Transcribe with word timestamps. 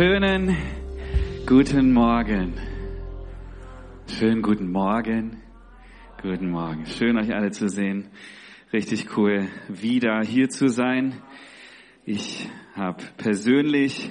Schönen 0.00 0.56
guten 1.44 1.92
Morgen. 1.92 2.54
Schönen 4.06 4.40
guten 4.40 4.72
Morgen. 4.72 5.42
Guten 6.22 6.48
Morgen. 6.48 6.86
Schön 6.86 7.18
euch 7.18 7.34
alle 7.34 7.50
zu 7.50 7.68
sehen. 7.68 8.08
Richtig 8.72 9.14
cool, 9.18 9.48
wieder 9.68 10.22
hier 10.22 10.48
zu 10.48 10.68
sein. 10.68 11.20
Ich 12.06 12.48
habe 12.74 13.04
persönlich 13.18 14.10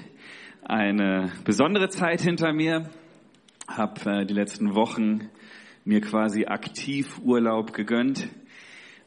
eine 0.61 1.31
besondere 1.43 1.89
Zeit 1.89 2.21
hinter 2.21 2.53
mir, 2.53 2.91
habe 3.67 4.11
äh, 4.11 4.25
die 4.27 4.35
letzten 4.35 4.75
Wochen 4.75 5.27
mir 5.85 6.01
quasi 6.01 6.45
aktiv 6.45 7.17
Urlaub 7.23 7.73
gegönnt. 7.73 8.29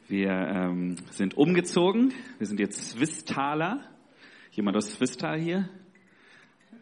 Wir 0.09 0.31
ähm, 0.31 0.97
sind 1.11 1.37
umgezogen. 1.37 2.13
Wir 2.39 2.47
sind 2.47 2.59
jetzt 2.59 2.89
Swisstaler. 2.89 3.85
Jemand 4.51 4.75
aus 4.75 4.91
Swistal 4.91 5.39
hier? 5.39 5.69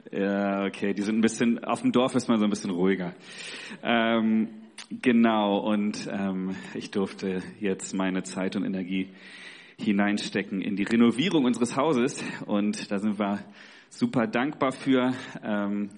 Ja, 0.09 0.65
okay, 0.65 0.93
die 0.93 1.03
sind 1.03 1.19
ein 1.19 1.21
bisschen, 1.21 1.63
auf 1.63 1.81
dem 1.81 1.91
Dorf 1.91 2.15
ist 2.15 2.27
man 2.27 2.39
so 2.39 2.45
ein 2.45 2.49
bisschen 2.49 2.71
ruhiger. 2.71 3.13
Ähm, 3.83 4.49
genau, 4.89 5.59
und 5.59 6.09
ähm, 6.11 6.55
ich 6.73 6.89
durfte 6.89 7.43
jetzt 7.59 7.93
meine 7.93 8.23
Zeit 8.23 8.55
und 8.55 8.65
Energie 8.65 9.09
hineinstecken 9.77 10.61
in 10.61 10.75
die 10.75 10.83
Renovierung 10.83 11.45
unseres 11.45 11.75
Hauses 11.75 12.23
und 12.45 12.91
da 12.91 12.97
sind 12.97 13.19
wir 13.19 13.39
super 13.89 14.25
dankbar 14.25 14.71
für, 14.71 15.13
ähm, 15.43 15.89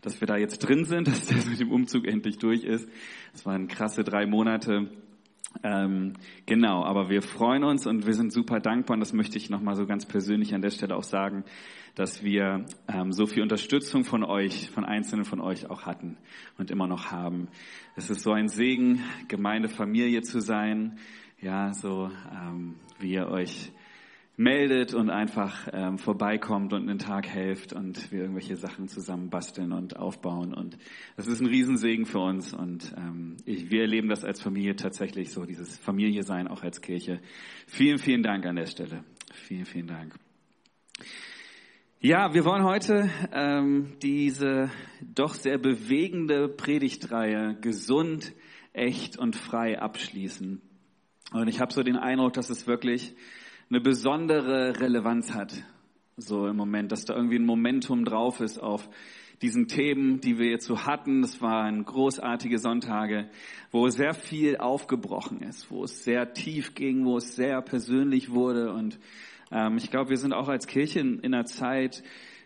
dass 0.00 0.20
wir 0.20 0.26
da 0.26 0.36
jetzt 0.36 0.58
drin 0.60 0.84
sind, 0.84 1.06
dass 1.08 1.26
das 1.26 1.46
mit 1.46 1.60
dem 1.60 1.70
Umzug 1.70 2.06
endlich 2.06 2.38
durch 2.38 2.64
ist. 2.64 2.88
Es 3.34 3.44
waren 3.44 3.68
krasse 3.68 4.04
drei 4.04 4.26
Monate. 4.26 4.90
Ähm, 5.64 6.14
genau, 6.46 6.84
aber 6.84 7.10
wir 7.10 7.22
freuen 7.22 7.64
uns 7.64 7.86
und 7.86 8.06
wir 8.06 8.14
sind 8.14 8.32
super 8.32 8.60
dankbar 8.60 8.94
und 8.94 9.00
das 9.00 9.12
möchte 9.12 9.36
ich 9.36 9.50
nochmal 9.50 9.74
so 9.74 9.84
ganz 9.84 10.06
persönlich 10.06 10.54
an 10.54 10.62
der 10.62 10.70
Stelle 10.70 10.94
auch 10.96 11.02
sagen, 11.02 11.44
dass 12.00 12.24
wir 12.24 12.64
ähm, 12.88 13.12
so 13.12 13.26
viel 13.26 13.42
Unterstützung 13.42 14.04
von 14.04 14.24
euch, 14.24 14.70
von 14.70 14.86
Einzelnen 14.86 15.26
von 15.26 15.38
euch 15.38 15.68
auch 15.68 15.82
hatten 15.82 16.16
und 16.56 16.70
immer 16.70 16.86
noch 16.86 17.10
haben. 17.10 17.48
Es 17.94 18.08
ist 18.08 18.22
so 18.22 18.32
ein 18.32 18.48
Segen, 18.48 19.04
Gemeindefamilie 19.28 20.22
zu 20.22 20.40
sein, 20.40 20.96
ja, 21.42 21.74
so 21.74 22.10
ähm, 22.32 22.76
wie 23.00 23.12
ihr 23.12 23.28
euch 23.28 23.70
meldet 24.38 24.94
und 24.94 25.10
einfach 25.10 25.68
ähm, 25.74 25.98
vorbeikommt 25.98 26.72
und 26.72 26.88
einen 26.88 26.98
Tag 26.98 27.28
helft 27.28 27.74
und 27.74 28.10
wir 28.10 28.20
irgendwelche 28.20 28.56
Sachen 28.56 28.88
zusammen 28.88 29.28
basteln 29.28 29.70
und 29.70 29.98
aufbauen. 29.98 30.54
Und 30.54 30.78
das 31.18 31.26
ist 31.26 31.42
ein 31.42 31.48
Riesensegen 31.48 32.06
für 32.06 32.20
uns 32.20 32.54
und 32.54 32.94
ähm, 32.96 33.36
ich, 33.44 33.70
wir 33.70 33.82
erleben 33.82 34.08
das 34.08 34.24
als 34.24 34.40
Familie 34.40 34.74
tatsächlich 34.74 35.32
so, 35.32 35.44
dieses 35.44 35.76
Familie 35.76 36.22
sein, 36.22 36.48
auch 36.48 36.62
als 36.62 36.80
Kirche. 36.80 37.20
Vielen, 37.66 37.98
vielen 37.98 38.22
Dank 38.22 38.46
an 38.46 38.56
der 38.56 38.64
Stelle. 38.64 39.04
Vielen, 39.34 39.66
vielen 39.66 39.88
Dank. 39.88 40.14
Ja, 42.02 42.32
wir 42.32 42.46
wollen 42.46 42.64
heute 42.64 43.10
ähm, 43.30 43.92
diese 44.00 44.70
doch 45.02 45.34
sehr 45.34 45.58
bewegende 45.58 46.48
Predigtreihe 46.48 47.58
gesund, 47.60 48.32
echt 48.72 49.18
und 49.18 49.36
frei 49.36 49.78
abschließen. 49.78 50.62
Und 51.34 51.48
ich 51.48 51.60
habe 51.60 51.74
so 51.74 51.82
den 51.82 51.98
Eindruck, 51.98 52.32
dass 52.32 52.48
es 52.48 52.66
wirklich 52.66 53.14
eine 53.68 53.82
besondere 53.82 54.80
Relevanz 54.80 55.34
hat, 55.34 55.52
so 56.16 56.46
im 56.46 56.56
Moment, 56.56 56.90
dass 56.90 57.04
da 57.04 57.14
irgendwie 57.14 57.38
ein 57.38 57.44
Momentum 57.44 58.06
drauf 58.06 58.40
ist 58.40 58.58
auf 58.58 58.88
diesen 59.42 59.68
Themen, 59.68 60.22
die 60.22 60.38
wir 60.38 60.48
jetzt 60.48 60.64
so 60.64 60.86
hatten. 60.86 61.20
Das 61.20 61.42
waren 61.42 61.84
großartige 61.84 62.58
Sonntage, 62.58 63.28
wo 63.72 63.86
sehr 63.90 64.14
viel 64.14 64.56
aufgebrochen 64.56 65.42
ist, 65.42 65.70
wo 65.70 65.84
es 65.84 66.02
sehr 66.02 66.32
tief 66.32 66.74
ging, 66.74 67.04
wo 67.04 67.18
es 67.18 67.36
sehr 67.36 67.60
persönlich 67.60 68.30
wurde 68.30 68.72
und 68.72 68.98
ähm, 69.50 69.76
ich 69.76 69.90
glaube, 69.90 70.10
wir 70.10 70.16
sind 70.16 70.32
auch 70.32 70.48
als 70.48 70.66
Kirche 70.66 71.00
in, 71.00 71.20
in 71.20 71.34
einer 71.34 71.44
Zeit 71.44 72.02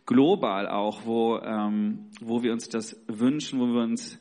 global 0.07 0.69
auch, 0.69 1.07
wo, 1.07 1.39
ähm, 1.39 2.11
wo 2.21 2.43
wir 2.43 2.53
uns 2.53 2.69
das 2.69 3.03
wünschen, 3.07 3.61
wo 3.61 3.67
wir 3.67 3.83
uns 3.83 4.19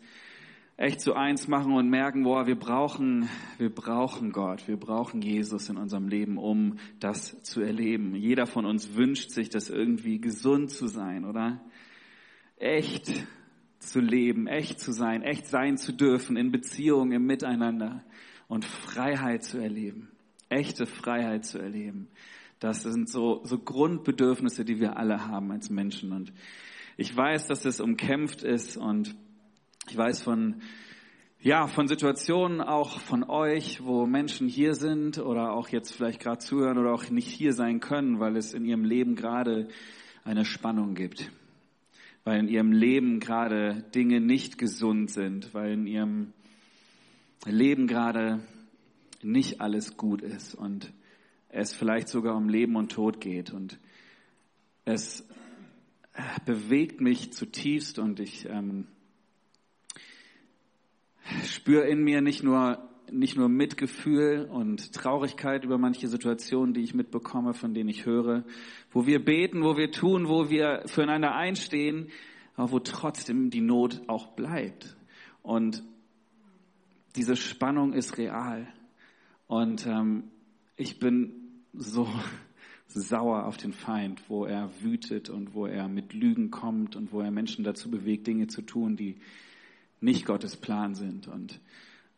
echt 0.78 1.02
zu 1.02 1.14
eins 1.14 1.48
machen 1.48 1.74
und 1.74 1.90
merken, 1.90 2.24
boah, 2.24 2.48
wir 2.48 2.58
brauchen, 2.58 3.30
wir 3.58 3.70
brauchen 3.70 4.32
Gott, 4.32 4.68
wir 4.68 4.78
brauchen 4.78 5.22
Jesus 5.22 5.70
in 5.70 5.78
unserem 5.78 6.08
Leben, 6.08 6.38
um 6.38 6.78
das 7.00 7.42
zu 7.44 7.62
erleben. 7.62 8.16
Jeder 8.16 8.48
von 8.48 8.66
uns 8.66 8.96
wünscht 8.96 9.30
sich, 9.30 9.50
das 9.50 9.70
irgendwie 9.70 10.20
gesund 10.20 10.72
zu 10.72 10.88
sein, 10.88 11.26
oder? 11.26 11.62
Echt 12.58 13.12
zu 13.80 14.00
leben, 14.00 14.48
echt 14.48 14.80
zu 14.80 14.92
sein, 14.92 15.22
echt 15.22 15.48
sein 15.48 15.78
zu 15.78 15.94
dürfen 15.94 16.38
in 16.38 16.52
Beziehungen, 16.52 17.12
im 17.12 17.26
Miteinander 17.26 18.04
und 18.48 18.66
Freiheit 18.66 19.44
zu 19.44 19.58
erleben, 19.58 20.10
echte 20.50 20.86
Freiheit 20.86 21.46
zu 21.46 21.60
erleben. 21.60 22.08
Das 22.64 22.82
sind 22.82 23.10
so, 23.10 23.42
so 23.44 23.58
Grundbedürfnisse, 23.58 24.64
die 24.64 24.80
wir 24.80 24.96
alle 24.96 25.28
haben 25.28 25.52
als 25.52 25.70
Menschen. 25.70 26.14
Und 26.14 26.32
ich 26.96 27.14
weiß, 27.14 27.48
dass 27.48 27.66
es 27.66 27.82
umkämpft 27.82 28.42
ist 28.42 28.78
und 28.78 29.14
ich 29.90 29.98
weiß 29.98 30.22
von, 30.24 30.62
ja, 31.42 31.68
von 31.68 31.90
Situationen 31.90 32.62
auch 32.62 33.02
von 33.02 33.26
euch, 33.26 33.84
wo 33.84 34.06
Menschen 34.06 34.48
hier 34.48 34.76
sind 34.76 35.20
oder 35.20 35.52
auch 35.52 35.68
jetzt 35.68 35.92
vielleicht 35.92 36.22
gerade 36.22 36.38
zuhören 36.38 36.78
oder 36.78 36.94
auch 36.94 37.10
nicht 37.10 37.28
hier 37.28 37.52
sein 37.52 37.82
können, 37.82 38.22
weil 38.22 38.38
es 38.38 38.54
in 38.54 38.64
ihrem 38.64 38.86
Leben 38.86 39.16
gerade 39.16 39.68
eine 40.24 40.46
Spannung 40.46 40.96
gibt. 40.96 41.34
Weil 42.24 42.40
in 42.40 42.48
ihrem 42.48 42.72
Leben 42.72 43.20
gerade 43.20 43.84
Dinge 43.94 44.22
nicht 44.22 44.58
gesund 44.58 45.12
sind, 45.12 45.54
weil 45.54 45.74
in 45.74 45.86
ihrem 45.86 46.32
Leben 47.46 47.88
gerade 47.88 48.40
nicht 49.22 49.60
alles 49.60 49.98
gut 49.98 50.22
ist 50.22 50.56
und 50.56 50.94
es 51.54 51.74
vielleicht 51.74 52.08
sogar 52.08 52.36
um 52.36 52.50
Leben 52.50 52.76
und 52.76 52.92
Tod 52.92 53.22
geht. 53.22 53.52
Und 53.52 53.80
es 54.86 55.28
bewegt 56.46 57.00
mich 57.00 57.32
zutiefst 57.32 58.00
und 58.00 58.20
ich 58.20 58.46
ähm, 58.50 58.88
spüre 61.46 61.88
in 61.88 62.04
mir 62.04 62.22
nicht 62.22 62.44
nur 62.44 62.90
nicht 63.12 63.38
nur 63.38 63.48
Mitgefühl 63.48 64.48
und 64.50 64.92
Traurigkeit 64.94 65.66
über 65.66 65.78
manche 65.78 66.08
Situationen, 66.08 66.74
die 66.74 66.82
ich 66.82 66.96
mitbekomme, 66.96 67.54
von 67.54 67.76
denen 67.76 67.90
ich 67.90 68.08
höre, 68.08 68.44
wo 68.92 69.06
wir 69.06 69.24
beten, 69.24 69.62
wo 69.62 69.78
wir 69.78 69.92
tun, 69.92 70.28
wo 70.28 70.50
wir 70.50 70.84
füreinander 70.88 71.36
einstehen, 71.36 72.10
aber 72.56 72.72
wo 72.72 72.80
trotzdem 72.80 73.52
die 73.52 73.62
Not 73.62 74.02
auch 74.08 74.30
bleibt. 74.30 74.98
Und 75.44 75.84
diese 77.16 77.36
Spannung 77.36 77.94
ist 77.94 78.18
real. 78.18 78.68
Und 79.48 79.86
ähm, 79.86 80.32
ich 80.76 80.98
bin 80.98 81.43
so 81.74 82.08
sauer 82.88 83.46
auf 83.46 83.58
den 83.58 83.74
Feind, 83.74 84.30
wo 84.30 84.46
er 84.46 84.70
wütet 84.82 85.30
und 85.30 85.54
wo 85.54 85.66
er 85.66 85.88
mit 85.88 86.14
Lügen 86.14 86.52
kommt 86.52 86.96
und 86.96 87.12
wo 87.12 87.22
er 87.22 87.32
Menschen 87.32 87.64
dazu 87.64 87.90
bewegt, 87.90 88.28
Dinge 88.28 88.48
zu 88.48 88.62
tun, 88.62 88.96
die 88.96 89.18
nicht 90.00 90.26
Gottes 90.26 90.56
Plan 90.56 90.94
sind. 90.96 91.28
Und 91.28 91.60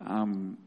ähm, 0.06 0.58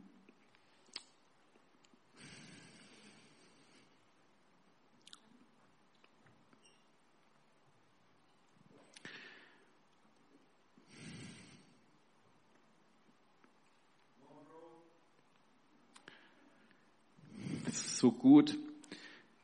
so 17.73 18.13
gut, 18.13 18.57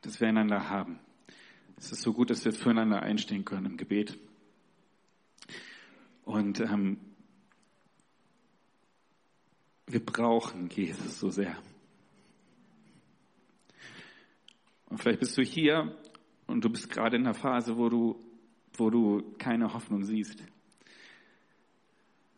dass 0.05 0.21
wir 0.21 0.27
einander 0.27 0.69
haben. 0.69 0.99
Es 1.77 1.91
ist 1.91 2.01
so 2.01 2.13
gut, 2.13 2.29
dass 2.29 2.45
wir 2.45 2.53
füreinander 2.53 3.01
einstehen 3.01 3.43
können 3.43 3.65
im 3.65 3.77
Gebet. 3.77 4.17
Und 6.23 6.59
ähm, 6.59 6.97
wir 9.87 10.03
brauchen 10.03 10.69
Jesus 10.69 11.19
so 11.19 11.29
sehr. 11.29 11.57
Und 14.85 14.99
vielleicht 14.99 15.19
bist 15.19 15.37
du 15.37 15.41
hier 15.41 15.97
und 16.47 16.63
du 16.63 16.69
bist 16.69 16.89
gerade 16.89 17.17
in 17.17 17.23
der 17.23 17.33
Phase, 17.33 17.77
wo 17.77 17.89
du, 17.89 18.19
wo 18.73 18.89
du 18.89 19.35
keine 19.37 19.73
Hoffnung 19.73 20.03
siehst. 20.03 20.41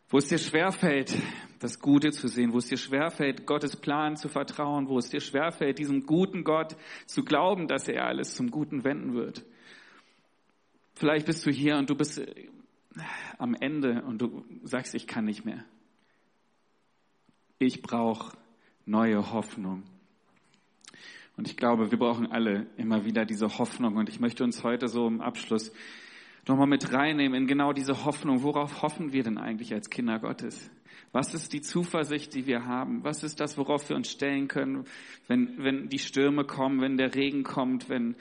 Wo 0.10 0.18
es 0.20 0.28
dir 0.30 0.38
schwerfällt, 0.38 1.14
das 1.60 1.80
Gute 1.80 2.12
zu 2.12 2.28
sehen, 2.28 2.54
wo 2.54 2.60
es 2.60 2.68
dir 2.68 2.78
schwerfällt, 2.78 3.46
Gottes 3.46 3.76
Plan 3.76 4.16
zu 4.16 4.30
vertrauen, 4.30 4.88
wo 4.88 4.98
es 4.98 5.10
dir 5.10 5.20
schwerfällt, 5.20 5.80
diesem 5.80 6.06
guten 6.06 6.44
Gott 6.44 6.78
zu 7.06 7.24
glauben, 7.24 7.68
dass 7.68 7.88
er 7.88 8.06
alles 8.06 8.36
zum 8.36 8.50
Guten 8.50 8.84
wenden 8.84 9.14
wird. 9.14 9.46
Vielleicht 10.94 11.26
bist 11.26 11.46
du 11.46 11.52
hier 11.52 11.78
und 11.78 11.90
du 11.90 11.96
bist 11.96 12.20
äh, 12.20 12.48
am 13.38 13.54
Ende 13.54 14.04
und 14.04 14.22
du 14.22 14.46
sagst, 14.64 14.96
ich 14.96 15.08
kann 15.08 15.26
nicht 15.26 15.46
mehr. 15.46 15.64
Ich 17.60 17.82
brauche 17.82 18.38
neue 18.86 19.32
Hoffnung. 19.32 19.84
Und 21.36 21.48
ich 21.48 21.58
glaube, 21.58 21.92
wir 21.92 22.00
brauchen 22.00 22.32
alle 22.32 22.66
immer 22.78 23.06
wieder 23.06 23.26
diese 23.26 23.60
Hoffnung. 23.60 23.98
Und 23.98 24.10
ich 24.10 24.20
möchte 24.20 24.44
uns 24.44 24.64
heute 24.64 24.88
so 24.88 25.06
im 25.06 25.22
Abschluss 25.22 25.72
nochmal 26.48 26.68
mit 26.68 26.94
reinnehmen 26.94 27.42
in 27.42 27.48
genau 27.48 27.74
diese 27.74 28.06
Hoffnung. 28.06 28.44
Worauf 28.44 28.82
hoffen 28.82 29.14
wir 29.14 29.24
denn 29.24 29.38
eigentlich 29.38 29.74
als 29.74 29.90
Kinder 29.90 30.20
Gottes? 30.20 30.70
Was 31.12 31.34
ist 31.34 31.54
die 31.54 31.62
Zuversicht, 31.62 32.34
die 32.34 32.48
wir 32.48 32.66
haben? 32.66 33.04
Was 33.04 33.24
ist 33.24 33.40
das, 33.40 33.58
worauf 33.58 33.90
wir 33.90 33.96
uns 33.96 34.12
stellen 34.12 34.48
können, 34.48 34.86
wenn, 35.28 35.58
wenn 35.58 35.90
die 35.90 36.00
Stürme 36.00 36.44
kommen, 36.44 36.82
wenn 36.82 36.98
der 36.98 37.16
Regen 37.16 37.44
kommt, 37.44 37.90
wenn 37.90 38.16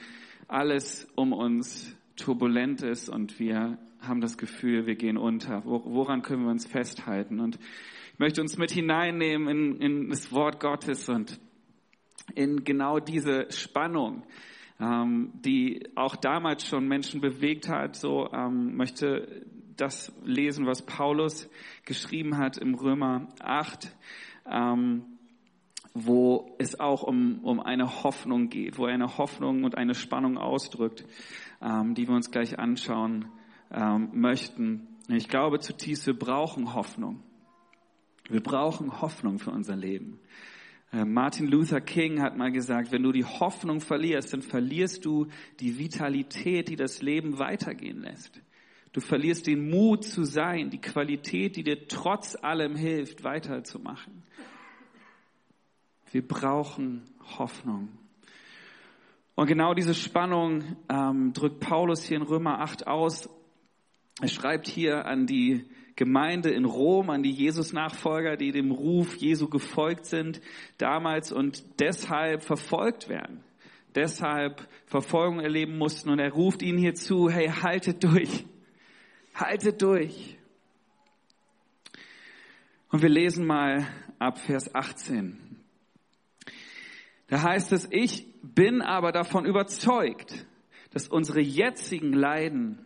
alles 0.47 1.07
um 1.15 1.33
uns 1.33 1.95
turbulent 2.15 2.81
ist 2.81 3.09
und 3.09 3.39
wir 3.39 3.77
haben 3.99 4.21
das 4.21 4.37
Gefühl, 4.37 4.85
wir 4.85 4.95
gehen 4.95 5.17
unter. 5.17 5.63
Woran 5.65 6.21
können 6.21 6.43
wir 6.43 6.51
uns 6.51 6.65
festhalten? 6.65 7.39
Und 7.39 7.59
ich 8.13 8.19
möchte 8.19 8.41
uns 8.41 8.57
mit 8.57 8.71
hineinnehmen 8.71 9.47
in, 9.47 9.81
in 9.81 10.09
das 10.09 10.31
Wort 10.31 10.59
Gottes 10.59 11.09
und 11.09 11.39
in 12.35 12.63
genau 12.63 12.99
diese 12.99 13.51
Spannung, 13.51 14.23
ähm, 14.79 15.31
die 15.43 15.89
auch 15.95 16.15
damals 16.15 16.65
schon 16.65 16.87
Menschen 16.87 17.21
bewegt 17.21 17.69
hat. 17.69 17.95
So 17.95 18.31
ähm, 18.31 18.75
möchte 18.75 19.45
das 19.75 20.11
lesen, 20.23 20.65
was 20.65 20.85
Paulus 20.85 21.49
geschrieben 21.85 22.37
hat 22.37 22.57
im 22.57 22.75
Römer 22.75 23.27
8. 23.39 23.95
Ähm, 24.49 25.17
wo 26.05 26.55
es 26.59 26.79
auch 26.79 27.01
um, 27.01 27.39
um 27.43 27.59
eine 27.59 28.03
Hoffnung 28.03 28.49
geht, 28.49 28.77
wo 28.77 28.85
er 28.85 28.93
eine 28.93 29.17
Hoffnung 29.17 29.63
und 29.63 29.75
eine 29.75 29.95
Spannung 29.95 30.37
ausdrückt, 30.37 31.03
ähm, 31.61 31.95
die 31.95 32.07
wir 32.07 32.15
uns 32.15 32.29
gleich 32.29 32.59
anschauen 32.59 33.25
ähm, 33.71 34.09
möchten. 34.13 34.87
Ich 35.07 35.27
glaube 35.27 35.59
zutiefst, 35.59 36.05
wir 36.05 36.17
brauchen 36.17 36.75
Hoffnung. 36.75 37.23
Wir 38.29 38.41
brauchen 38.41 39.01
Hoffnung 39.01 39.39
für 39.39 39.51
unser 39.51 39.75
Leben. 39.75 40.19
Äh, 40.91 41.05
Martin 41.05 41.47
Luther 41.47 41.81
King 41.81 42.21
hat 42.21 42.37
mal 42.37 42.51
gesagt, 42.51 42.91
wenn 42.91 43.03
du 43.03 43.11
die 43.11 43.25
Hoffnung 43.25 43.81
verlierst, 43.81 44.33
dann 44.33 44.41
verlierst 44.41 45.05
du 45.05 45.27
die 45.59 45.77
Vitalität, 45.77 46.69
die 46.69 46.75
das 46.75 47.01
Leben 47.01 47.39
weitergehen 47.39 48.01
lässt. 48.01 48.41
Du 48.93 49.01
verlierst 49.01 49.47
den 49.47 49.69
Mut 49.69 50.05
zu 50.05 50.23
sein, 50.23 50.69
die 50.69 50.81
Qualität, 50.81 51.55
die 51.55 51.63
dir 51.63 51.87
trotz 51.87 52.35
allem 52.35 52.75
hilft, 52.75 53.23
weiterzumachen. 53.23 54.23
Wir 56.11 56.25
brauchen 56.25 57.03
Hoffnung. 57.37 57.89
Und 59.35 59.45
genau 59.45 59.73
diese 59.73 59.93
Spannung 59.93 60.77
ähm, 60.89 61.33
drückt 61.33 61.59
Paulus 61.59 62.03
hier 62.03 62.17
in 62.17 62.23
Römer 62.23 62.59
8 62.61 62.87
aus. 62.87 63.29
Er 64.19 64.29
schreibt 64.29 64.67
hier 64.67 65.05
an 65.05 65.27
die 65.27 65.65
Gemeinde 65.97 66.51
in 66.51 66.63
Rom, 66.63 67.09
an 67.09 67.23
die 67.23 67.31
Jesus-Nachfolger, 67.31 68.37
die 68.37 68.51
dem 68.51 68.71
Ruf 68.71 69.15
Jesu 69.15 69.49
gefolgt 69.49 70.05
sind 70.05 70.39
damals 70.77 71.31
und 71.31 71.65
deshalb 71.79 72.43
verfolgt 72.43 73.09
werden, 73.09 73.43
deshalb 73.95 74.67
Verfolgung 74.85 75.39
erleben 75.39 75.77
mussten. 75.77 76.11
Und 76.11 76.19
er 76.19 76.31
ruft 76.31 76.61
ihnen 76.61 76.77
hier 76.77 76.93
zu, 76.93 77.29
hey, 77.29 77.47
haltet 77.49 78.03
durch, 78.03 78.45
haltet 79.33 79.81
durch. 79.81 80.37
Und 82.89 83.01
wir 83.01 83.09
lesen 83.09 83.47
mal 83.47 83.87
ab 84.19 84.37
Vers 84.37 84.73
18. 84.75 85.57
Da 87.25 87.41
heißt 87.41 87.73
es, 87.73 87.87
ich 87.89 88.27
bin 88.43 88.83
aber 88.83 89.11
davon 89.11 89.47
überzeugt, 89.47 90.45
dass 90.91 91.07
unsere 91.07 91.41
jetzigen 91.41 92.13
Leiden 92.13 92.85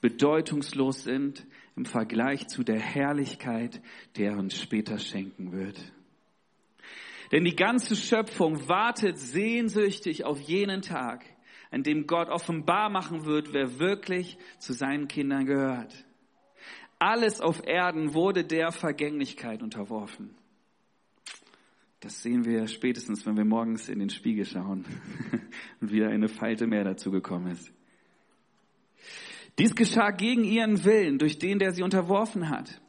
bedeutungslos 0.00 1.02
sind 1.02 1.44
im 1.76 1.84
Vergleich 1.84 2.48
zu 2.48 2.64
der 2.64 2.80
Herrlichkeit, 2.80 3.80
der 4.16 4.32
er 4.32 4.38
uns 4.38 4.58
später 4.58 4.98
schenken 4.98 5.52
wird. 5.52 5.78
Denn 7.32 7.44
die 7.44 7.56
ganze 7.56 7.96
Schöpfung 7.96 8.68
wartet 8.68 9.18
sehnsüchtig 9.18 10.24
auf 10.24 10.40
jenen 10.40 10.80
Tag, 10.80 11.24
an 11.70 11.82
dem 11.82 12.06
Gott 12.06 12.28
offenbar 12.28 12.88
machen 12.88 13.26
wird, 13.26 13.52
wer 13.52 13.78
wirklich 13.78 14.38
zu 14.58 14.72
seinen 14.72 15.08
Kindern 15.08 15.44
gehört. 15.44 16.04
Alles 16.98 17.40
auf 17.40 17.66
Erden 17.66 18.14
wurde 18.14 18.44
der 18.44 18.72
Vergänglichkeit 18.72 19.62
unterworfen. 19.62 20.34
Das 22.00 22.22
sehen 22.22 22.44
wir 22.44 22.68
spätestens, 22.68 23.26
wenn 23.26 23.36
wir 23.36 23.44
morgens 23.44 23.88
in 23.88 23.98
den 23.98 24.10
Spiegel 24.10 24.46
schauen 24.46 24.84
und 25.80 25.92
wieder 25.92 26.08
eine 26.08 26.28
Falte 26.28 26.66
mehr 26.66 26.84
dazu 26.84 27.10
gekommen 27.10 27.48
ist. 27.48 27.75
Dies 29.58 29.74
geschah 29.74 30.10
gegen 30.10 30.44
ihren 30.44 30.84
Willen, 30.84 31.18
durch 31.18 31.38
den, 31.38 31.58
der 31.58 31.72
sie 31.72 31.82
unterworfen 31.82 32.50
hat. 32.50 32.80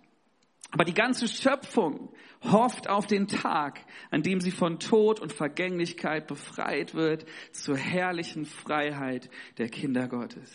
Aber 0.72 0.84
die 0.84 0.94
ganze 0.94 1.28
Schöpfung 1.28 2.10
hofft 2.42 2.90
auf 2.90 3.08
den 3.08 3.28
Tag, 3.28 3.86
an 4.12 4.22
dem 4.22 4.42
sie 4.42 4.52
von 4.52 4.80
Tod 4.80 5.19
und 5.19 5.31
Vergänglichkeit 5.31 6.28
befreit 6.28 6.94
wird 6.94 7.25
zur 7.52 7.78
herrlichen 7.78 8.46
Freiheit 8.46 9.30
der 9.58 9.69
Kinder 9.69 10.08
Gottes. 10.08 10.54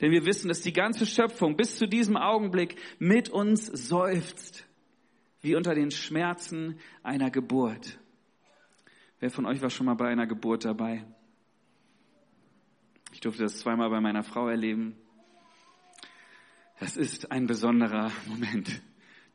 Denn 0.00 0.10
wir 0.10 0.24
wissen, 0.26 0.48
dass 0.48 0.62
die 0.62 0.72
ganze 0.72 1.06
Schöpfung 1.06 1.56
bis 1.56 1.76
zu 1.76 1.86
diesem 1.86 2.16
Augenblick 2.16 2.76
mit 2.98 3.28
uns 3.28 3.66
seufzt 3.66 4.66
wie 5.40 5.56
unter 5.56 5.74
den 5.74 5.90
Schmerzen 5.90 6.78
einer 7.02 7.30
Geburt. 7.30 7.98
Wer 9.20 9.30
von 9.30 9.46
euch 9.46 9.62
war 9.62 9.70
schon 9.70 9.86
mal 9.86 9.94
bei 9.94 10.08
einer 10.08 10.26
Geburt 10.26 10.64
dabei? 10.64 11.04
Ich 13.14 13.20
durfte 13.20 13.44
das 13.44 13.60
zweimal 13.60 13.90
bei 13.90 14.00
meiner 14.00 14.24
Frau 14.24 14.48
erleben. 14.48 14.96
Das 16.80 16.96
ist 16.96 17.30
ein 17.30 17.46
besonderer 17.46 18.10
Moment. 18.26 18.82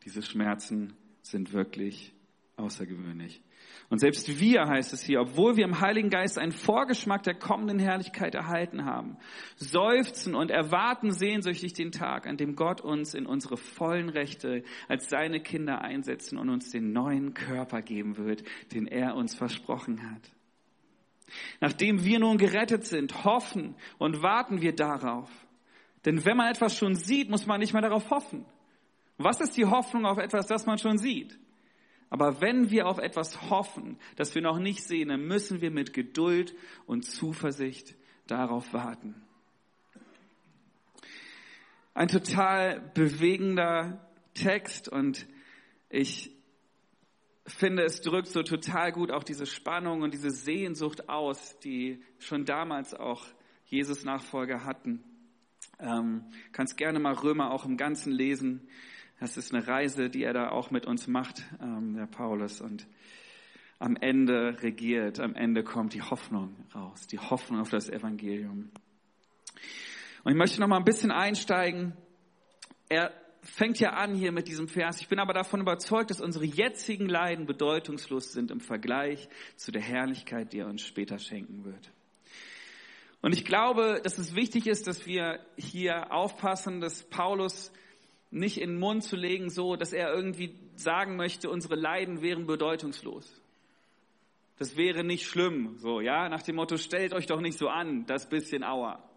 Diese 0.04 0.22
Schmerzen 0.22 0.98
sind 1.22 1.54
wirklich 1.54 2.14
außergewöhnlich. 2.58 3.42
Und 3.88 4.00
selbst 4.00 4.38
wir, 4.42 4.66
heißt 4.66 4.92
es 4.92 5.02
hier, 5.02 5.22
obwohl 5.22 5.56
wir 5.56 5.64
im 5.64 5.80
Heiligen 5.80 6.10
Geist 6.10 6.38
einen 6.38 6.52
Vorgeschmack 6.52 7.24
der 7.24 7.36
kommenden 7.36 7.80
Herrlichkeit 7.80 8.36
erhalten 8.36 8.84
haben, 8.84 9.18
seufzen 9.56 10.36
und 10.36 10.52
erwarten 10.52 11.12
sehnsüchtig 11.12 11.72
den 11.72 11.94
Tag, 11.94 12.28
an 12.28 12.36
dem 12.36 12.58
Gott 12.58 12.82
uns 12.82 13.14
in 13.14 13.26
unsere 13.26 13.56
vollen 13.56 14.10
Rechte 14.10 14.64
als 14.90 15.08
seine 15.08 15.40
Kinder 15.40 15.80
einsetzen 15.80 16.38
und 16.38 16.50
uns 16.50 16.70
den 16.70 16.92
neuen 16.92 17.34
Körper 17.34 17.82
geben 17.82 18.18
wird, 18.18 18.44
den 18.74 18.88
er 18.88 19.16
uns 19.16 19.36
versprochen 19.36 20.12
hat. 20.12 20.34
Nachdem 21.60 22.04
wir 22.04 22.20
nun 22.20 22.38
gerettet 22.38 22.86
sind, 22.86 23.24
hoffen 23.24 23.76
und 23.98 24.22
warten 24.22 24.62
wir 24.62 24.76
darauf. 24.76 25.30
Denn 26.06 26.24
wenn 26.26 26.38
man 26.38 26.52
etwas 26.52 26.78
schon 26.78 26.96
sieht, 26.96 27.30
muss 27.30 27.46
man 27.46 27.60
nicht 27.60 27.74
mehr 27.74 27.82
darauf 27.82 28.10
hoffen. 28.10 28.46
Was 29.18 29.42
ist 29.42 29.58
die 29.58 29.66
Hoffnung 29.66 30.06
auf 30.06 30.18
etwas, 30.18 30.48
das 30.48 30.66
man 30.66 30.78
schon 30.78 30.98
sieht? 30.98 31.38
Aber 32.10 32.42
wenn 32.42 32.72
wir 32.72 32.88
auf 32.88 32.98
etwas 32.98 33.50
hoffen, 33.50 33.98
das 34.16 34.34
wir 34.34 34.42
noch 34.42 34.58
nicht 34.58 34.84
sehen, 34.84 35.10
dann 35.10 35.28
müssen 35.28 35.62
wir 35.62 35.72
mit 35.72 35.94
Geduld 35.94 36.56
und 36.88 37.04
Zuversicht 37.04 37.96
darauf 38.28 38.74
warten. 38.74 39.16
Ein 41.94 42.08
total 42.08 42.80
bewegender 42.94 44.10
Text 44.34 44.88
und 44.88 45.28
ich 45.90 46.32
finde, 47.54 47.84
es 47.84 48.02
drückt 48.02 48.28
so 48.28 48.44
total 48.44 48.92
gut 48.92 49.12
auch 49.12 49.24
diese 49.24 49.46
Spannung 49.46 50.02
und 50.02 50.14
diese 50.14 50.32
Sehnsucht 50.32 51.10
aus, 51.10 51.58
die 51.60 52.04
schon 52.20 52.46
damals 52.46 52.94
auch 52.94 53.26
Jesus 53.66 54.04
Nachfolger 54.04 54.66
hatten. 54.66 55.04
Ähm, 55.80 56.26
kannst 56.52 56.78
gerne 56.78 57.00
mal 57.00 57.14
Römer 57.14 57.52
auch 57.52 57.66
im 57.66 57.78
Ganzen 57.78 58.12
lesen. 58.12 58.68
Das 59.20 59.38
ist 59.38 59.54
eine 59.54 59.68
Reise, 59.68 60.10
die 60.10 60.24
er 60.24 60.34
da 60.34 60.50
auch 60.50 60.72
mit 60.72 60.86
uns 60.86 61.08
macht, 61.08 61.44
ähm, 61.62 61.96
der 61.96 62.08
Paulus. 62.08 62.62
Und 62.62 62.88
am 63.78 63.96
Ende 63.96 64.62
regiert, 64.62 65.20
am 65.20 65.36
Ende 65.36 65.64
kommt 65.64 65.94
die 65.94 66.02
Hoffnung 66.02 66.56
raus, 66.76 67.08
die 67.08 67.20
Hoffnung 67.20 67.62
auf 67.62 67.70
das 67.70 67.90
Evangelium. 67.90 68.70
Und 70.24 70.32
ich 70.32 70.38
möchte 70.38 70.60
noch 70.60 70.68
mal 70.68 70.78
ein 70.78 70.84
bisschen 70.84 71.12
einsteigen. 71.12 71.94
Er 72.90 73.14
fängt 73.50 73.80
ja 73.80 73.92
an 73.92 74.16
hier 74.16 74.32
mit 74.32 74.48
diesem 74.48 74.68
Vers. 74.68 75.02
Ich 75.02 75.08
bin 75.08 75.20
aber 75.20 75.34
davon 75.34 75.62
überzeugt, 75.62 76.10
dass 76.10 76.22
unsere 76.22 76.46
jetzigen 76.46 77.08
Leiden 77.08 77.46
bedeutungslos 77.46 78.32
sind 78.32 78.52
im 78.52 78.60
Vergleich 78.60 79.30
zu 79.56 79.72
der 79.72 79.82
Herrlichkeit, 79.82 80.54
die 80.54 80.60
er 80.60 80.68
uns 80.68 80.82
später 80.82 81.20
schenken 81.20 81.66
wird. 81.66 81.92
Und 83.22 83.34
ich 83.34 83.44
glaube, 83.44 84.00
dass 84.04 84.18
es 84.18 84.36
wichtig 84.36 84.68
ist, 84.68 84.88
dass 84.88 85.06
wir 85.06 85.40
hier 85.58 86.14
aufpassen, 86.14 86.80
dass 86.80 87.04
Paulus 87.04 87.72
nicht 88.32 88.62
in 88.62 88.72
den 88.72 88.80
Mund 88.80 89.04
zu 89.04 89.16
legen, 89.16 89.50
so 89.50 89.76
dass 89.76 89.92
er 89.92 90.14
irgendwie 90.14 90.56
sagen 90.76 91.16
möchte, 91.16 91.50
unsere 91.50 91.76
Leiden 91.76 92.22
wären 92.22 92.46
bedeutungslos. 92.46 93.42
Das 94.58 94.78
wäre 94.78 95.04
nicht 95.04 95.26
schlimm, 95.26 95.78
so, 95.78 96.02
ja, 96.02 96.28
nach 96.30 96.42
dem 96.44 96.58
Motto, 96.58 96.78
stellt 96.78 97.14
euch 97.14 97.28
doch 97.28 97.40
nicht 97.40 97.58
so 97.58 97.70
an, 97.70 98.06
das 98.06 98.30
bisschen 98.30 98.64
Auer. 98.64 99.09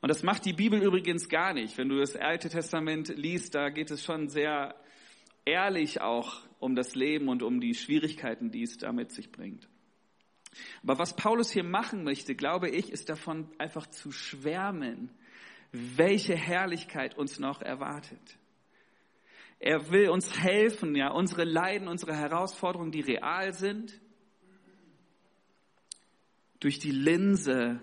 Und 0.00 0.08
das 0.08 0.22
macht 0.22 0.44
die 0.46 0.52
Bibel 0.52 0.82
übrigens 0.82 1.28
gar 1.28 1.52
nicht. 1.52 1.76
Wenn 1.76 1.88
du 1.88 1.98
das 1.98 2.16
Alte 2.16 2.48
Testament 2.48 3.08
liest, 3.08 3.54
da 3.54 3.68
geht 3.68 3.90
es 3.90 4.02
schon 4.02 4.28
sehr 4.28 4.74
ehrlich 5.44 6.00
auch 6.00 6.40
um 6.58 6.74
das 6.74 6.94
Leben 6.94 7.28
und 7.28 7.42
um 7.42 7.60
die 7.60 7.74
Schwierigkeiten, 7.74 8.50
die 8.50 8.62
es 8.62 8.78
da 8.78 8.92
mit 8.92 9.12
sich 9.12 9.30
bringt. 9.30 9.68
Aber 10.82 10.98
was 10.98 11.14
Paulus 11.14 11.50
hier 11.50 11.64
machen 11.64 12.02
möchte, 12.02 12.34
glaube 12.34 12.70
ich, 12.70 12.90
ist 12.90 13.08
davon 13.08 13.48
einfach 13.58 13.86
zu 13.86 14.10
schwärmen, 14.10 15.10
welche 15.72 16.34
Herrlichkeit 16.34 17.16
uns 17.16 17.38
noch 17.38 17.62
erwartet. 17.62 18.38
Er 19.58 19.90
will 19.90 20.08
uns 20.08 20.38
helfen, 20.40 20.96
ja, 20.96 21.10
unsere 21.10 21.44
Leiden, 21.44 21.86
unsere 21.86 22.16
Herausforderungen, 22.16 22.92
die 22.92 23.02
real 23.02 23.52
sind, 23.52 24.00
durch 26.58 26.78
die 26.78 26.90
Linse 26.90 27.80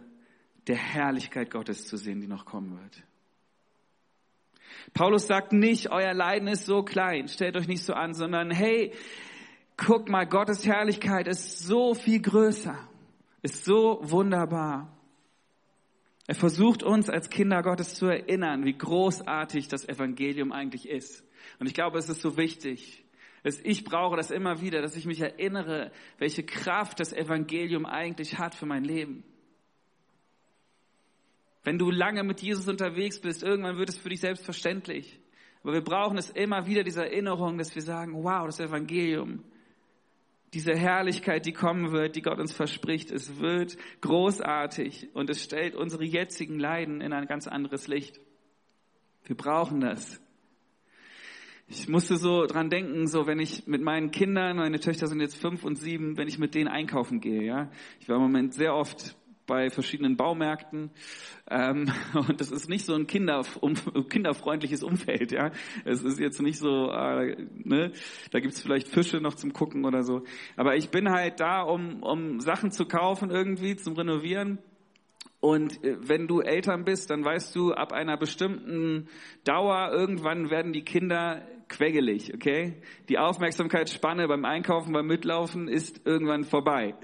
der 0.67 0.77
Herrlichkeit 0.77 1.51
Gottes 1.51 1.85
zu 1.87 1.97
sehen, 1.97 2.21
die 2.21 2.27
noch 2.27 2.45
kommen 2.45 2.79
wird. 2.79 3.03
Paulus 4.93 5.27
sagt 5.27 5.53
nicht, 5.53 5.91
euer 5.91 6.13
Leiden 6.13 6.47
ist 6.47 6.65
so 6.65 6.83
klein, 6.83 7.27
stellt 7.27 7.55
euch 7.57 7.67
nicht 7.67 7.83
so 7.83 7.93
an, 7.93 8.13
sondern 8.13 8.51
hey, 8.51 8.93
guck 9.75 10.09
mal, 10.09 10.25
Gottes 10.25 10.65
Herrlichkeit 10.65 11.27
ist 11.27 11.59
so 11.59 11.93
viel 11.93 12.21
größer, 12.21 12.77
ist 13.41 13.65
so 13.65 13.99
wunderbar. 14.01 14.97
Er 16.25 16.35
versucht 16.35 16.83
uns 16.83 17.09
als 17.09 17.29
Kinder 17.29 17.61
Gottes 17.61 17.95
zu 17.95 18.07
erinnern, 18.07 18.65
wie 18.65 18.77
großartig 18.77 19.69
das 19.69 19.87
Evangelium 19.87 20.51
eigentlich 20.51 20.87
ist. 20.87 21.23
Und 21.59 21.67
ich 21.67 21.73
glaube, 21.73 21.97
es 21.97 22.09
ist 22.09 22.21
so 22.21 22.35
wichtig, 22.35 23.05
dass 23.43 23.59
ich 23.61 23.85
brauche 23.85 24.17
das 24.17 24.29
immer 24.29 24.59
wieder, 24.59 24.81
dass 24.81 24.97
ich 24.97 25.05
mich 25.05 25.21
erinnere, 25.21 25.91
welche 26.17 26.43
Kraft 26.43 26.99
das 26.99 27.13
Evangelium 27.13 27.85
eigentlich 27.85 28.37
hat 28.37 28.55
für 28.55 28.65
mein 28.65 28.83
Leben. 28.83 29.23
Wenn 31.67 31.77
du 31.77 31.91
lange 31.91 32.23
mit 32.23 32.41
Jesus 32.41 32.69
unterwegs 32.69 33.19
bist, 33.19 33.43
irgendwann 33.43 33.77
wird 33.77 33.89
es 33.89 33.97
für 33.97 34.07
dich 34.07 34.21
selbstverständlich. 34.21 35.19
Aber 35.63 35.73
wir 35.73 35.83
brauchen 35.83 36.17
es 36.17 36.29
immer 36.29 36.65
wieder, 36.65 36.85
diese 36.85 37.03
Erinnerung, 37.03 37.57
dass 37.57 37.75
wir 37.75 37.81
sagen, 37.81 38.23
wow, 38.23 38.45
das 38.45 38.61
Evangelium, 38.61 39.43
diese 40.53 40.73
Herrlichkeit, 40.73 41.45
die 41.45 41.51
kommen 41.51 41.91
wird, 41.91 42.15
die 42.15 42.21
Gott 42.21 42.39
uns 42.39 42.53
verspricht, 42.53 43.11
es 43.11 43.41
wird 43.41 43.75
großartig 43.99 45.09
und 45.13 45.29
es 45.29 45.43
stellt 45.43 45.75
unsere 45.75 46.05
jetzigen 46.05 46.57
Leiden 46.57 47.01
in 47.01 47.11
ein 47.11 47.27
ganz 47.27 47.49
anderes 47.49 47.89
Licht. 47.89 48.17
Wir 49.25 49.35
brauchen 49.35 49.81
das. 49.81 50.21
Ich 51.67 51.89
musste 51.89 52.15
so 52.15 52.45
dran 52.45 52.69
denken, 52.69 53.07
so 53.07 53.27
wenn 53.27 53.41
ich 53.41 53.67
mit 53.67 53.81
meinen 53.81 54.11
Kindern, 54.11 54.55
meine 54.55 54.79
Töchter 54.79 55.07
sind 55.07 55.19
jetzt 55.19 55.35
fünf 55.35 55.65
und 55.65 55.75
sieben, 55.75 56.15
wenn 56.15 56.29
ich 56.29 56.39
mit 56.39 56.55
denen 56.55 56.69
einkaufen 56.69 57.19
gehe, 57.19 57.43
ja. 57.43 57.69
Ich 57.99 58.07
war 58.07 58.15
im 58.15 58.21
Moment 58.21 58.53
sehr 58.53 58.73
oft 58.73 59.17
bei 59.47 59.69
verschiedenen 59.69 60.17
Baumärkten. 60.17 60.91
Ähm, 61.49 61.91
und 62.13 62.39
das 62.39 62.51
ist 62.51 62.69
nicht 62.69 62.85
so 62.85 62.93
ein 62.93 63.07
Kinder, 63.07 63.43
kinderfreundliches 64.09 64.83
Umfeld. 64.83 65.31
Ja, 65.31 65.51
Es 65.85 66.03
ist 66.03 66.19
jetzt 66.19 66.41
nicht 66.41 66.59
so, 66.59 66.91
äh, 66.91 67.35
ne? 67.55 67.91
da 68.31 68.39
gibt's 68.39 68.61
vielleicht 68.61 68.87
Fische 68.87 69.17
noch 69.17 69.33
zum 69.33 69.53
Gucken 69.53 69.85
oder 69.85 70.03
so. 70.03 70.23
Aber 70.55 70.75
ich 70.75 70.89
bin 70.89 71.09
halt 71.09 71.39
da, 71.39 71.61
um, 71.61 72.03
um 72.03 72.39
Sachen 72.41 72.71
zu 72.71 72.85
kaufen 72.85 73.31
irgendwie, 73.31 73.75
zum 73.75 73.95
Renovieren. 73.95 74.59
Und 75.47 75.81
äh, 75.81 75.95
wenn 76.01 76.27
du 76.27 76.41
Eltern 76.41 76.83
bist, 76.83 77.09
dann 77.09 77.23
weißt 77.23 77.55
du, 77.55 77.71
ab 77.71 77.93
einer 77.93 78.17
bestimmten 78.17 79.07
Dauer, 79.45 79.91
irgendwann 79.93 80.49
werden 80.49 80.73
die 80.73 80.83
Kinder 80.83 81.47
quengelig, 81.69 82.33
okay? 82.33 82.81
Die 83.07 83.17
Aufmerksamkeitsspanne 83.17 84.27
beim 84.27 84.43
Einkaufen, 84.43 84.91
beim 84.91 85.07
Mitlaufen 85.07 85.69
ist 85.69 86.05
irgendwann 86.05 86.43
vorbei. 86.43 86.95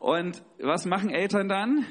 Und 0.00 0.42
was 0.58 0.86
machen 0.86 1.10
Eltern 1.10 1.48
dann? 1.48 1.86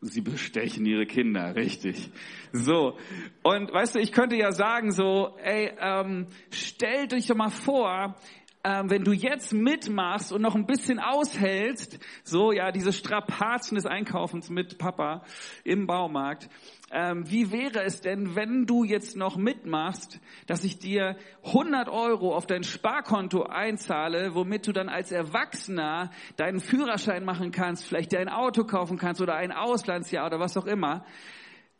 Sie 0.00 0.22
bestechen 0.22 0.86
ihre 0.86 1.04
Kinder, 1.04 1.54
richtig. 1.54 2.10
So. 2.52 2.96
Und 3.42 3.70
weißt 3.70 3.96
du, 3.96 3.98
ich 3.98 4.12
könnte 4.12 4.34
ja 4.34 4.50
sagen 4.52 4.92
so, 4.92 5.36
ey, 5.42 5.72
ähm, 5.78 6.28
stell 6.50 7.06
dich 7.06 7.26
doch 7.26 7.36
mal 7.36 7.50
vor, 7.50 8.16
ähm, 8.64 8.90
wenn 8.90 9.02
du 9.02 9.12
jetzt 9.12 9.52
mitmachst 9.52 10.32
und 10.32 10.40
noch 10.40 10.54
ein 10.54 10.66
bisschen 10.66 11.00
aushältst, 11.00 11.98
so 12.22 12.52
ja, 12.52 12.70
diese 12.70 12.92
Strapazen 12.92 13.74
des 13.74 13.86
Einkaufens 13.86 14.50
mit 14.50 14.78
Papa 14.78 15.24
im 15.64 15.86
Baumarkt, 15.86 16.48
ähm, 16.92 17.28
wie 17.28 17.50
wäre 17.50 17.82
es 17.82 18.02
denn, 18.02 18.36
wenn 18.36 18.66
du 18.66 18.84
jetzt 18.84 19.16
noch 19.16 19.36
mitmachst, 19.36 20.20
dass 20.46 20.62
ich 20.62 20.78
dir 20.78 21.16
100 21.44 21.88
Euro 21.88 22.36
auf 22.36 22.46
dein 22.46 22.62
Sparkonto 22.62 23.42
einzahle, 23.44 24.34
womit 24.34 24.68
du 24.68 24.72
dann 24.72 24.88
als 24.88 25.10
Erwachsener 25.10 26.10
deinen 26.36 26.60
Führerschein 26.60 27.24
machen 27.24 27.50
kannst, 27.50 27.84
vielleicht 27.84 28.12
dir 28.12 28.20
ein 28.20 28.28
Auto 28.28 28.64
kaufen 28.64 28.96
kannst 28.96 29.20
oder 29.20 29.34
ein 29.34 29.50
Auslandsjahr 29.50 30.26
oder 30.26 30.38
was 30.38 30.56
auch 30.56 30.66
immer. 30.66 31.04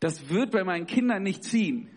Das 0.01 0.31
wird 0.31 0.51
bei 0.51 0.65
meinen 0.65 0.87
Kindern 0.87 1.23
nicht 1.23 1.45
ziehen 1.45 1.89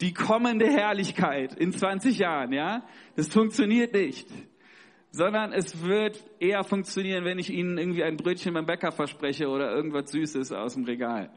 die 0.00 0.12
kommende 0.12 0.66
Herrlichkeit 0.66 1.54
in 1.54 1.72
20 1.72 2.18
Jahren, 2.18 2.52
ja? 2.52 2.82
Das 3.16 3.28
funktioniert 3.28 3.94
nicht. 3.94 4.28
Sondern 5.10 5.52
es 5.52 5.84
wird 5.84 6.18
eher 6.40 6.64
funktionieren, 6.64 7.24
wenn 7.24 7.38
ich 7.38 7.50
ihnen 7.50 7.78
irgendwie 7.78 8.02
ein 8.02 8.16
Brötchen 8.16 8.54
beim 8.54 8.66
Bäcker 8.66 8.90
verspreche 8.90 9.48
oder 9.48 9.70
irgendwas 9.70 10.10
Süßes 10.10 10.52
aus 10.52 10.74
dem 10.74 10.84
Regal. 10.84 11.30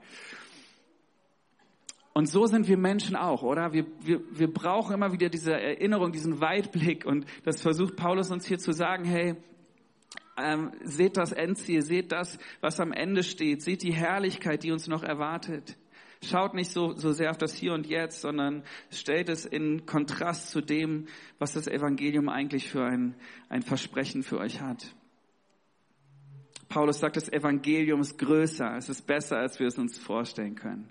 Und 2.18 2.26
so 2.26 2.48
sind 2.48 2.68
wir 2.68 2.78
Menschen 2.78 3.16
auch, 3.16 3.44
oder? 3.44 3.74
Wir, 3.74 3.86
wir, 4.02 4.22
wir 4.32 4.52
brauchen 4.52 4.96
immer 4.96 5.14
wieder 5.14 5.30
diese 5.30 5.54
Erinnerung, 5.54 6.12
diesen 6.12 6.42
Weitblick. 6.42 7.06
Und 7.06 7.28
das 7.44 7.62
versucht 7.62 7.96
Paulus 7.96 8.32
uns 8.32 8.48
hier 8.48 8.58
zu 8.58 8.72
sagen, 8.72 9.06
hey, 9.06 9.36
ähm, 10.36 10.72
seht 10.84 11.16
das 11.16 11.32
Endziel, 11.32 11.84
seht 11.84 12.12
das, 12.12 12.40
was 12.60 12.80
am 12.80 12.92
Ende 12.92 13.22
steht, 13.22 13.62
seht 13.62 13.84
die 13.84 13.94
Herrlichkeit, 13.94 14.64
die 14.64 14.72
uns 14.72 14.88
noch 14.88 15.04
erwartet. 15.04 15.78
Schaut 16.24 16.54
nicht 16.54 16.72
so, 16.72 16.94
so 16.94 17.12
sehr 17.12 17.30
auf 17.30 17.38
das 17.38 17.54
Hier 17.56 17.74
und 17.74 17.86
Jetzt, 17.88 18.22
sondern 18.22 18.64
stellt 18.90 19.30
es 19.30 19.46
in 19.46 19.86
Kontrast 19.86 20.50
zu 20.50 20.62
dem, 20.62 21.08
was 21.38 21.54
das 21.54 21.68
Evangelium 21.68 22.28
eigentlich 22.30 22.70
für 22.70 22.84
ein, 22.84 23.16
ein 23.50 23.62
Versprechen 23.62 24.24
für 24.24 24.40
euch 24.40 24.62
hat. 24.62 24.96
Paulus 26.70 27.00
sagt, 27.00 27.16
das 27.16 27.30
Evangelium 27.30 28.02
ist 28.02 28.18
größer, 28.18 28.76
es 28.78 28.90
ist 28.90 29.08
besser, 29.08 29.38
als 29.38 29.60
wir 29.60 29.68
es 29.68 29.78
uns 29.78 29.98
vorstellen 29.98 30.56
können. 30.56 30.90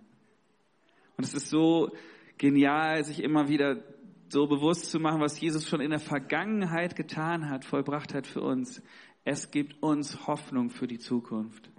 Und 1.17 1.25
es 1.25 1.35
ist 1.35 1.51
so 1.51 1.93
genial, 2.39 3.05
sich 3.05 3.23
immer 3.23 3.49
wieder 3.49 3.83
so 4.29 4.47
bewusst 4.47 4.91
zu 4.91 4.99
machen, 4.99 5.21
was 5.21 5.41
Jesus 5.41 5.69
schon 5.69 5.81
in 5.81 5.91
der 5.91 6.01
Vergangenheit 6.01 6.97
getan 6.97 7.49
hat, 7.49 7.65
vollbracht 7.65 8.15
hat 8.15 8.27
für 8.27 8.41
uns. 8.41 8.83
Es 9.25 9.51
gibt 9.51 9.83
uns 9.83 10.27
Hoffnung 10.27 10.71
für 10.71 10.87
die 10.87 10.99
Zukunft. 10.99 11.71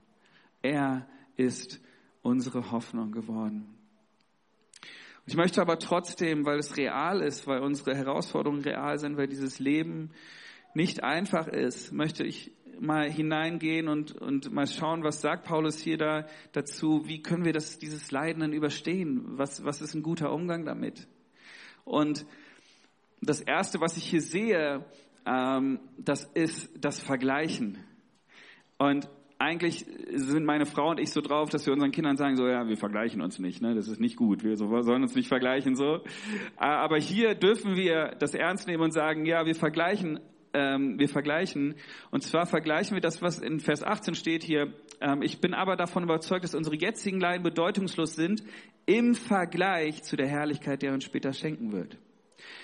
Er 0.61 1.07
ist 1.35 1.79
unsere 2.27 2.71
Hoffnung 2.71 3.13
geworden. 3.13 3.65
Ich 5.25 5.37
möchte 5.37 5.61
aber 5.61 5.79
trotzdem, 5.79 6.45
weil 6.45 6.59
es 6.59 6.75
real 6.75 7.21
ist, 7.21 7.47
weil 7.47 7.61
unsere 7.61 7.95
Herausforderungen 7.95 8.61
real 8.61 8.99
sind, 8.99 9.15
weil 9.17 9.27
dieses 9.27 9.59
Leben 9.59 10.11
nicht 10.73 11.05
einfach 11.05 11.47
ist, 11.47 11.93
möchte 11.93 12.25
ich 12.25 12.51
mal 12.79 13.09
hineingehen 13.09 13.87
und, 13.87 14.11
und 14.11 14.51
mal 14.51 14.67
schauen, 14.67 15.03
was 15.03 15.21
sagt 15.21 15.45
Paulus 15.45 15.79
hier 15.79 15.97
da 15.97 16.27
dazu, 16.51 17.03
wie 17.05 17.21
können 17.21 17.45
wir 17.45 17.53
das, 17.53 17.79
dieses 17.79 18.11
Leiden 18.11 18.41
dann 18.41 18.53
überstehen? 18.53 19.37
Was, 19.37 19.63
was 19.63 19.81
ist 19.81 19.95
ein 19.95 20.03
guter 20.03 20.31
Umgang 20.33 20.65
damit? 20.65 21.07
Und 21.85 22.25
das 23.21 23.39
erste, 23.39 23.79
was 23.79 23.95
ich 23.95 24.03
hier 24.03 24.21
sehe, 24.21 24.85
ähm, 25.25 25.79
das 25.97 26.25
ist 26.25 26.71
das 26.77 27.01
Vergleichen. 27.01 27.83
Und 28.77 29.09
eigentlich 29.39 29.85
sind 30.13 30.45
meine 30.45 30.65
Frau 30.65 30.89
und 30.89 30.99
ich 30.99 31.11
so 31.11 31.21
drauf, 31.21 31.49
dass 31.49 31.65
wir 31.65 31.73
unseren 31.73 31.91
Kindern 31.91 32.17
sagen, 32.17 32.35
so 32.35 32.47
ja, 32.47 32.67
wir 32.67 32.77
vergleichen 32.77 33.21
uns 33.21 33.39
nicht, 33.39 33.61
ne? 33.61 33.75
das 33.75 33.87
ist 33.87 33.99
nicht 33.99 34.15
gut, 34.15 34.43
wir 34.43 34.55
sollen 34.55 35.03
uns 35.03 35.15
nicht 35.15 35.27
vergleichen 35.27 35.75
so. 35.75 35.99
Aber 36.55 36.97
hier 36.97 37.35
dürfen 37.35 37.75
wir 37.75 38.15
das 38.19 38.33
ernst 38.33 38.67
nehmen 38.67 38.83
und 38.83 38.91
sagen, 38.91 39.25
ja, 39.25 39.45
wir 39.45 39.55
vergleichen, 39.55 40.19
ähm, 40.53 40.97
wir 40.97 41.07
vergleichen. 41.07 41.75
Und 42.09 42.23
zwar 42.23 42.45
vergleichen 42.45 42.95
wir 42.95 43.01
das, 43.01 43.21
was 43.21 43.39
in 43.39 43.59
Vers 43.59 43.83
18 43.83 44.15
steht 44.15 44.43
hier. 44.43 44.73
Ähm, 45.01 45.21
ich 45.21 45.39
bin 45.39 45.53
aber 45.53 45.75
davon 45.75 46.03
überzeugt, 46.03 46.43
dass 46.43 46.55
unsere 46.55 46.75
jetzigen 46.75 47.19
Leiden 47.19 47.43
bedeutungslos 47.43 48.15
sind 48.15 48.43
im 48.85 49.13
Vergleich 49.13 50.03
zu 50.03 50.15
der 50.15 50.27
Herrlichkeit, 50.27 50.81
der 50.81 50.93
uns 50.93 51.03
später 51.03 51.33
schenken 51.33 51.71
wird. 51.71 51.97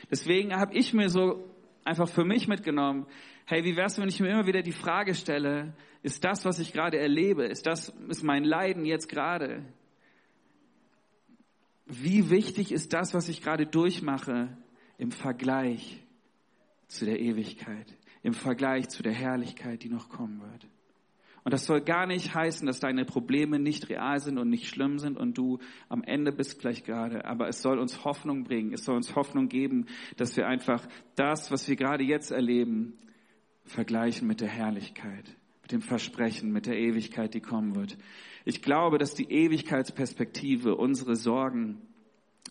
Deswegen 0.10 0.56
habe 0.56 0.74
ich 0.74 0.94
mir 0.94 1.10
so 1.10 1.44
einfach 1.84 2.10
für 2.10 2.24
mich 2.24 2.48
mitgenommen, 2.48 3.06
hey, 3.46 3.64
wie 3.64 3.76
wär's, 3.76 4.00
wenn 4.00 4.10
ich 4.10 4.20
mir 4.20 4.30
immer 4.30 4.48
wieder 4.48 4.62
die 4.62 4.72
Frage 4.72 5.16
stelle, 5.16 5.74
ist 6.02 6.24
das, 6.24 6.46
was 6.46 6.60
ich 6.60 6.74
gerade 6.74 6.98
erlebe, 7.00 7.46
ist 7.46 7.66
das, 7.66 7.90
ist 8.10 8.24
mein 8.24 8.44
Leiden 8.44 8.86
jetzt 8.86 9.08
gerade? 9.10 9.66
Wie 11.86 12.30
wichtig 12.30 12.72
ist 12.72 12.94
das, 12.94 13.14
was 13.14 13.30
ich 13.30 13.42
gerade 13.42 13.66
durchmache 13.66 14.58
im 14.98 15.12
Vergleich 15.12 16.02
zu 16.88 17.06
der 17.06 17.20
Ewigkeit, 17.20 17.98
im 18.22 18.34
Vergleich 18.34 18.90
zu 18.90 19.04
der 19.04 19.14
Herrlichkeit, 19.14 19.84
die 19.84 19.90
noch 19.90 20.10
kommen 20.10 20.42
wird? 20.42 20.68
Und 21.44 21.54
das 21.54 21.66
soll 21.66 21.82
gar 21.82 22.06
nicht 22.06 22.34
heißen, 22.34 22.66
dass 22.66 22.80
deine 22.80 23.04
Probleme 23.04 23.60
nicht 23.60 23.90
real 23.90 24.20
sind 24.20 24.38
und 24.38 24.50
nicht 24.50 24.68
schlimm 24.68 24.98
sind 24.98 25.18
und 25.18 25.38
du 25.38 25.60
am 25.90 26.02
Ende 26.04 26.32
bist 26.32 26.60
gleich 26.60 26.86
gerade. 26.86 27.26
Aber 27.26 27.50
es 27.50 27.62
soll 27.62 27.80
uns 27.80 28.06
Hoffnung 28.06 28.46
bringen. 28.46 28.74
Es 28.74 28.86
soll 28.86 28.96
uns 28.96 29.14
Hoffnung 29.16 29.50
geben, 29.50 29.88
dass 30.16 30.38
wir 30.38 30.48
einfach 30.48 30.88
das, 31.16 31.52
was 31.52 31.68
wir 31.68 31.76
gerade 31.76 32.04
jetzt 32.04 32.32
erleben, 32.32 32.98
vergleichen 33.66 34.28
mit 34.28 34.42
der 34.42 34.50
Herrlichkeit, 34.50 35.26
mit 35.62 35.72
dem 35.72 35.82
Versprechen, 35.82 36.52
mit 36.52 36.66
der 36.66 36.78
Ewigkeit, 36.78 37.34
die 37.34 37.42
kommen 37.42 37.76
wird. 37.76 37.98
Ich 38.46 38.62
glaube, 38.62 38.98
dass 38.98 39.14
die 39.14 39.32
Ewigkeitsperspektive 39.32 40.76
unsere 40.76 41.16
Sorgen 41.16 41.82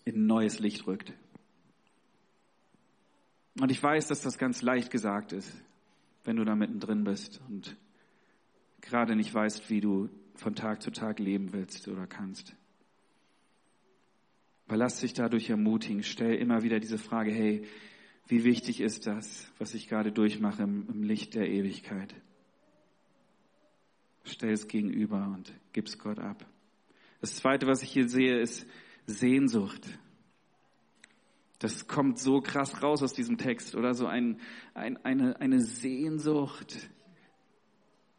in 0.04 0.16
ein 0.16 0.26
neues 0.26 0.59
Licht 0.59 0.87
rückt. 0.87 1.12
Und 3.61 3.71
ich 3.71 3.83
weiß, 3.83 4.09
dass 4.09 4.23
das 4.23 4.38
ganz 4.38 4.62
leicht 4.62 4.90
gesagt 4.90 5.33
ist, 5.33 5.52
wenn 6.25 6.37
du 6.37 6.45
da 6.45 6.54
mittendrin 6.54 7.04
bist 7.04 7.40
und 7.49 7.76
gerade 8.81 9.14
nicht 9.14 9.33
weißt, 9.33 9.69
wie 9.69 9.81
du 9.81 10.09
von 10.35 10.54
Tag 10.54 10.83
zu 10.83 10.90
Tag 10.90 11.19
leben 11.19 11.52
willst 11.52 11.87
oder 11.88 12.07
kannst. 12.07 12.57
Aber 14.66 14.78
lass 14.78 15.00
dich 15.00 15.12
dadurch 15.12 15.50
ermutigen. 15.50 16.02
Stell 16.02 16.35
immer 16.37 16.62
wieder 16.62 16.81
diese 16.81 16.97
Frage, 16.97 17.31
hey, 17.31 17.66
wie 18.29 18.45
wichtig 18.45 18.81
ist 18.81 19.07
das, 19.07 19.50
was 19.59 19.75
ich 19.75 19.88
gerade 19.88 20.12
durchmache 20.12 20.62
im, 20.62 20.88
im 20.88 21.02
Licht 21.02 21.35
der 21.35 21.49
Ewigkeit? 21.49 22.14
Stell 24.25 24.52
es 24.52 24.69
gegenüber 24.69 25.33
und 25.35 25.52
gib's 25.73 25.99
Gott 25.99 26.19
ab. 26.19 26.47
Das 27.21 27.37
zweite, 27.37 27.67
was 27.67 27.83
ich 27.83 27.91
hier 27.91 28.09
sehe, 28.09 28.41
ist 28.41 28.67
Sehnsucht. 29.07 29.99
Das 31.59 31.87
kommt 31.87 32.19
so 32.19 32.41
krass 32.41 32.83
raus 32.83 33.02
aus 33.02 33.12
diesem 33.12 33.38
Text, 33.38 33.76
oder 33.76 33.95
so 33.95 34.07
ein, 34.07 34.41
ein, 34.75 34.97
eine, 35.05 35.41
eine 35.41 35.61
Sehnsucht, 35.61 36.91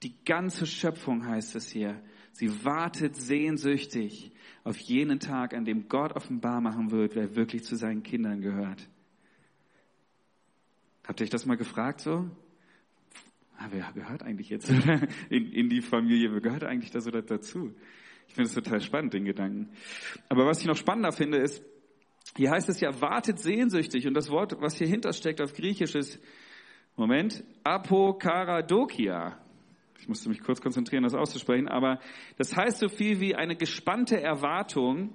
Die 0.03 0.15
ganze 0.25 0.65
Schöpfung 0.65 1.25
heißt 1.25 1.55
es 1.55 1.69
hier. 1.69 2.01
Sie 2.33 2.65
wartet 2.65 3.15
sehnsüchtig 3.15 4.31
auf 4.63 4.77
jenen 4.77 5.19
Tag, 5.19 5.53
an 5.53 5.65
dem 5.65 5.87
Gott 5.87 6.13
offenbar 6.13 6.61
machen 6.61 6.91
wird, 6.91 7.15
wer 7.15 7.35
wirklich 7.35 7.63
zu 7.63 7.75
seinen 7.75 8.03
Kindern 8.03 8.41
gehört. 8.41 8.89
Habt 11.05 11.19
ihr 11.19 11.25
euch 11.25 11.29
das 11.29 11.45
mal 11.45 11.57
gefragt 11.57 11.99
so? 11.99 12.29
Ah, 13.57 13.67
wer 13.71 13.91
gehört 13.93 14.23
eigentlich 14.23 14.49
jetzt 14.49 14.69
in, 15.29 15.51
in 15.51 15.69
die 15.69 15.81
Familie? 15.81 16.31
Wer 16.33 16.41
gehört 16.41 16.63
eigentlich 16.63 16.91
da 16.91 17.01
so 17.01 17.11
dazu? 17.11 17.73
Ich 18.27 18.35
finde 18.35 18.49
es 18.49 18.55
total 18.55 18.81
spannend, 18.81 19.13
den 19.13 19.25
Gedanken. 19.25 19.69
Aber 20.29 20.45
was 20.45 20.61
ich 20.61 20.65
noch 20.65 20.77
spannender 20.77 21.11
finde, 21.11 21.37
ist, 21.37 21.63
hier 22.35 22.51
heißt 22.51 22.69
es 22.69 22.79
ja, 22.79 22.99
wartet 23.01 23.39
sehnsüchtig. 23.39 24.07
Und 24.07 24.15
das 24.15 24.29
Wort, 24.29 24.55
was 24.59 24.77
hier 24.77 24.87
hintersteckt 24.87 25.41
auf 25.41 25.53
Griechisch 25.53 25.95
ist, 25.95 26.19
Moment, 26.95 27.43
Apokaradokia. 27.63 29.37
Ich 29.99 30.07
musste 30.07 30.29
mich 30.29 30.41
kurz 30.41 30.61
konzentrieren, 30.61 31.03
das 31.03 31.13
auszusprechen, 31.13 31.67
aber 31.67 31.99
das 32.37 32.55
heißt 32.55 32.79
so 32.79 32.89
viel 32.89 33.19
wie 33.19 33.35
eine 33.35 33.55
gespannte 33.55 34.21
Erwartung. 34.21 35.13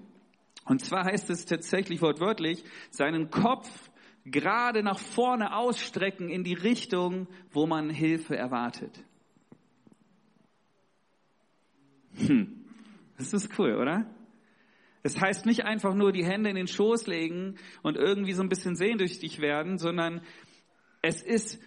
Und 0.64 0.85
zwar 0.85 1.04
heißt 1.04 1.30
es 1.30 1.45
tatsächlich 1.45 2.00
wortwörtlich, 2.02 2.64
seinen 2.90 3.30
Kopf 3.30 3.88
gerade 4.30 4.82
nach 4.82 4.99
vorne 4.99 5.54
ausstrecken 5.56 6.28
in 6.28 6.44
die 6.44 6.54
Richtung, 6.54 7.28
wo 7.50 7.66
man 7.66 7.90
Hilfe 7.90 8.37
erwartet. 8.37 9.04
Hm. 12.16 12.64
Das 13.16 13.32
ist 13.32 13.58
cool, 13.58 13.75
oder? 13.75 14.06
Es 15.02 15.20
heißt 15.20 15.47
nicht 15.47 15.64
einfach 15.64 15.94
nur 15.94 16.12
die 16.12 16.25
Hände 16.25 16.50
in 16.50 16.56
den 16.56 16.66
Schoß 16.66 17.06
legen 17.06 17.56
und 17.82 17.97
irgendwie 17.97 18.32
so 18.32 18.42
ein 18.42 18.49
bisschen 18.49 18.76
sehnsüchtig 18.76 19.40
werden, 19.40 19.78
sondern 19.78 20.23
es 21.02 21.23
ist, 21.23 21.62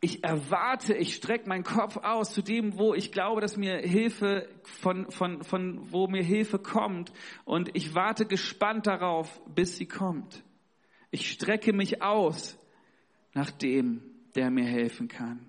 ich 0.00 0.24
erwarte, 0.24 0.94
ich 0.94 1.14
strecke 1.14 1.48
meinen 1.48 1.64
Kopf 1.64 1.96
aus 1.96 2.32
zu 2.32 2.42
dem, 2.42 2.78
wo 2.78 2.94
ich 2.94 3.12
glaube, 3.12 3.40
dass 3.40 3.56
mir 3.56 3.78
Hilfe 3.78 4.48
von, 4.62 5.10
von, 5.10 5.42
von, 5.42 5.92
wo 5.92 6.06
mir 6.06 6.22
Hilfe 6.22 6.58
kommt 6.58 7.12
und 7.44 7.70
ich 7.74 7.94
warte 7.94 8.26
gespannt 8.26 8.86
darauf, 8.86 9.40
bis 9.46 9.76
sie 9.76 9.86
kommt. 9.86 10.44
Ich 11.10 11.30
strecke 11.30 11.72
mich 11.72 12.02
aus 12.02 12.58
nach 13.34 13.50
dem, 13.50 14.02
der 14.34 14.50
mir 14.50 14.64
helfen 14.64 15.08
kann. 15.08 15.46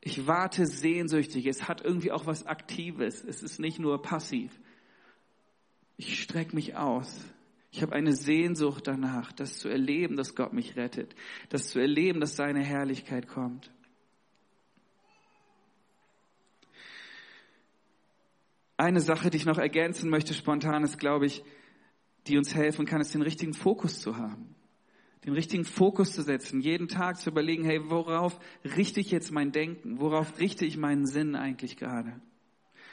Ich 0.00 0.26
warte 0.26 0.66
sehnsüchtig. 0.66 1.46
Es 1.46 1.68
hat 1.68 1.84
irgendwie 1.84 2.12
auch 2.12 2.26
was 2.26 2.46
Aktives. 2.46 3.24
Es 3.24 3.42
ist 3.42 3.58
nicht 3.58 3.78
nur 3.78 4.02
passiv. 4.02 4.52
Ich 5.96 6.22
strecke 6.22 6.54
mich 6.54 6.76
aus. 6.76 7.24
Ich 7.72 7.82
habe 7.82 7.94
eine 7.94 8.14
Sehnsucht 8.14 8.86
danach, 8.86 9.32
das 9.32 9.58
zu 9.58 9.68
erleben, 9.68 10.16
dass 10.16 10.34
Gott 10.34 10.52
mich 10.52 10.76
rettet, 10.76 11.14
das 11.48 11.68
zu 11.68 11.78
erleben, 11.78 12.20
dass 12.20 12.36
seine 12.36 12.62
Herrlichkeit 12.62 13.28
kommt. 13.28 13.70
Eine 18.78 19.00
Sache, 19.00 19.30
die 19.30 19.38
ich 19.38 19.46
noch 19.46 19.58
ergänzen 19.58 20.10
möchte 20.10 20.34
spontan, 20.34 20.84
ist, 20.84 20.98
glaube 20.98 21.26
ich, 21.26 21.42
die 22.28 22.38
uns 22.38 22.54
helfen 22.54 22.86
kann, 22.86 23.00
ist 23.00 23.14
den 23.14 23.22
richtigen 23.22 23.54
Fokus 23.54 24.00
zu 24.00 24.16
haben. 24.16 24.54
Den 25.24 25.32
richtigen 25.32 25.64
Fokus 25.64 26.12
zu 26.12 26.22
setzen, 26.22 26.60
jeden 26.60 26.88
Tag 26.88 27.18
zu 27.18 27.30
überlegen, 27.30 27.64
hey, 27.64 27.80
worauf 27.90 28.38
richte 28.76 29.00
ich 29.00 29.10
jetzt 29.10 29.32
mein 29.32 29.50
Denken? 29.50 29.98
Worauf 29.98 30.38
richte 30.38 30.64
ich 30.64 30.76
meinen 30.76 31.06
Sinn 31.06 31.34
eigentlich 31.34 31.76
gerade? 31.76 32.20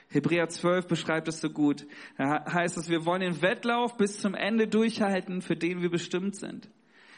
Hebräer 0.10 0.50
12 0.50 0.88
beschreibt 0.88 1.28
es 1.28 1.42
so 1.42 1.50
gut. 1.50 1.86
Da 2.18 2.46
heißt 2.52 2.78
es, 2.78 2.90
wir 2.90 3.06
wollen 3.06 3.22
den 3.22 3.42
Wettlauf 3.42 3.98
bis 3.98 4.20
zum 4.20 4.36
Ende 4.36 4.68
durchhalten, 4.68 5.42
für 5.42 5.56
den 5.56 5.82
wir 5.82 5.90
bestimmt 5.90 6.36
sind. 6.36 6.70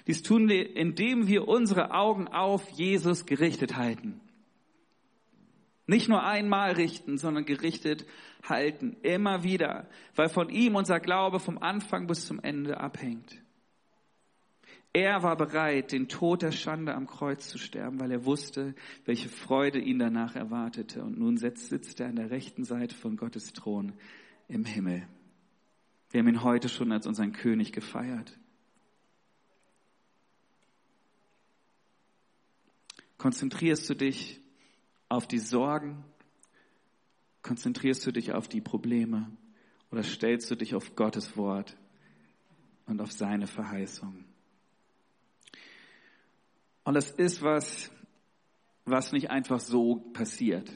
Dies 0.08 0.22
tun 0.22 0.50
wir, 0.50 0.76
indem 0.76 1.28
wir 1.28 1.48
unsere 1.48 1.92
Augen 1.92 2.28
auf 2.28 2.70
Jesus 2.70 3.26
gerichtet 3.26 3.76
halten. 3.76 4.22
Nicht 5.88 6.10
nur 6.10 6.24
einmal 6.24 6.72
richten, 6.72 7.18
sondern 7.18 7.46
gerichtet 7.46 8.06
halten. 8.44 8.98
Immer 9.04 9.44
wieder. 9.44 9.88
Weil 10.16 10.30
von 10.30 10.50
ihm 10.50 10.76
unser 10.76 11.00
Glaube 11.00 11.40
vom 11.40 11.60
Anfang 11.60 12.08
bis 12.08 12.26
zum 12.26 12.40
Ende 12.40 12.80
abhängt. 12.80 13.42
Er 14.94 15.24
war 15.24 15.36
bereit, 15.36 15.92
den 15.92 16.08
Tod 16.08 16.42
der 16.42 16.54
Schande 16.54 16.96
am 16.96 17.06
Kreuz 17.06 17.50
zu 17.50 17.58
sterben, 17.58 18.00
weil 18.00 18.12
er 18.12 18.26
wusste, 18.26 18.74
welche 19.04 19.28
Freude 19.28 19.78
ihn 19.78 20.00
danach 20.00 20.36
erwartete. 20.36 21.04
Und 21.04 21.20
nun 21.20 21.38
sitzt 21.38 22.00
er 22.00 22.08
an 22.08 22.16
der 22.16 22.32
rechten 22.32 22.64
Seite 22.64 22.96
von 22.96 23.18
Gottes 23.18 23.52
Thron 23.52 23.94
im 24.48 24.64
Himmel. 24.64 25.06
Wir 26.12 26.22
haben 26.22 26.30
ihn 26.30 26.44
heute 26.44 26.70
schon 26.70 26.94
als 26.94 27.06
unseren 27.08 27.34
König 27.34 27.74
gefeiert. 27.74 28.40
Konzentrierst 33.18 33.90
du 33.90 33.96
dich 33.96 34.40
auf 35.10 35.28
die 35.28 35.40
Sorgen? 35.40 36.04
Konzentrierst 37.42 38.06
du 38.06 38.12
dich 38.12 38.34
auf 38.34 38.48
die 38.48 38.62
Probleme? 38.62 39.30
Oder 39.92 40.04
stellst 40.04 40.50
du 40.50 40.56
dich 40.56 40.76
auf 40.76 40.96
Gottes 40.96 41.38
Wort 41.38 41.78
und 42.86 43.02
auf 43.02 43.12
seine 43.12 43.48
Verheißung? 43.48 44.26
Und 46.84 46.94
das 46.94 47.12
ist 47.12 47.42
was, 47.42 47.92
was 48.86 49.12
nicht 49.12 49.32
einfach 49.32 49.60
so 49.60 49.96
passiert, 50.14 50.72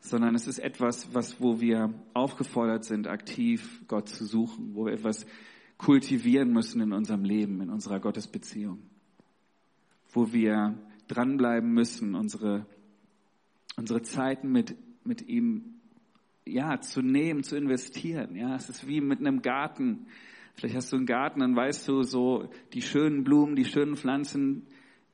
sondern 0.00 0.34
es 0.34 0.46
ist 0.46 0.58
etwas, 0.58 1.14
was, 1.14 1.40
wo 1.40 1.60
wir 1.60 1.94
aufgefordert 2.14 2.84
sind, 2.84 3.08
aktiv 3.08 3.82
Gott 3.88 4.08
zu 4.08 4.26
suchen, 4.26 4.74
wo 4.74 4.86
wir 4.86 4.92
etwas 4.92 5.26
kultivieren 5.78 6.52
müssen 6.52 6.80
in 6.80 6.92
unserem 6.92 7.24
Leben, 7.24 7.60
in 7.60 7.70
unserer 7.70 8.00
Gottesbeziehung, 8.00 8.82
wo 10.12 10.32
wir 10.32 10.78
dranbleiben 11.08 11.72
müssen, 11.72 12.14
unsere 12.14 12.66
unsere 13.78 14.02
Zeiten 14.02 14.50
mit, 14.50 14.76
mit 15.04 15.26
ihm, 15.28 15.80
ja, 16.44 16.80
zu 16.80 17.00
nehmen, 17.00 17.44
zu 17.44 17.56
investieren. 17.56 18.34
Ja, 18.34 18.56
es 18.56 18.68
ist 18.68 18.88
wie 18.88 19.00
mit 19.00 19.20
einem 19.20 19.40
Garten. 19.40 20.06
Vielleicht 20.54 20.74
hast 20.74 20.92
du 20.92 20.96
einen 20.96 21.06
Garten, 21.06 21.40
dann 21.40 21.54
weißt 21.54 21.86
du 21.88 22.02
so, 22.02 22.50
die 22.72 22.82
schönen 22.82 23.22
Blumen, 23.22 23.54
die 23.54 23.64
schönen 23.64 23.96
Pflanzen, 23.96 24.66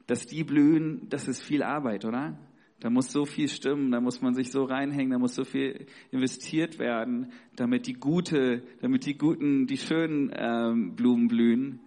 dass 0.07 0.27
die 0.27 0.45
blühen, 0.45 1.09
das 1.11 1.29
ist 1.29 1.43
viel 1.43 1.63
Arbeit, 1.63 2.05
oder? 2.05 2.39
Da 2.81 2.91
muss 2.91 3.13
so 3.13 3.25
viel 3.25 3.49
stimmen, 3.49 3.91
da 3.91 4.01
muss 4.01 4.21
man 4.21 4.35
sich 4.35 4.51
so 4.51 4.65
reinhängen, 4.65 5.11
da 5.11 5.19
muss 5.19 5.35
so 5.35 5.45
viel 5.45 5.87
investiert 6.11 6.79
werden, 6.79 7.33
damit 7.57 7.87
die 7.87 7.95
gute, 7.95 8.63
damit 8.81 9.07
die 9.07 9.17
guten, 9.17 9.67
die 9.67 9.77
schönen 9.77 10.31
ähm, 10.35 10.95
Blumen 10.95 11.29
blühen 11.29 11.81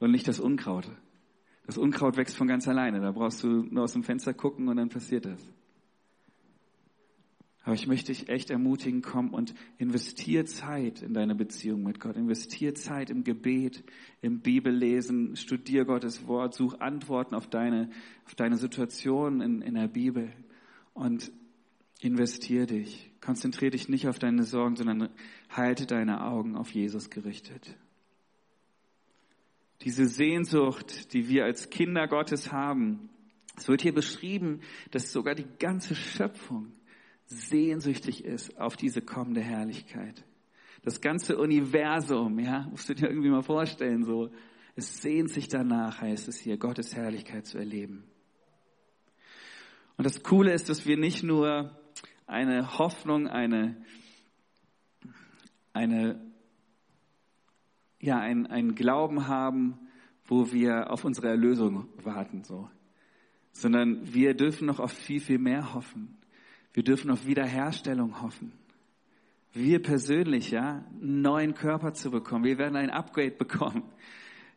und 0.00 0.10
nicht 0.10 0.26
das 0.28 0.40
Unkraut. 0.40 0.90
Das 1.66 1.78
Unkraut 1.78 2.16
wächst 2.16 2.36
von 2.36 2.46
ganz 2.46 2.68
alleine. 2.68 3.00
Da 3.00 3.12
brauchst 3.12 3.42
du 3.42 3.48
nur 3.48 3.84
aus 3.84 3.92
dem 3.92 4.02
Fenster 4.02 4.34
gucken 4.34 4.68
und 4.68 4.76
dann 4.76 4.90
passiert 4.90 5.24
das. 5.24 5.52
Aber 7.64 7.74
ich 7.74 7.86
möchte 7.86 8.12
dich 8.12 8.28
echt 8.28 8.50
ermutigen, 8.50 9.00
komm 9.00 9.32
und 9.32 9.54
investier 9.78 10.44
Zeit 10.44 11.00
in 11.00 11.14
deine 11.14 11.34
Beziehung 11.34 11.82
mit 11.82 11.98
Gott. 11.98 12.14
Investier 12.14 12.74
Zeit 12.74 13.08
im 13.08 13.24
Gebet, 13.24 13.82
im 14.20 14.40
Bibellesen, 14.40 15.34
studier 15.34 15.86
Gottes 15.86 16.26
Wort, 16.26 16.52
such 16.52 16.80
Antworten 16.80 17.34
auf 17.34 17.48
deine, 17.48 17.88
auf 18.26 18.34
deine 18.34 18.58
Situation 18.58 19.40
in, 19.40 19.62
in 19.62 19.74
der 19.74 19.88
Bibel 19.88 20.30
und 20.92 21.32
investier 22.00 22.66
dich. 22.66 23.10
Konzentrier 23.22 23.70
dich 23.70 23.88
nicht 23.88 24.08
auf 24.08 24.18
deine 24.18 24.42
Sorgen, 24.42 24.76
sondern 24.76 25.08
halte 25.48 25.86
deine 25.86 26.22
Augen 26.22 26.56
auf 26.56 26.70
Jesus 26.72 27.08
gerichtet. 27.08 27.78
Diese 29.80 30.06
Sehnsucht, 30.06 31.14
die 31.14 31.30
wir 31.30 31.44
als 31.44 31.70
Kinder 31.70 32.08
Gottes 32.08 32.52
haben, 32.52 33.08
es 33.56 33.68
wird 33.68 33.80
hier 33.80 33.94
beschrieben, 33.94 34.60
dass 34.90 35.12
sogar 35.12 35.34
die 35.34 35.46
ganze 35.58 35.94
Schöpfung 35.94 36.72
sehnsüchtig 37.26 38.24
ist 38.24 38.58
auf 38.58 38.76
diese 38.76 39.00
kommende 39.00 39.40
Herrlichkeit. 39.40 40.24
Das 40.82 41.00
ganze 41.00 41.38
Universum, 41.38 42.38
ja, 42.38 42.66
musst 42.70 42.88
du 42.88 42.94
dir 42.94 43.08
irgendwie 43.08 43.30
mal 43.30 43.42
vorstellen, 43.42 44.04
so, 44.04 44.30
es 44.76 45.00
sehnt 45.00 45.30
sich 45.30 45.48
danach, 45.48 46.00
heißt 46.00 46.28
es 46.28 46.38
hier, 46.38 46.58
Gottes 46.58 46.94
Herrlichkeit 46.94 47.46
zu 47.46 47.58
erleben. 47.58 48.04
Und 49.96 50.04
das 50.04 50.22
Coole 50.22 50.52
ist, 50.52 50.68
dass 50.68 50.86
wir 50.86 50.96
nicht 50.96 51.22
nur 51.22 51.78
eine 52.26 52.78
Hoffnung, 52.78 53.28
eine, 53.28 53.76
eine, 55.72 56.20
ja, 58.00 58.18
ein, 58.18 58.46
ein 58.46 58.74
Glauben 58.74 59.28
haben, 59.28 59.78
wo 60.26 60.52
wir 60.52 60.90
auf 60.90 61.04
unsere 61.04 61.28
Erlösung 61.28 61.88
warten, 62.02 62.44
so, 62.44 62.68
sondern 63.52 64.12
wir 64.12 64.34
dürfen 64.34 64.66
noch 64.66 64.80
auf 64.80 64.92
viel, 64.92 65.20
viel 65.20 65.38
mehr 65.38 65.74
hoffen. 65.74 66.16
Wir 66.74 66.82
dürfen 66.82 67.10
auf 67.10 67.26
Wiederherstellung 67.26 68.20
hoffen. 68.20 68.52
Wir 69.52 69.80
persönlich, 69.80 70.50
ja, 70.50 70.84
einen 71.00 71.22
neuen 71.22 71.54
Körper 71.54 71.94
zu 71.94 72.10
bekommen. 72.10 72.44
Wir 72.44 72.58
werden 72.58 72.76
ein 72.76 72.90
Upgrade 72.90 73.30
bekommen. 73.30 73.84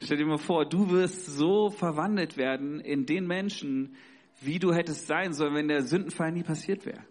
Stell 0.04 0.18
dir 0.18 0.26
mal 0.26 0.40
vor, 0.40 0.66
du 0.66 0.90
wirst 0.90 1.28
so 1.28 1.70
verwandelt 1.70 2.36
werden 2.36 2.80
in 2.80 3.06
den 3.06 3.28
Menschen, 3.28 3.96
wie 4.42 4.58
du 4.58 4.74
hättest 4.74 5.06
sein 5.06 5.34
sollen, 5.34 5.54
wenn 5.54 5.68
der 5.68 5.84
Sündenfall 5.84 6.32
nie 6.32 6.44
passiert 6.44 6.86
wäre. 6.86 7.04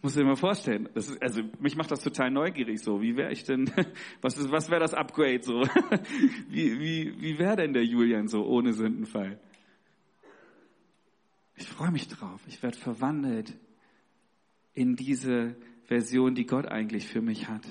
Muss 0.00 0.14
dir 0.14 0.24
mal 0.24 0.34
vorstellen. 0.34 0.88
Ist, 0.94 1.22
also 1.22 1.42
mich 1.60 1.76
macht 1.76 1.92
das 1.92 2.02
total 2.02 2.32
neugierig 2.32 2.82
so. 2.82 3.00
Wie 3.00 3.16
wäre 3.16 3.30
ich 3.30 3.44
denn? 3.44 3.70
Was 4.20 4.36
ist, 4.36 4.50
was 4.50 4.68
wäre 4.68 4.80
das 4.80 4.94
Upgrade 4.94 5.42
so? 5.42 5.62
Wie 6.48 6.80
wie 6.80 7.14
wie 7.20 7.38
wäre 7.38 7.54
denn 7.54 7.72
der 7.72 7.84
Julian 7.84 8.26
so 8.26 8.44
ohne 8.44 8.72
Sündenfall? 8.72 9.38
Ich 11.62 11.68
freue 11.68 11.92
mich 11.92 12.08
drauf. 12.08 12.40
Ich 12.48 12.60
werde 12.64 12.76
verwandelt 12.76 13.56
in 14.74 14.96
diese 14.96 15.54
Version, 15.84 16.34
die 16.34 16.44
Gott 16.44 16.66
eigentlich 16.66 17.06
für 17.06 17.22
mich 17.22 17.46
hat. 17.46 17.64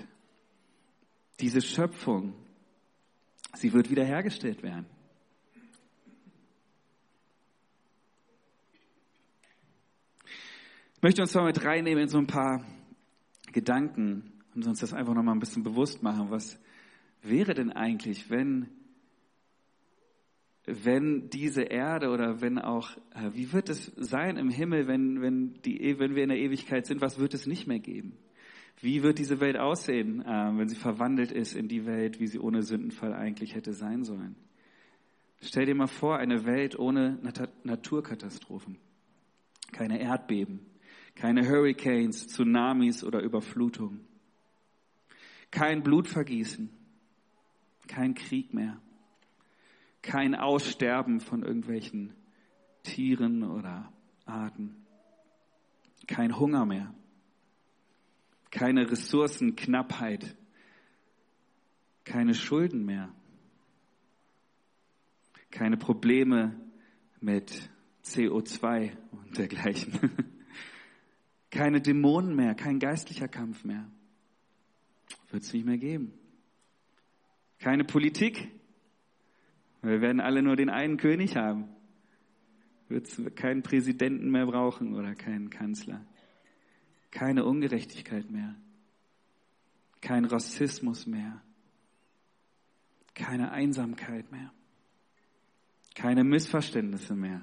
Diese 1.41 1.62
Schöpfung, 1.62 2.34
sie 3.54 3.73
wird 3.73 3.89
wiederhergestellt 3.89 4.63
werden. 4.63 4.86
Ich 10.95 11.01
möchte 11.01 11.21
uns 11.21 11.34
mal 11.34 11.43
mit 11.43 11.62
reinnehmen 11.65 12.04
in 12.04 12.10
so 12.10 12.17
ein 12.17 12.27
paar 12.27 12.65
Gedanken 13.51 14.41
und 14.56 14.67
uns 14.67 14.80
das 14.80 14.93
einfach 14.93 15.13
nochmal 15.13 15.36
ein 15.36 15.39
bisschen 15.39 15.63
bewusst 15.63 16.01
machen. 16.01 16.32
Was 16.32 16.58
wäre 17.23 17.54
denn 17.54 17.73
eigentlich, 17.73 18.30
wenn 18.30 18.69
wenn 20.65 21.30
diese 21.30 21.63
Erde 21.63 22.10
oder 22.10 22.41
wenn 22.41 22.60
auch, 22.60 22.95
äh, 23.15 23.32
wie 23.34 23.52
wird 23.52 23.69
es 23.69 23.91
sein 23.95 24.38
im 24.38 24.50
Himmel, 24.50 24.88
wenn, 24.88 25.21
wenn, 25.21 25.62
die, 25.63 25.82
e, 25.82 26.00
wenn 26.00 26.15
wir 26.15 26.24
in 26.24 26.30
der 26.30 26.38
Ewigkeit 26.38 26.86
sind, 26.86 27.02
was 27.02 27.19
wird 27.19 27.34
es 27.34 27.47
nicht 27.47 27.67
mehr 27.67 27.80
geben? 27.80 28.17
Wie 28.80 29.04
wird 29.04 29.19
diese 29.19 29.39
Welt 29.39 29.58
aussehen, 29.58 30.21
äh, 30.21 30.52
wenn 30.56 30.67
sie 30.67 30.76
verwandelt 30.76 31.32
ist 31.32 31.56
in 31.56 31.67
die 31.67 31.86
Welt, 31.86 32.19
wie 32.19 32.28
sie 32.28 32.39
ohne 32.39 32.62
Sündenfall 32.62 33.13
eigentlich 33.13 33.56
hätte 33.56 33.74
sein 33.74 34.04
sollen? 34.04 34.36
Stell 35.41 35.65
dir 35.65 35.76
mal 35.76 35.88
vor, 35.88 36.17
eine 36.17 36.45
Welt 36.45 36.78
ohne 36.78 37.17
Naturkatastrophen, 37.63 38.78
keine 39.71 40.00
Erdbeben, 40.00 40.60
keine 41.15 41.47
Hurricanes, 41.47 42.28
Tsunamis 42.28 43.04
oder 43.04 43.21
Überflutungen, 43.21 44.02
kein 45.50 45.82
Blutvergießen, 45.82 46.69
kein 47.88 48.13
Krieg 48.13 48.54
mehr 48.54 48.80
kein 50.02 50.36
Aussterben 50.36 51.20
von 51.20 51.44
irgendwelchen 51.44 52.14
Tieren 52.84 53.44
oder 53.44 53.92
Arten, 54.26 54.86
kein 56.08 56.38
Hunger 56.38 56.66
mehr, 56.66 56.94
keine 58.50 58.90
Ressourcenknappheit, 58.90 60.36
keine 62.04 62.34
Schulden 62.34 62.86
mehr, 62.86 63.14
keine 65.52 65.78
Probleme 65.78 66.60
mit 67.20 67.70
CO2 68.04 68.92
und 69.12 69.38
dergleichen, 69.38 70.00
keine 71.52 71.82
Dämonen 71.82 72.36
mehr, 72.36 72.56
kein 72.56 72.80
geistlicher 72.80 73.28
Kampf 73.28 73.64
mehr. 73.64 73.90
Wird 75.30 75.44
es 75.44 75.54
nicht 75.54 75.66
mehr 75.66 75.78
geben. 75.78 76.14
Keine 77.60 77.84
Politik, 77.84 78.50
wir 79.82 80.02
werden 80.02 80.22
alle 80.22 80.44
nur 80.44 80.56
den 80.56 80.70
einen 80.70 80.98
König 80.98 81.36
haben. 81.36 81.70
Wird 82.88 83.08
es 83.08 83.36
keinen 83.36 83.63
Präsidenten 83.63 84.30
mehr 84.30 84.46
brauchen 84.46 84.96
oder 84.96 85.15
keinen 85.15 85.50
Kanzler. 85.50 86.06
Keine 87.10 87.46
Ungerechtigkeit 87.46 88.30
mehr. 88.30 88.56
Kein 90.02 90.26
Rassismus 90.26 91.08
mehr. 91.08 91.41
Keine 93.13 93.52
Einsamkeit 93.52 94.32
mehr. 94.32 94.52
Keine 95.96 96.24
Missverständnisse 96.24 97.15
mehr. 97.15 97.41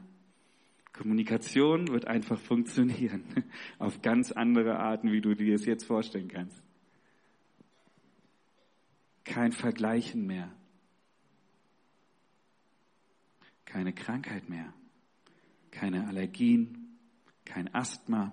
Kommunikation 0.93 1.89
wird 1.89 2.07
einfach 2.07 2.39
funktionieren. 2.39 3.25
Auf 3.79 4.01
ganz 4.03 4.33
andere 4.33 4.79
Arten, 4.79 5.13
wie 5.13 5.21
du 5.21 5.35
dir 5.35 5.55
es 5.55 5.67
jetzt 5.67 5.85
vorstellen 5.85 6.29
kannst. 6.29 6.63
Kein 9.25 9.53
Vergleichen 9.53 10.27
mehr 10.27 10.58
keine 13.69 13.93
Krankheit 13.93 14.49
mehr, 14.49 14.73
keine 15.71 16.09
Allergien, 16.09 16.97
kein 17.45 17.73
Asthma, 17.75 18.33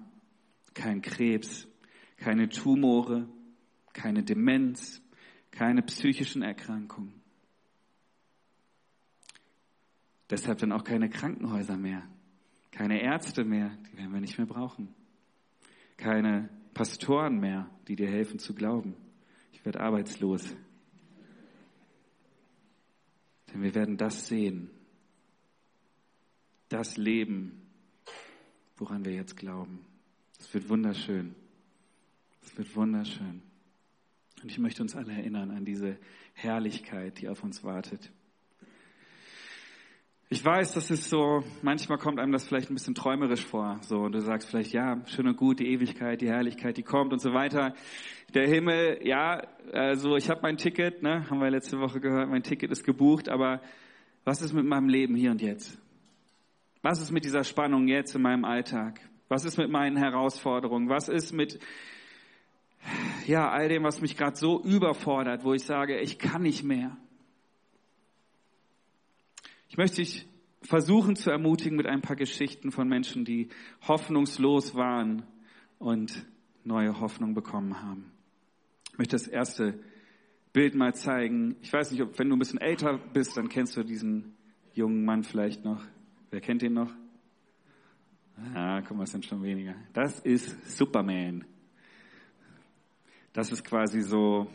kein 0.73 1.01
Krebs, 1.01 1.67
keine 2.15 2.47
Tumore, 2.47 3.27
keine 3.91 4.23
Demenz, 4.23 5.01
keine 5.51 5.81
psychischen 5.81 6.41
Erkrankungen. 6.41 7.21
Deshalb 10.29 10.59
dann 10.59 10.71
auch 10.71 10.85
keine 10.85 11.09
Krankenhäuser 11.09 11.77
mehr, 11.77 12.07
keine 12.71 13.01
Ärzte 13.01 13.43
mehr, 13.43 13.77
die 13.91 13.97
werden 13.97 14.13
wir 14.13 14.21
nicht 14.21 14.37
mehr 14.37 14.47
brauchen, 14.47 14.95
keine 15.97 16.49
Pastoren 16.73 17.41
mehr, 17.41 17.69
die 17.89 17.97
dir 17.97 18.09
helfen 18.09 18.39
zu 18.39 18.55
glauben. 18.55 18.95
Ich 19.51 19.65
werde 19.65 19.81
arbeitslos. 19.81 20.55
Denn 23.53 23.61
wir 23.61 23.75
werden 23.75 23.97
das 23.97 24.27
sehen, 24.27 24.69
das 26.69 26.97
Leben, 26.97 27.61
woran 28.77 29.05
wir 29.05 29.13
jetzt 29.13 29.37
glauben. 29.37 29.85
Es 30.39 30.53
wird 30.53 30.69
wunderschön. 30.69 31.35
Es 32.43 32.57
wird 32.57 32.75
wunderschön. 32.75 33.41
Und 34.41 34.51
ich 34.51 34.59
möchte 34.59 34.81
uns 34.81 34.95
alle 34.95 35.13
erinnern 35.13 35.51
an 35.51 35.65
diese 35.65 35.97
Herrlichkeit, 36.33 37.19
die 37.19 37.29
auf 37.29 37.43
uns 37.43 37.63
wartet. 37.63 38.11
Ich 40.27 40.43
weiß, 40.43 40.73
das 40.73 40.89
ist 40.89 41.09
so, 41.09 41.43
manchmal 41.61 41.99
kommt 41.99 42.19
einem 42.19 42.31
das 42.31 42.47
vielleicht 42.47 42.71
ein 42.71 42.73
bisschen 42.73 42.95
träumerisch 42.95 43.45
vor. 43.45 43.77
So, 43.81 43.99
und 43.99 44.11
du 44.11 44.21
sagst 44.21 44.49
vielleicht, 44.49 44.73
ja, 44.73 45.01
schön 45.05 45.27
und 45.27 45.37
gut, 45.37 45.59
die 45.59 45.67
Ewigkeit, 45.67 46.19
die 46.19 46.27
Herrlichkeit, 46.27 46.77
die 46.77 46.83
kommt 46.83 47.13
und 47.13 47.19
so 47.19 47.31
weiter. 47.31 47.75
Der 48.33 48.47
Himmel, 48.47 48.99
ja, 49.03 49.47
also 49.71 50.15
ich 50.15 50.29
habe 50.29 50.41
mein 50.41 50.57
Ticket, 50.57 51.03
ne, 51.03 51.29
haben 51.29 51.39
wir 51.39 51.51
letzte 51.51 51.79
Woche 51.79 51.99
gehört, 51.99 52.27
mein 52.29 52.41
Ticket 52.41 52.71
ist 52.71 52.83
gebucht, 52.83 53.29
aber 53.29 53.61
was 54.23 54.41
ist 54.41 54.53
mit 54.53 54.65
meinem 54.65 54.89
Leben 54.89 55.15
hier 55.15 55.29
und 55.29 55.43
jetzt? 55.43 55.79
Was 56.85 57.01
ist 57.01 57.09
mit 57.09 57.25
dieser 57.25 57.43
Spannung 57.43 57.87
jetzt 57.87 58.13
in 58.13 58.21
meinem 58.21 58.45
Alltag? 58.45 58.99
Was 59.27 59.43
ist 59.43 59.57
mit 59.57 59.71
meinen 59.71 59.97
Herausforderungen? 59.97 60.87
Was 60.87 61.09
ist 61.09 61.33
mit 61.33 61.57
ja, 63.25 63.49
all 63.49 63.69
dem, 63.69 63.81
was 63.81 64.01
mich 64.01 64.15
gerade 64.15 64.35
so 64.35 64.61
überfordert, 64.61 65.43
wo 65.43 65.55
ich 65.55 65.63
sage, 65.63 65.99
ich 65.99 66.19
kann 66.19 66.43
nicht 66.43 66.63
mehr? 66.63 66.95
Ich 69.67 69.77
möchte 69.77 69.95
dich 69.95 70.27
versuchen 70.61 71.15
zu 71.15 71.31
ermutigen 71.31 71.75
mit 71.75 71.87
ein 71.87 72.01
paar 72.01 72.15
Geschichten 72.15 72.71
von 72.71 72.87
Menschen, 72.87 73.25
die 73.25 73.49
hoffnungslos 73.87 74.75
waren 74.75 75.23
und 75.79 76.23
neue 76.65 76.99
Hoffnung 76.99 77.33
bekommen 77.33 77.81
haben. 77.81 78.11
Ich 78.91 78.99
möchte 78.99 79.15
das 79.15 79.27
erste 79.27 79.79
Bild 80.53 80.75
mal 80.75 80.93
zeigen. 80.93 81.55
Ich 81.63 81.73
weiß 81.73 81.89
nicht, 81.89 82.03
ob 82.03 82.19
wenn 82.19 82.29
du 82.29 82.35
ein 82.35 82.39
bisschen 82.39 82.61
älter 82.61 82.99
bist, 83.11 83.37
dann 83.37 83.49
kennst 83.49 83.75
du 83.75 83.81
diesen 83.81 84.35
jungen 84.75 85.03
Mann 85.03 85.23
vielleicht 85.23 85.65
noch. 85.65 85.83
Wer 86.35 86.41
kennt 86.41 86.61
ihn 86.63 86.73
noch? 86.73 86.91
Ah, 88.53 88.81
guck 88.81 88.97
mal, 88.97 89.03
es 89.03 89.11
sind 89.11 89.23
schon 89.23 89.41
weniger. 89.41 89.73
Das 89.93 90.19
ist 90.19 90.75
Superman. 90.77 91.45
Das 93.31 93.53
ist 93.53 93.63
quasi 93.63 94.01
so, 94.01 94.45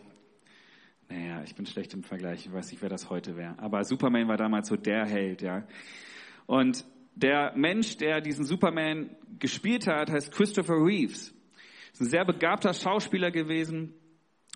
naja, 1.08 1.42
ich 1.42 1.54
bin 1.54 1.64
schlecht 1.64 1.94
im 1.94 2.02
Vergleich, 2.02 2.44
ich 2.44 2.52
weiß 2.52 2.70
nicht, 2.70 2.82
wer 2.82 2.90
das 2.90 3.08
heute 3.08 3.34
wäre. 3.34 3.58
Aber 3.58 3.82
Superman 3.82 4.28
war 4.28 4.36
damals 4.36 4.68
so 4.68 4.76
der 4.76 5.06
Held, 5.06 5.40
ja. 5.40 5.66
Und 6.44 6.84
der 7.14 7.56
Mensch, 7.56 7.96
der 7.96 8.20
diesen 8.20 8.44
Superman 8.44 9.16
gespielt 9.38 9.86
hat, 9.86 10.10
heißt 10.10 10.32
Christopher 10.32 10.74
Reeves. 10.74 11.34
Ist 11.94 12.02
ein 12.02 12.10
sehr 12.10 12.26
begabter 12.26 12.74
Schauspieler 12.74 13.30
gewesen. 13.30 13.94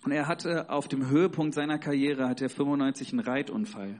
Und 0.03 0.11
er 0.11 0.27
hatte 0.27 0.69
auf 0.69 0.87
dem 0.87 1.09
Höhepunkt 1.09 1.55
seiner 1.55 1.79
Karriere, 1.79 2.29
hat 2.29 2.43
er 2.43 2.49
95 2.49 3.13
einen 3.13 3.21
Reitunfall. 3.21 3.99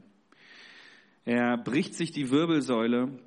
Er 1.25 1.57
bricht 1.57 1.95
sich 1.95 2.11
die 2.11 2.29
Wirbelsäule, 2.29 3.19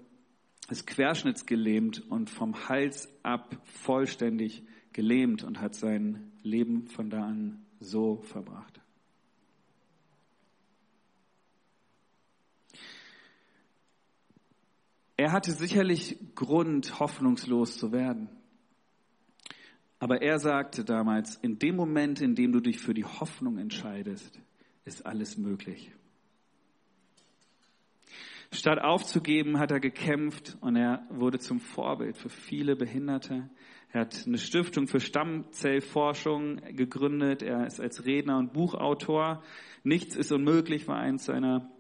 ist 0.71 0.87
querschnittsgelähmt 0.87 2.09
und 2.09 2.31
vom 2.31 2.69
Hals 2.69 3.09
ab 3.25 3.61
vollständig 3.65 4.63
gelähmt 4.93 5.43
und 5.43 5.61
hat 5.61 5.75
sein 5.75 6.33
Leben 6.43 6.87
von 6.87 7.11
da 7.11 7.25
an 7.25 7.67
so 7.81 8.23
verbracht. 8.23 8.81
Er 15.17 15.33
hatte 15.33 15.51
sicherlich 15.51 16.17
Grund, 16.37 17.01
hoffnungslos 17.01 17.77
zu 17.77 17.91
werden. 17.91 18.29
Aber 19.99 20.23
er 20.23 20.39
sagte 20.39 20.85
damals, 20.85 21.35
in 21.35 21.59
dem 21.59 21.75
Moment, 21.75 22.21
in 22.21 22.37
dem 22.37 22.53
du 22.53 22.61
dich 22.61 22.79
für 22.79 22.95
die 22.95 23.05
Hoffnung 23.05 23.59
entscheidest, 23.59 24.39
ist 24.85 25.05
alles 25.05 25.37
möglich. 25.37 25.91
Statt 28.51 28.81
aufzugeben, 28.81 29.59
hat 29.59 29.71
er 29.71 29.81
gekämpft 29.81 30.57
und 30.61 30.77
er 30.77 31.07
wurde 31.11 31.39
zum 31.39 31.61
Vorbild 31.61 32.17
für 32.17 32.31
viele 32.31 32.77
Behinderte. 32.77 33.51
Er 33.93 34.03
hat 34.03 34.25
eine 34.27 34.39
Stiftung 34.39 34.87
für 34.87 35.01
Stammzellforschung 35.01 36.57
gegründet. 36.75 37.43
Er 37.43 37.67
ist 37.67 37.81
als 37.81 38.07
Redner 38.07 38.39
und 38.39 38.53
Buchautor. 38.53 39.43
Nichts 39.83 40.17
ist 40.17 40.33
unmöglich 40.33 40.89
war 40.89 40.99
eins 40.99 41.27
seiner 41.27 41.71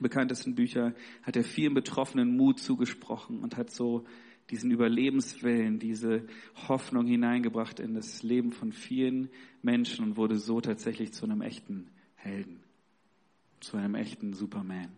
bekanntesten 0.00 0.54
Bücher. 0.54 0.94
Hat 1.22 1.36
er 1.36 1.44
vielen 1.44 1.74
Betroffenen 1.74 2.36
Mut 2.36 2.60
zugesprochen 2.60 3.40
und 3.40 3.56
hat 3.56 3.70
so 3.70 4.04
diesen 4.50 4.70
Überlebenswillen, 4.70 5.78
diese 5.80 6.26
Hoffnung 6.68 7.06
hineingebracht 7.06 7.80
in 7.80 7.94
das 7.94 8.22
Leben 8.22 8.52
von 8.52 8.72
vielen 8.72 9.28
Menschen 9.62 10.04
und 10.04 10.16
wurde 10.16 10.36
so 10.36 10.60
tatsächlich 10.60 11.12
zu 11.12 11.24
einem 11.26 11.42
echten 11.42 11.88
Helden, 12.14 12.62
zu 13.60 13.76
einem 13.76 13.96
echten 13.96 14.34
Superman. 14.34 14.92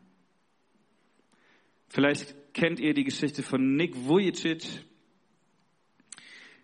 Vielleicht 1.88 2.54
kennt 2.54 2.80
ihr 2.80 2.94
die 2.94 3.04
Geschichte 3.04 3.42
von 3.42 3.76
Nick 3.76 3.96
Vujicic. 3.96 4.84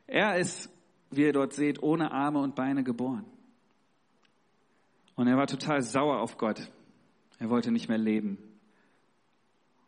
Er 0.07 0.37
ist, 0.37 0.71
wie 1.11 1.23
ihr 1.23 1.33
dort 1.33 1.53
seht, 1.53 1.83
ohne 1.83 2.11
Arme 2.13 2.41
und 2.41 2.55
Beine 2.55 2.85
geboren. 2.85 3.25
Und 5.17 5.29
er 5.29 5.37
war 5.37 5.47
total 5.47 5.83
sauer 5.83 6.21
auf 6.21 6.37
Gott. 6.37 6.71
Er 7.39 7.49
wollte 7.51 7.71
nicht 7.71 7.89
mehr 7.89 7.99
leben. 7.99 8.39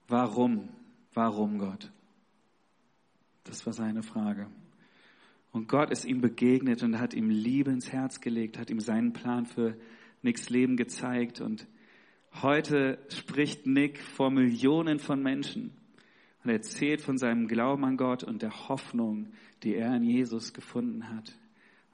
Warum? 0.09 0.68
Warum 1.14 1.59
Gott? 1.59 1.90
Das 3.44 3.66
war 3.66 3.72
seine 3.72 4.03
Frage. 4.03 4.49
Und 5.53 5.68
Gott 5.68 5.90
ist 5.90 6.05
ihm 6.05 6.20
begegnet 6.20 6.83
und 6.83 6.99
hat 6.99 7.14
ihm 7.14 7.31
Liebe 7.31 7.70
ins 7.70 7.90
Herz 7.90 8.20
gelegt, 8.20 8.59
hat 8.59 8.70
ihm 8.70 8.81
seinen 8.81 9.12
Plan 9.12 9.46
für 9.46 9.77
Nicks 10.22 10.51
Leben 10.51 10.77
gezeigt. 10.77 11.40
Und 11.40 11.66
heute 12.42 12.99
spricht 13.09 13.66
Nick 13.66 14.01
vor 14.01 14.31
Millionen 14.31 14.99
von 14.99 15.22
Menschen 15.22 15.77
und 16.44 16.51
erzählt 16.51 17.01
von 17.01 17.18
seinem 17.18 17.49
Glauben 17.49 17.85
an 17.85 17.96
Gott 17.96 18.22
und 18.25 18.42
der 18.42 18.68
Hoffnung, 18.68 19.29
die 19.62 19.75
er 19.75 19.96
in 19.96 20.05
Jesus 20.05 20.53
gefunden 20.53 21.09
hat. 21.09 21.37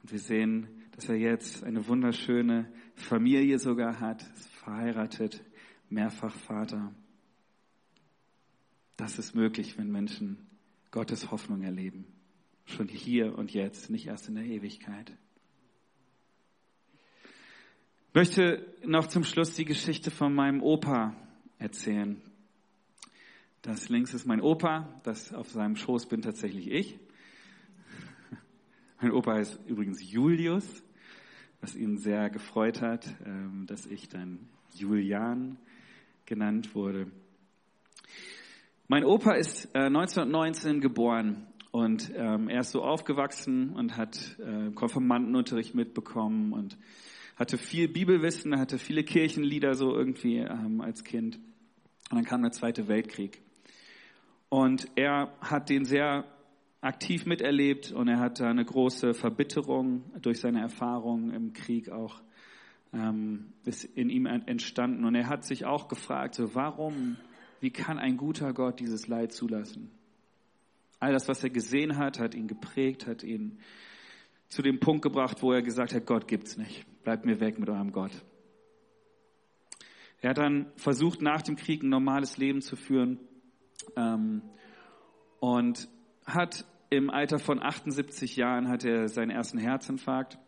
Und 0.03 0.13
wir 0.13 0.19
sehen, 0.19 0.69
dass 0.93 1.09
er 1.09 1.17
jetzt 1.17 1.65
eine 1.65 1.87
wunderschöne 1.89 2.71
Familie 2.95 3.59
sogar 3.59 4.01
hat, 4.01 4.23
ist 4.35 4.49
verheiratet, 4.51 5.43
mehrfach 5.89 6.35
Vater. 6.35 6.93
Das 8.97 9.19
ist 9.19 9.35
möglich, 9.35 9.79
wenn 9.79 9.91
Menschen 9.91 10.47
Gottes 10.91 11.31
Hoffnung 11.31 11.63
erleben. 11.63 12.07
Schon 12.67 12.89
hier 12.89 13.37
und 13.37 13.53
jetzt, 13.53 13.91
nicht 13.91 14.07
erst 14.07 14.29
in 14.29 14.35
der 14.35 14.45
Ewigkeit. 14.45 15.13
Ich 18.13 18.15
möchte 18.15 18.67
noch 18.85 19.07
zum 19.07 19.25
Schluss 19.25 19.55
die 19.55 19.65
Geschichte 19.65 20.11
von 20.11 20.35
meinem 20.35 20.63
Opa 20.63 21.17
erzählen. 21.57 22.21
Das 23.63 23.89
links 23.89 24.13
ist 24.13 24.27
mein 24.27 24.43
Opa, 24.43 25.01
das 25.03 25.33
auf 25.33 25.49
seinem 25.49 25.77
Schoß 25.77 26.05
bin 26.11 26.21
tatsächlich 26.21 26.71
ich. 26.71 26.99
Mein 29.01 29.13
Opa 29.13 29.37
heißt 29.37 29.61
übrigens 29.67 30.13
Julius, 30.13 30.85
was 31.63 31.75
ihn 31.75 31.97
sehr 31.97 32.29
gefreut 32.29 32.83
hat, 32.83 33.07
ähm, 33.25 33.65
dass 33.67 33.87
ich 33.87 34.11
dann 34.11 34.41
Julian 34.75 35.57
genannt 36.27 36.75
wurde. 36.75 37.11
Mein 38.89 39.05
Opa 39.05 39.33
ist 39.37 39.75
1919 39.75 40.77
äh, 40.77 40.81
geboren 40.81 41.47
und 41.71 42.13
ähm, 42.15 42.51
er 42.51 42.61
ist 42.61 42.73
so 42.73 42.83
aufgewachsen 42.83 43.71
und 43.71 43.97
hat 43.97 44.37
äh, 44.39 44.71
Konfirmandenunterricht 44.73 45.75
mitbekommen 45.75 46.53
und 46.53 46.77
hatte 47.37 47.59
viel 47.59 47.89
Bibelwissen, 47.89 48.59
hatte 48.59 48.79
viele 48.79 49.05
Kirchenlieder 49.05 49.75
so 49.75 49.95
irgendwie 49.95 50.39
ähm, 50.39 50.81
als 50.81 51.05
Kind. 51.05 51.37
Und 52.11 52.17
dann 52.17 52.25
kam 52.25 52.43
der 52.43 52.53
Zweite 52.53 52.89
Weltkrieg. 52.89 53.41
Und 54.49 54.87
er 54.97 55.33
hat 55.41 55.71
den 55.71 55.85
sehr 55.85 56.25
aktiv 56.83 57.27
miterlebt 57.27 57.93
und 57.93 58.09
er 58.09 58.19
hatte 58.19 58.47
eine 58.47 58.65
große 58.65 59.15
Verbitterung 59.15 60.03
durch 60.21 60.41
seine 60.41 60.61
Erfahrungen 60.61 61.33
im 61.33 61.53
Krieg 61.53 61.91
auch 61.91 62.21
ähm, 62.93 63.53
ist 63.65 63.85
in 63.85 64.11
ihm 64.11 64.27
entstanden. 64.27 65.05
Und 65.05 65.15
er 65.15 65.29
hat 65.29 65.45
sich 65.45 65.65
auch 65.65 65.89
gefragt, 65.89 66.35
so 66.35 66.55
warum, 66.55 67.17
wie 67.61 67.71
kann 67.71 67.99
ein 67.99 68.17
guter 68.17 68.53
Gott 68.53 68.81
dieses 68.81 69.07
Leid 69.09 69.33
zulassen? 69.33 69.91
All 71.01 71.13
das, 71.13 71.29
was 71.29 71.43
er 71.43 71.51
gesehen 71.51 71.97
hat, 71.97 72.19
hat 72.19 72.35
ihn 72.35 72.47
geprägt, 72.47 73.07
hat 73.07 73.23
ihn 73.25 73.59
zu 74.49 74.63
dem 74.63 74.79
Punkt 74.79 75.03
gebracht, 75.03 75.43
wo 75.43 75.53
er 75.53 75.63
gesagt 75.63 75.95
hat, 75.95 76.07
Gott 76.07 76.29
gibt's 76.29 76.57
nicht. 76.57 76.85
Bleibt 77.03 77.25
mir 77.25 77.41
weg 77.41 77.59
mit 77.59 77.69
eurem 77.69 77.93
Gott. 77.93 78.13
Er 80.21 80.31
hat 80.31 80.39
dann 80.39 80.71
versucht, 80.77 81.21
nach 81.21 81.43
dem 81.43 81.57
Krieg 81.57 81.83
ein 81.83 81.89
normales 81.89 82.37
Leben 82.39 82.63
zu 82.63 82.77
führen 82.77 83.19
ähm, 83.97 84.43
und 85.41 85.89
hat 86.25 86.65
im 86.91 87.11
Alter 87.11 87.39
von 87.39 87.61
78 87.61 88.37
Jahren 88.37 88.69
hat 88.69 88.85
er 88.85 89.09
seinen 89.09 89.31
ersten 89.31 89.59
Herzinfarkt, 89.59 90.39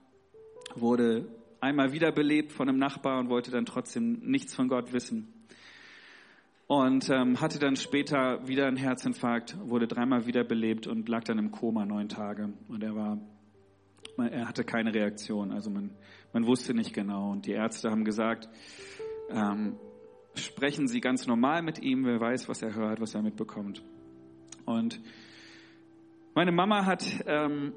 wurde 0.75 1.27
einmal 1.61 1.93
wiederbelebt 1.93 2.53
von 2.53 2.69
einem 2.69 2.79
Nachbar 2.79 3.19
und 3.19 3.31
wollte 3.31 3.51
dann 3.51 3.64
trotzdem 3.64 4.21
nichts 4.21 4.55
von 4.55 4.69
Gott 4.69 4.93
wissen. 4.93 5.33
Und 6.67 7.11
ähm, 7.11 7.40
hatte 7.40 7.59
dann 7.59 7.77
später 7.77 8.47
wieder 8.47 8.67
einen 8.67 8.77
Herzinfarkt, 8.77 9.57
wurde 9.61 9.87
dreimal 9.87 10.27
wiederbelebt 10.27 10.87
und 10.87 11.09
lag 11.09 11.25
dann 11.25 11.38
im 11.38 11.51
Koma 11.51 11.85
neun 11.85 12.09
Tage. 12.09 12.53
Und 12.69 12.83
er 12.83 12.95
war, 12.95 13.19
er 14.18 14.48
hatte 14.48 14.64
keine 14.64 14.94
Reaktion, 14.94 15.53
also 15.53 15.70
man, 15.70 15.90
man 16.33 16.46
wusste 16.46 16.74
nicht 16.74 16.92
genau. 16.92 17.33
Und 17.33 17.46
die 17.46 17.53
Ärzte 17.53 17.90
haben 17.90 18.05
gesagt, 18.05 18.48
ähm, 19.31 19.77
sprechen 20.35 20.88
Sie 20.88 21.00
ganz 21.00 21.27
normal 21.27 21.62
mit 21.62 21.81
ihm, 21.81 22.05
wer 22.05 22.20
weiß, 22.20 22.48
was 22.48 22.62
er 22.62 22.74
hört, 22.74 23.00
was 23.00 23.14
er 23.14 23.22
mitbekommt. 23.22 23.83
Und 24.64 25.00
meine 26.35 26.53
Mama 26.53 26.85
hat 26.87 27.05
ähm, 27.27 27.72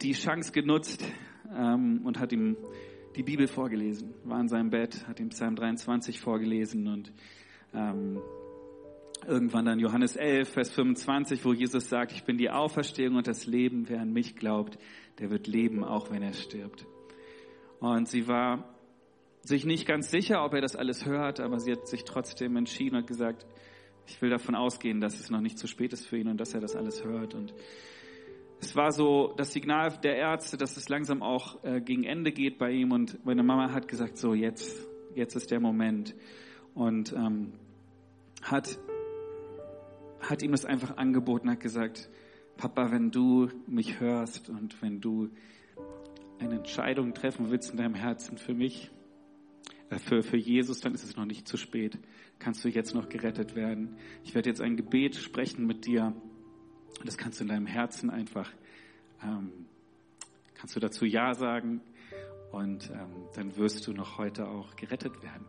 die 0.00 0.12
Chance 0.12 0.52
genutzt 0.52 1.04
ähm, 1.54 2.00
und 2.04 2.18
hat 2.18 2.32
ihm 2.32 2.56
die 3.16 3.22
Bibel 3.22 3.46
vorgelesen, 3.46 4.14
war 4.24 4.40
in 4.40 4.48
seinem 4.48 4.70
Bett, 4.70 5.06
hat 5.08 5.20
ihm 5.20 5.30
Psalm 5.30 5.56
23 5.56 6.20
vorgelesen 6.20 6.86
und 6.86 7.12
ähm, 7.72 8.20
irgendwann 9.26 9.64
dann 9.64 9.78
Johannes 9.78 10.16
11, 10.16 10.48
Vers 10.48 10.70
25, 10.70 11.44
wo 11.44 11.52
Jesus 11.52 11.88
sagt, 11.88 12.12
ich 12.12 12.24
bin 12.24 12.36
die 12.36 12.50
Auferstehung 12.50 13.16
und 13.16 13.26
das 13.26 13.46
Leben, 13.46 13.88
wer 13.88 14.00
an 14.00 14.12
mich 14.12 14.36
glaubt, 14.36 14.78
der 15.18 15.30
wird 15.30 15.46
leben, 15.46 15.84
auch 15.84 16.10
wenn 16.10 16.22
er 16.22 16.32
stirbt. 16.32 16.86
Und 17.80 18.08
sie 18.08 18.26
war 18.28 18.76
sich 19.42 19.64
nicht 19.64 19.86
ganz 19.86 20.10
sicher, 20.10 20.44
ob 20.44 20.54
er 20.54 20.60
das 20.60 20.76
alles 20.76 21.06
hört, 21.06 21.40
aber 21.40 21.60
sie 21.60 21.72
hat 21.72 21.86
sich 21.86 22.04
trotzdem 22.04 22.56
entschieden 22.56 22.96
und 22.96 23.06
gesagt, 23.06 23.46
ich 24.06 24.20
will 24.22 24.30
davon 24.30 24.54
ausgehen, 24.54 25.00
dass 25.00 25.18
es 25.18 25.30
noch 25.30 25.40
nicht 25.40 25.58
zu 25.58 25.66
spät 25.66 25.92
ist 25.92 26.06
für 26.06 26.16
ihn 26.16 26.28
und 26.28 26.38
dass 26.38 26.54
er 26.54 26.60
das 26.60 26.76
alles 26.76 27.04
hört. 27.04 27.34
Und 27.34 27.54
es 28.60 28.74
war 28.74 28.92
so 28.92 29.34
das 29.36 29.52
Signal 29.52 29.98
der 30.02 30.16
Ärzte, 30.16 30.56
dass 30.56 30.76
es 30.76 30.88
langsam 30.88 31.22
auch 31.22 31.62
äh, 31.64 31.80
gegen 31.80 32.04
Ende 32.04 32.32
geht 32.32 32.58
bei 32.58 32.70
ihm. 32.70 32.92
Und 32.92 33.24
meine 33.24 33.42
Mama 33.42 33.72
hat 33.72 33.88
gesagt, 33.88 34.16
so 34.16 34.34
jetzt, 34.34 34.86
jetzt 35.14 35.34
ist 35.36 35.50
der 35.50 35.60
Moment. 35.60 36.14
Und 36.74 37.12
ähm, 37.12 37.52
hat, 38.42 38.78
hat 40.20 40.42
ihm 40.42 40.52
das 40.52 40.64
einfach 40.64 40.96
angeboten, 40.96 41.50
hat 41.50 41.60
gesagt, 41.60 42.08
Papa, 42.56 42.90
wenn 42.90 43.10
du 43.10 43.50
mich 43.66 44.00
hörst 44.00 44.48
und 44.48 44.80
wenn 44.80 45.00
du 45.00 45.30
eine 46.38 46.56
Entscheidung 46.56 47.12
treffen 47.12 47.50
willst 47.50 47.70
in 47.70 47.76
deinem 47.76 47.94
Herzen 47.94 48.38
für 48.38 48.54
mich, 48.54 48.90
äh, 49.90 49.98
für, 49.98 50.22
für 50.22 50.38
Jesus, 50.38 50.80
dann 50.80 50.94
ist 50.94 51.04
es 51.04 51.16
noch 51.16 51.26
nicht 51.26 51.46
zu 51.46 51.58
spät. 51.58 51.98
Kannst 52.38 52.64
du 52.64 52.68
jetzt 52.68 52.94
noch 52.94 53.08
gerettet 53.08 53.54
werden. 53.54 53.96
Ich 54.24 54.34
werde 54.34 54.48
jetzt 54.48 54.62
ein 54.62 54.76
Gebet 54.76 55.16
sprechen 55.16 55.66
mit 55.66 55.86
dir. 55.86 56.14
Das 57.04 57.18
kannst 57.18 57.40
du 57.40 57.44
in 57.44 57.48
deinem 57.48 57.66
Herzen 57.66 58.08
einfach, 58.08 58.50
ähm, 59.22 59.66
kannst 60.54 60.74
du 60.76 60.80
dazu 60.80 61.04
Ja 61.04 61.34
sagen 61.34 61.82
und 62.52 62.90
ähm, 62.90 63.28
dann 63.34 63.56
wirst 63.56 63.86
du 63.86 63.92
noch 63.92 64.16
heute 64.16 64.48
auch 64.48 64.76
gerettet 64.76 65.22
werden. 65.22 65.44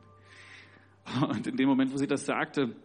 Und 1.30 1.48
in 1.48 1.56
dem 1.56 1.70
Moment, 1.70 1.93
wo 1.93 1.98
sie 1.98 2.08
das 2.08 2.26
sagte, 2.26 2.76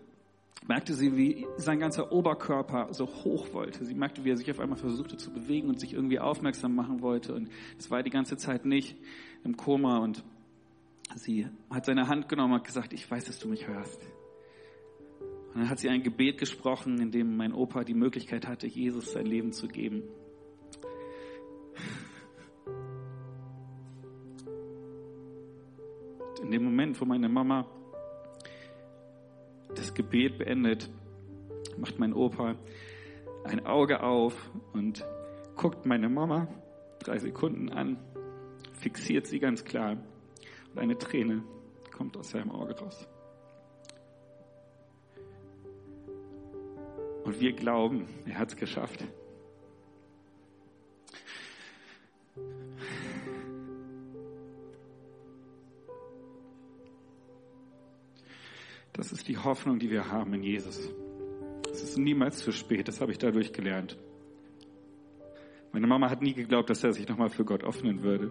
merkte 0.66 0.94
sie, 0.94 1.16
wie 1.16 1.46
sein 1.56 1.80
ganzer 1.80 2.12
Oberkörper 2.12 2.88
so 2.92 3.06
hoch 3.06 3.52
wollte. 3.52 3.84
Sie 3.84 3.94
merkte, 3.94 4.24
wie 4.24 4.30
er 4.30 4.36
sich 4.36 4.50
auf 4.50 4.60
einmal 4.60 4.78
versuchte 4.78 5.16
zu 5.16 5.32
bewegen 5.32 5.68
und 5.68 5.80
sich 5.80 5.92
irgendwie 5.92 6.20
aufmerksam 6.20 6.74
machen 6.74 7.02
wollte. 7.02 7.34
Und 7.34 7.50
es 7.78 7.90
war 7.90 8.02
die 8.02 8.10
ganze 8.10 8.36
Zeit 8.36 8.64
nicht 8.64 8.96
im 9.44 9.56
Koma. 9.56 9.98
Und 9.98 10.24
Sie 11.16 11.46
hat 11.70 11.84
seine 11.84 12.08
Hand 12.08 12.28
genommen 12.28 12.54
und 12.54 12.64
gesagt, 12.64 12.92
ich 12.92 13.10
weiß, 13.10 13.24
dass 13.24 13.38
du 13.38 13.48
mich 13.48 13.66
hörst. 13.66 14.02
Und 15.54 15.60
dann 15.60 15.68
hat 15.68 15.78
sie 15.78 15.90
ein 15.90 16.02
Gebet 16.02 16.38
gesprochen, 16.38 16.98
in 16.98 17.10
dem 17.10 17.36
mein 17.36 17.52
Opa 17.52 17.84
die 17.84 17.94
Möglichkeit 17.94 18.46
hatte, 18.46 18.66
Jesus 18.66 19.12
sein 19.12 19.26
Leben 19.26 19.52
zu 19.52 19.68
geben. 19.68 20.02
In 26.42 26.50
dem 26.50 26.64
Moment, 26.64 27.00
wo 27.00 27.04
meine 27.04 27.28
Mama 27.28 27.66
das 29.74 29.94
Gebet 29.94 30.38
beendet, 30.38 30.90
macht 31.76 31.98
mein 31.98 32.12
Opa 32.12 32.56
ein 33.44 33.66
Auge 33.66 34.02
auf 34.02 34.50
und 34.72 35.04
guckt 35.56 35.86
meine 35.86 36.08
Mama 36.08 36.48
drei 37.00 37.18
Sekunden 37.18 37.68
an, 37.70 37.98
fixiert 38.74 39.26
sie 39.26 39.40
ganz 39.40 39.64
klar 39.64 39.96
und 40.72 40.78
eine 40.78 40.96
Träne 40.96 41.42
kommt 41.96 42.16
aus 42.16 42.30
seinem 42.30 42.50
Auge 42.50 42.78
raus. 42.78 43.08
Und 47.24 47.40
wir 47.40 47.52
glauben, 47.52 48.06
er 48.26 48.38
hat 48.38 48.50
es 48.50 48.56
geschafft. 48.56 49.04
Das 59.12 59.20
ist 59.20 59.28
die 59.28 59.36
Hoffnung, 59.36 59.78
die 59.78 59.90
wir 59.90 60.10
haben 60.10 60.32
in 60.32 60.42
Jesus. 60.42 60.90
Es 61.70 61.82
ist 61.82 61.98
niemals 61.98 62.38
zu 62.38 62.50
spät, 62.50 62.88
das 62.88 63.00
habe 63.00 63.12
ich 63.12 63.18
dadurch 63.18 63.52
gelernt. 63.52 63.98
Meine 65.70 65.86
Mama 65.86 66.10
hat 66.10 66.22
nie 66.22 66.34
geglaubt, 66.34 66.70
dass 66.70 66.82
er 66.82 66.92
sich 66.92 67.06
nochmal 67.06 67.28
für 67.28 67.44
Gott 67.44 67.62
öffnen 67.62 68.02
würde 68.02 68.30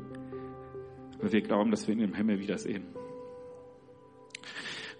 weil 1.22 1.32
wir 1.32 1.41
glauben, 1.41 1.72
dass 1.72 1.88
wir 1.88 1.94
ihn 1.94 2.02
im 2.02 2.13
Himmel 2.13 2.39
wiedersehen. 2.39 2.84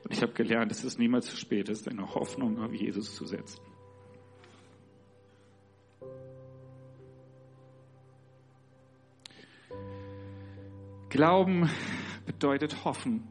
Und 0.04 0.12
ich 0.12 0.22
habe 0.22 0.34
gelernt, 0.34 0.72
dass 0.72 0.84
es 0.84 0.98
niemals 0.98 1.26
zu 1.28 1.36
spät 1.36 1.70
ist, 1.70 1.88
eine 1.88 2.14
Hoffnung 2.14 2.62
auf 2.62 2.74
Jesus 2.74 3.16
zu 3.16 3.26
setzen. 3.26 3.62
Glauben 11.10 11.70
bedeutet 12.26 12.86
hoffen. 12.86 13.28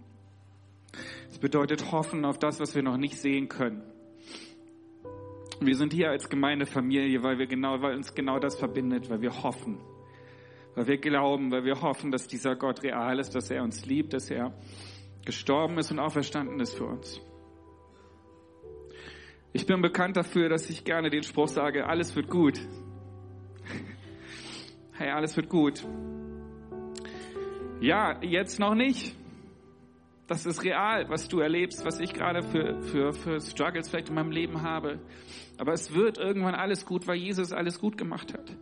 Bedeutet 1.40 1.90
hoffen 1.90 2.24
auf 2.24 2.38
das, 2.38 2.60
was 2.60 2.74
wir 2.74 2.82
noch 2.82 2.98
nicht 2.98 3.16
sehen 3.16 3.48
können. 3.48 3.82
Wir 5.60 5.74
sind 5.74 5.92
hier 5.92 6.10
als 6.10 6.28
Gemeindefamilie, 6.28 7.22
weil 7.22 7.38
wir 7.38 7.46
genau, 7.46 7.80
weil 7.82 7.94
uns 7.94 8.14
genau 8.14 8.38
das 8.38 8.58
verbindet, 8.58 9.10
weil 9.10 9.20
wir 9.20 9.42
hoffen. 9.42 9.78
Weil 10.74 10.86
wir 10.86 10.98
glauben, 10.98 11.50
weil 11.50 11.64
wir 11.64 11.80
hoffen, 11.82 12.10
dass 12.10 12.26
dieser 12.26 12.56
Gott 12.56 12.82
real 12.82 13.18
ist, 13.18 13.34
dass 13.34 13.50
er 13.50 13.62
uns 13.62 13.84
liebt, 13.84 14.12
dass 14.12 14.30
er 14.30 14.54
gestorben 15.24 15.78
ist 15.78 15.90
und 15.90 15.98
auferstanden 15.98 16.60
ist 16.60 16.74
für 16.74 16.86
uns. 16.86 17.20
Ich 19.52 19.66
bin 19.66 19.82
bekannt 19.82 20.16
dafür, 20.16 20.48
dass 20.48 20.70
ich 20.70 20.84
gerne 20.84 21.10
den 21.10 21.22
Spruch 21.22 21.48
sage, 21.48 21.86
alles 21.86 22.14
wird 22.16 22.28
gut. 22.28 22.60
Hey, 24.92 25.12
alles 25.12 25.34
wird 25.34 25.48
gut. 25.48 25.82
Ja, 27.80 28.22
jetzt 28.22 28.60
noch 28.60 28.74
nicht. 28.74 29.16
Das 30.30 30.46
ist 30.46 30.62
real, 30.62 31.08
was 31.08 31.26
du 31.26 31.40
erlebst, 31.40 31.84
was 31.84 31.98
ich 31.98 32.14
gerade 32.14 32.44
für, 32.44 32.80
für, 32.82 33.12
für 33.12 33.40
Struggles 33.40 33.88
vielleicht 33.88 34.10
in 34.10 34.14
meinem 34.14 34.30
Leben 34.30 34.62
habe. 34.62 35.00
Aber 35.58 35.72
es 35.72 35.92
wird 35.92 36.18
irgendwann 36.18 36.54
alles 36.54 36.86
gut, 36.86 37.08
weil 37.08 37.16
Jesus 37.16 37.52
alles 37.52 37.80
gut 37.80 37.98
gemacht 37.98 38.32
hat. 38.32 38.56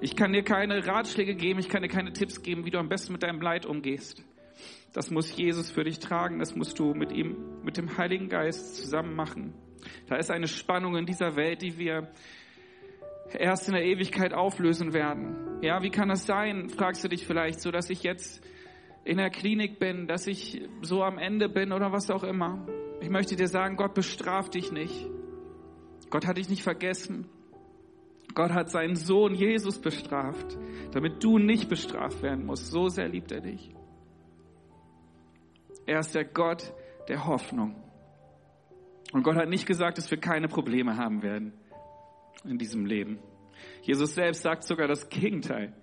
Ich 0.00 0.16
kann 0.16 0.32
dir 0.32 0.42
keine 0.42 0.84
Ratschläge 0.84 1.36
geben, 1.36 1.60
ich 1.60 1.68
kann 1.68 1.82
dir 1.82 1.88
keine 1.88 2.12
Tipps 2.12 2.42
geben, 2.42 2.64
wie 2.64 2.70
du 2.70 2.78
am 2.78 2.88
besten 2.88 3.12
mit 3.12 3.22
deinem 3.22 3.40
Leid 3.40 3.64
umgehst. 3.64 4.24
Das 4.92 5.12
muss 5.12 5.36
Jesus 5.36 5.70
für 5.70 5.84
dich 5.84 6.00
tragen, 6.00 6.40
das 6.40 6.56
musst 6.56 6.80
du 6.80 6.94
mit 6.94 7.12
ihm, 7.12 7.36
mit 7.62 7.76
dem 7.76 7.96
Heiligen 7.96 8.28
Geist 8.28 8.74
zusammen 8.74 9.14
machen. 9.14 9.54
Da 10.08 10.16
ist 10.16 10.32
eine 10.32 10.48
Spannung 10.48 10.96
in 10.96 11.06
dieser 11.06 11.36
Welt, 11.36 11.62
die 11.62 11.78
wir 11.78 12.10
erst 13.32 13.68
in 13.68 13.74
der 13.74 13.84
Ewigkeit 13.84 14.34
auflösen 14.34 14.94
werden. 14.94 15.60
Ja, 15.62 15.84
wie 15.84 15.90
kann 15.90 16.08
das 16.08 16.26
sein, 16.26 16.70
fragst 16.70 17.04
du 17.04 17.08
dich 17.08 17.24
vielleicht, 17.24 17.60
so 17.60 17.70
dass 17.70 17.88
ich 17.88 18.02
jetzt 18.02 18.42
in 19.04 19.18
der 19.18 19.30
Klinik 19.30 19.78
bin, 19.78 20.06
dass 20.06 20.26
ich 20.26 20.62
so 20.82 21.02
am 21.02 21.18
Ende 21.18 21.48
bin 21.48 21.72
oder 21.72 21.92
was 21.92 22.10
auch 22.10 22.24
immer. 22.24 22.66
Ich 23.00 23.10
möchte 23.10 23.36
dir 23.36 23.48
sagen, 23.48 23.76
Gott 23.76 23.94
bestraft 23.94 24.54
dich 24.54 24.72
nicht. 24.72 25.06
Gott 26.10 26.26
hat 26.26 26.38
dich 26.38 26.48
nicht 26.48 26.62
vergessen. 26.62 27.26
Gott 28.34 28.52
hat 28.52 28.70
seinen 28.70 28.96
Sohn 28.96 29.34
Jesus 29.34 29.78
bestraft, 29.78 30.56
damit 30.92 31.22
du 31.22 31.38
nicht 31.38 31.68
bestraft 31.68 32.22
werden 32.22 32.46
musst. 32.46 32.70
So 32.70 32.88
sehr 32.88 33.08
liebt 33.08 33.30
er 33.30 33.40
dich. 33.40 33.74
Er 35.86 36.00
ist 36.00 36.14
der 36.14 36.24
Gott 36.24 36.72
der 37.08 37.26
Hoffnung. 37.26 37.76
Und 39.12 39.22
Gott 39.22 39.36
hat 39.36 39.48
nicht 39.48 39.66
gesagt, 39.66 39.98
dass 39.98 40.10
wir 40.10 40.18
keine 40.18 40.48
Probleme 40.48 40.96
haben 40.96 41.22
werden 41.22 41.52
in 42.44 42.58
diesem 42.58 42.86
Leben. 42.86 43.18
Jesus 43.82 44.14
selbst 44.14 44.42
sagt 44.42 44.64
sogar 44.64 44.88
das 44.88 45.08
Gegenteil. 45.08 45.74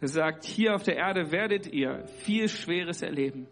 Er 0.00 0.08
sagt, 0.08 0.44
hier 0.44 0.74
auf 0.74 0.82
der 0.82 0.96
Erde 0.96 1.30
werdet 1.30 1.66
ihr 1.66 2.06
viel 2.06 2.48
Schweres 2.48 3.02
erleben. 3.02 3.46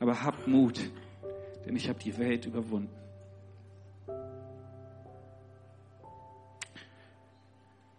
Aber 0.00 0.22
habt 0.22 0.48
Mut, 0.48 0.80
denn 1.66 1.76
ich 1.76 1.88
habe 1.88 1.98
die 1.98 2.16
Welt 2.18 2.46
überwunden. 2.46 2.94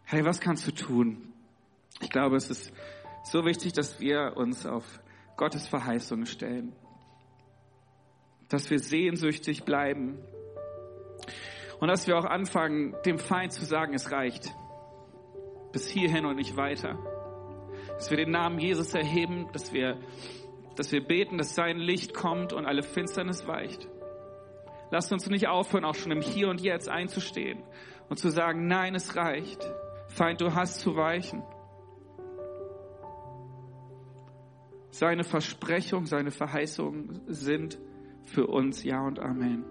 Hey, 0.06 0.24
was 0.26 0.40
kannst 0.40 0.68
du 0.68 0.72
tun? 0.72 1.34
Ich 2.02 2.10
glaube, 2.10 2.36
es 2.36 2.50
ist 2.50 2.72
so 3.24 3.46
wichtig, 3.46 3.74
dass 3.74 4.00
wir 4.00 4.34
uns 4.36 4.66
auf 4.66 4.84
Gottes 5.38 5.68
Verheißungen 5.68 6.26
stellen. 6.26 6.76
Dass 8.50 8.70
wir 8.70 8.80
sehnsüchtig 8.80 9.64
bleiben. 9.64 10.20
Und 11.80 11.88
dass 11.88 12.08
wir 12.08 12.18
auch 12.18 12.26
anfangen, 12.26 12.96
dem 13.06 13.20
Feind 13.20 13.52
zu 13.54 13.66
sagen, 13.66 13.94
es 13.94 14.12
reicht. 14.12 14.54
Bis 15.72 15.88
hierhin 15.90 16.26
und 16.26 16.38
nicht 16.38 16.56
weiter. 16.56 16.98
Dass 17.96 18.10
wir 18.10 18.18
den 18.18 18.32
Namen 18.32 18.60
Jesus 18.60 18.94
erheben, 18.94 19.48
dass 19.54 19.74
wir, 19.74 19.98
dass 20.76 20.92
wir 20.92 21.04
beten, 21.04 21.38
dass 21.38 21.56
sein 21.56 21.78
Licht 21.78 22.14
kommt 22.14 22.54
und 22.54 22.66
alle 22.66 22.84
Finsternis 22.84 23.48
weicht. 23.48 23.88
Lasst 24.92 25.12
uns 25.12 25.30
nicht 25.30 25.48
aufhören, 25.48 25.86
auch 25.86 25.96
schon 25.96 26.12
im 26.12 26.22
Hier 26.22 26.50
und 26.50 26.62
Jetzt 26.62 26.90
einzustehen 26.90 27.64
und 28.10 28.18
zu 28.18 28.30
sagen, 28.30 28.68
nein, 28.68 28.96
es 28.96 29.16
reicht. 29.16 29.70
Feind, 30.08 30.42
du 30.42 30.54
hast 30.54 30.80
zu 30.80 30.96
weichen. 30.96 31.44
Seine 34.92 35.24
Versprechung, 35.24 36.06
seine 36.06 36.32
Verheißungen 36.32 37.22
sind 37.28 37.78
für 38.24 38.48
uns 38.48 38.84
Ja 38.84 39.02
und 39.02 39.20
Amen. 39.20 39.66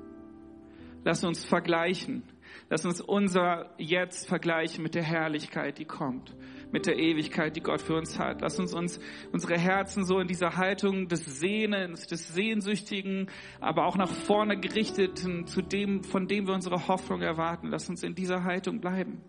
Lass 1.04 1.24
uns 1.24 1.44
vergleichen. 1.44 2.24
Lass 2.68 2.84
uns 2.84 3.00
unser 3.00 3.70
Jetzt 3.78 4.28
vergleichen 4.28 4.82
mit 4.82 4.94
der 4.94 5.02
Herrlichkeit, 5.02 5.78
die 5.78 5.84
kommt, 5.84 6.34
mit 6.74 6.86
der 6.86 6.98
Ewigkeit, 6.98 7.54
die 7.54 7.60
Gott 7.60 7.80
für 7.80 7.94
uns 7.94 8.18
hat. 8.18 8.40
Lass 8.40 8.58
uns, 8.58 8.74
uns 8.74 8.98
unsere 9.32 9.56
Herzen 9.56 10.04
so 10.04 10.18
in 10.18 10.26
dieser 10.26 10.56
Haltung 10.56 11.06
des 11.06 11.24
Sehnens, 11.38 12.08
des 12.08 12.34
Sehnsüchtigen, 12.34 13.30
aber 13.60 13.86
auch 13.86 13.96
nach 13.96 14.10
vorne 14.10 14.58
gerichteten, 14.58 15.46
zu 15.46 15.62
dem, 15.62 16.02
von 16.02 16.26
dem 16.26 16.48
wir 16.48 16.52
unsere 16.52 16.88
Hoffnung 16.88 17.22
erwarten. 17.22 17.68
Lass 17.68 17.88
uns 17.88 18.02
in 18.02 18.16
dieser 18.16 18.42
Haltung 18.42 18.80
bleiben. 18.80 19.22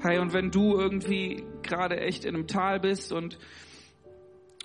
Hey, 0.00 0.18
und 0.18 0.34
wenn 0.34 0.50
du 0.50 0.76
irgendwie 0.76 1.44
gerade 1.62 1.98
echt 1.98 2.26
in 2.26 2.34
einem 2.34 2.46
Tal 2.46 2.78
bist 2.78 3.10
und 3.10 3.38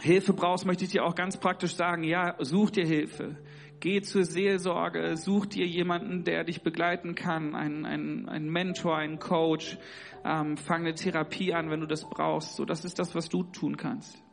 Hilfe 0.02 0.34
brauchst, 0.34 0.66
möchte 0.66 0.84
ich 0.84 0.92
dir 0.92 1.06
auch 1.06 1.16
ganz 1.16 1.38
praktisch 1.38 1.76
sagen, 1.76 2.04
ja, 2.04 2.36
such 2.40 2.72
dir 2.72 2.86
Hilfe. 2.86 3.38
Geh 3.84 4.02
zur 4.02 4.24
Seelsorge, 4.24 5.18
such 5.18 5.48
dir 5.48 5.68
jemanden, 5.68 6.24
der 6.24 6.46
dich 6.46 6.62
begleiten 6.62 7.16
kann, 7.16 7.54
einen, 7.54 7.86
einen, 7.86 8.50
Mentor, 8.50 8.96
einen 8.96 9.20
Coach. 9.20 9.78
Ähm, 10.24 10.56
fang 10.56 10.84
eine 10.84 10.94
Therapie 10.94 11.54
an, 11.54 11.70
wenn 11.70 11.82
du 11.82 11.86
das 11.86 12.10
brauchst. 12.10 12.56
So, 12.56 12.64
das 12.64 12.86
ist 12.86 12.98
das, 12.98 13.14
was 13.14 13.28
du 13.28 13.44
tun 13.44 13.76
kannst. 13.76 14.24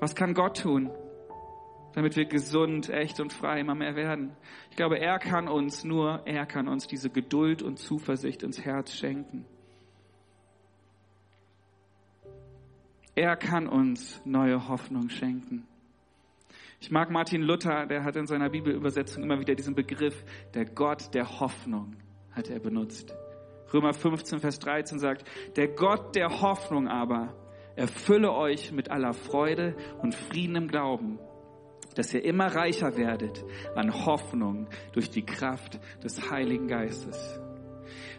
Was 0.00 0.14
kann 0.14 0.32
Gott 0.32 0.62
tun? 0.62 0.90
damit 1.92 2.16
wir 2.16 2.24
gesund, 2.26 2.88
echt 2.90 3.20
und 3.20 3.32
frei 3.32 3.60
immer 3.60 3.74
mehr 3.74 3.94
werden. 3.96 4.36
Ich 4.70 4.76
glaube, 4.76 4.98
er 4.98 5.18
kann 5.18 5.46
uns 5.48 5.82
nur, 5.82 6.22
er 6.26 6.46
kann 6.46 6.68
uns 6.68 6.86
diese 6.86 7.08
Geduld 7.10 7.62
und 7.62 7.78
Zuversicht 7.78 8.42
ins 8.42 8.62
Herz 8.62 8.94
schenken. 8.94 9.44
Er 13.14 13.36
kann 13.36 13.66
uns 13.66 14.20
neue 14.24 14.68
Hoffnung 14.68 15.08
schenken. 15.08 15.66
Ich 16.86 16.92
mag 16.92 17.10
Martin 17.10 17.42
Luther, 17.42 17.84
der 17.86 18.04
hat 18.04 18.14
in 18.14 18.28
seiner 18.28 18.48
Bibelübersetzung 18.48 19.24
immer 19.24 19.40
wieder 19.40 19.56
diesen 19.56 19.74
Begriff, 19.74 20.22
der 20.54 20.66
Gott 20.66 21.12
der 21.14 21.40
Hoffnung, 21.40 21.96
hat 22.30 22.48
er 22.48 22.60
benutzt. 22.60 23.12
Römer 23.74 23.92
15, 23.92 24.38
Vers 24.38 24.60
13 24.60 25.00
sagt, 25.00 25.24
der 25.56 25.66
Gott 25.66 26.14
der 26.14 26.40
Hoffnung 26.40 26.86
aber 26.86 27.34
erfülle 27.74 28.32
euch 28.32 28.70
mit 28.70 28.88
aller 28.88 29.14
Freude 29.14 29.74
und 30.00 30.14
Frieden 30.14 30.54
im 30.54 30.68
Glauben, 30.68 31.18
dass 31.96 32.14
ihr 32.14 32.24
immer 32.24 32.54
reicher 32.54 32.96
werdet 32.96 33.44
an 33.74 34.06
Hoffnung 34.06 34.68
durch 34.92 35.10
die 35.10 35.26
Kraft 35.26 35.80
des 36.04 36.30
Heiligen 36.30 36.68
Geistes. 36.68 37.40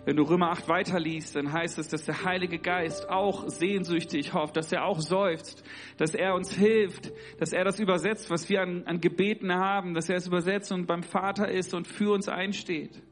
Wenn 0.08 0.16
du 0.16 0.24
Römer 0.24 0.52
8 0.52 0.70
weiterliest, 0.70 1.36
dann 1.36 1.52
heißt 1.52 1.80
es, 1.80 1.90
dass 1.90 2.06
der 2.06 2.24
Heilige 2.24 2.60
Geist 2.60 3.10
auch 3.10 3.50
sehnsüchtig 3.50 4.34
hofft, 4.34 4.56
dass 4.56 4.72
er 4.72 4.86
auch 4.86 5.02
seufzt, 5.02 5.66
dass 5.98 6.16
er 6.16 6.34
uns 6.34 6.54
hilft, 6.54 7.12
dass 7.40 7.52
er 7.52 7.66
das 7.66 7.78
übersetzt, 7.78 8.30
was 8.30 8.48
wir 8.48 8.62
an, 8.62 8.84
an 8.86 9.02
Gebeten 9.02 9.54
haben, 9.54 9.94
dass 9.94 10.08
er 10.08 10.16
es 10.16 10.26
übersetzt 10.26 10.72
und 10.72 10.86
beim 10.86 11.04
Vater 11.04 11.52
ist 11.52 11.74
und 11.74 11.90
für 11.90 12.14
uns 12.14 12.30
einsteht. 12.30 13.04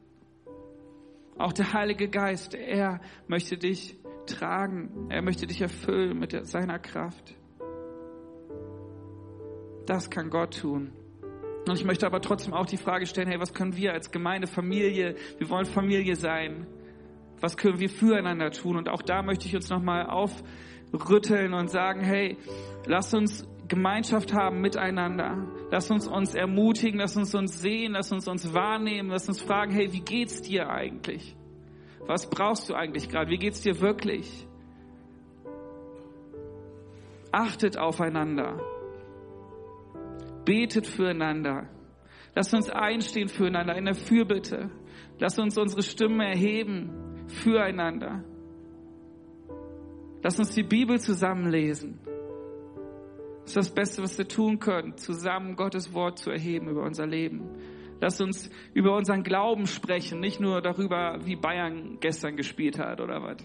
Auch 1.36 1.52
der 1.52 1.74
Heilige 1.74 2.08
Geist, 2.08 2.54
er 2.54 3.02
möchte 3.28 3.58
dich 3.58 3.98
tragen, 4.24 5.08
er 5.10 5.20
möchte 5.20 5.46
dich 5.46 5.60
erfüllen 5.60 6.18
mit 6.18 6.46
seiner 6.46 6.78
Kraft. 6.78 7.36
Das 9.84 10.08
kann 10.08 10.30
Gott 10.30 10.60
tun. 10.60 10.92
Und 11.68 11.74
ich 11.74 11.84
möchte 11.84 12.06
aber 12.06 12.22
trotzdem 12.22 12.54
auch 12.54 12.64
die 12.64 12.78
Frage 12.78 13.04
stellen, 13.04 13.28
hey, 13.28 13.38
was 13.38 13.52
können 13.52 13.76
wir 13.76 13.92
als 13.92 14.10
Gemeinde, 14.10 14.46
Familie, 14.46 15.16
wir 15.36 15.50
wollen 15.50 15.66
Familie 15.66 16.16
sein. 16.16 16.66
Was 17.40 17.56
können 17.56 17.80
wir 17.80 17.90
füreinander 17.90 18.50
tun? 18.50 18.76
Und 18.76 18.88
auch 18.88 19.02
da 19.02 19.22
möchte 19.22 19.46
ich 19.46 19.54
uns 19.54 19.68
nochmal 19.68 20.06
aufrütteln 20.06 21.52
und 21.52 21.68
sagen, 21.68 22.02
hey, 22.02 22.38
lass 22.86 23.12
uns 23.12 23.46
Gemeinschaft 23.68 24.32
haben 24.32 24.60
miteinander. 24.60 25.46
Lass 25.70 25.90
uns 25.90 26.06
uns 26.06 26.34
ermutigen, 26.34 27.00
lass 27.00 27.16
uns 27.16 27.34
uns 27.34 27.60
sehen, 27.60 27.92
lass 27.92 28.12
uns 28.12 28.28
uns 28.28 28.54
wahrnehmen, 28.54 29.10
lass 29.10 29.28
uns 29.28 29.42
fragen, 29.42 29.72
hey, 29.72 29.92
wie 29.92 30.00
geht's 30.00 30.42
dir 30.42 30.70
eigentlich? 30.70 31.36
Was 32.06 32.30
brauchst 32.30 32.68
du 32.70 32.74
eigentlich 32.74 33.08
gerade? 33.08 33.30
Wie 33.30 33.38
geht's 33.38 33.60
dir 33.62 33.80
wirklich? 33.80 34.46
Achtet 37.32 37.76
aufeinander. 37.76 38.60
Betet 40.44 40.86
füreinander. 40.86 41.68
Lasst 42.34 42.54
uns 42.54 42.70
einstehen 42.70 43.28
füreinander 43.28 43.76
in 43.76 43.86
der 43.86 43.94
Fürbitte. 43.94 44.70
Lasst 45.18 45.40
uns 45.40 45.58
unsere 45.58 45.82
Stimme 45.82 46.24
erheben 46.24 47.05
füreinander. 47.26 48.24
Lasst 50.22 50.38
uns 50.38 50.54
die 50.54 50.62
Bibel 50.62 50.98
zusammenlesen. 50.98 52.00
Das 53.42 53.50
ist 53.50 53.56
das 53.56 53.74
Beste, 53.74 54.02
was 54.02 54.18
wir 54.18 54.26
tun 54.26 54.58
können, 54.58 54.96
zusammen 54.96 55.54
Gottes 55.54 55.94
Wort 55.94 56.18
zu 56.18 56.30
erheben 56.30 56.68
über 56.68 56.82
unser 56.82 57.06
Leben. 57.06 57.48
Lass 58.00 58.20
uns 58.20 58.50
über 58.74 58.96
unseren 58.96 59.22
Glauben 59.22 59.66
sprechen, 59.66 60.20
nicht 60.20 60.40
nur 60.40 60.60
darüber, 60.60 61.18
wie 61.24 61.36
Bayern 61.36 61.98
gestern 62.00 62.36
gespielt 62.36 62.78
hat 62.78 63.00
oder 63.00 63.22
was. 63.22 63.36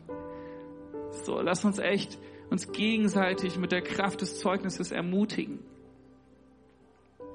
So, 1.24 1.40
lass 1.40 1.64
uns 1.64 1.78
echt 1.78 2.18
uns 2.50 2.72
gegenseitig 2.72 3.58
mit 3.58 3.72
der 3.72 3.82
Kraft 3.82 4.22
des 4.22 4.40
Zeugnisses 4.40 4.92
ermutigen. 4.92 5.60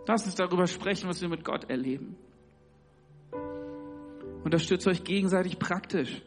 Lass 0.06 0.24
uns 0.26 0.34
darüber 0.34 0.66
sprechen, 0.66 1.08
was 1.08 1.22
wir 1.22 1.28
mit 1.28 1.44
Gott 1.44 1.70
erleben. 1.70 2.16
Unterstützt 4.44 4.86
euch 4.86 5.04
gegenseitig 5.04 5.58
praktisch. 5.58 6.22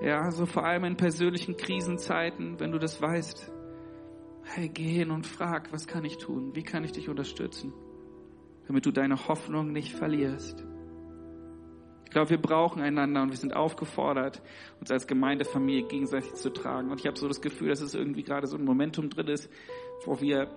Ja, 0.00 0.30
so 0.30 0.46
vor 0.46 0.64
allem 0.64 0.84
in 0.84 0.96
persönlichen 0.96 1.56
Krisenzeiten, 1.56 2.60
wenn 2.60 2.70
du 2.70 2.78
das 2.78 3.02
weißt. 3.02 3.52
Hey, 4.44 4.68
geh 4.68 4.88
hin 4.88 5.10
und 5.10 5.26
frag, 5.26 5.72
was 5.72 5.86
kann 5.86 6.04
ich 6.04 6.18
tun? 6.18 6.54
Wie 6.54 6.62
kann 6.62 6.84
ich 6.84 6.92
dich 6.92 7.08
unterstützen? 7.08 7.72
Damit 8.66 8.86
du 8.86 8.92
deine 8.92 9.28
Hoffnung 9.28 9.72
nicht 9.72 9.94
verlierst. 9.94 10.64
Ich 12.04 12.10
glaube, 12.10 12.30
wir 12.30 12.40
brauchen 12.40 12.80
einander 12.80 13.22
und 13.22 13.30
wir 13.30 13.36
sind 13.36 13.54
aufgefordert, 13.54 14.40
uns 14.80 14.90
als 14.90 15.06
Gemeindefamilie 15.06 15.88
gegenseitig 15.88 16.32
zu 16.34 16.50
tragen. 16.50 16.90
Und 16.90 17.00
ich 17.00 17.06
habe 17.06 17.18
so 17.18 17.28
das 17.28 17.42
Gefühl, 17.42 17.68
dass 17.68 17.80
es 17.80 17.94
irgendwie 17.94 18.22
gerade 18.22 18.46
so 18.46 18.56
ein 18.56 18.64
Momentum 18.64 19.10
drin 19.10 19.28
ist, 19.28 19.50
wo 20.06 20.20
wir 20.20 20.48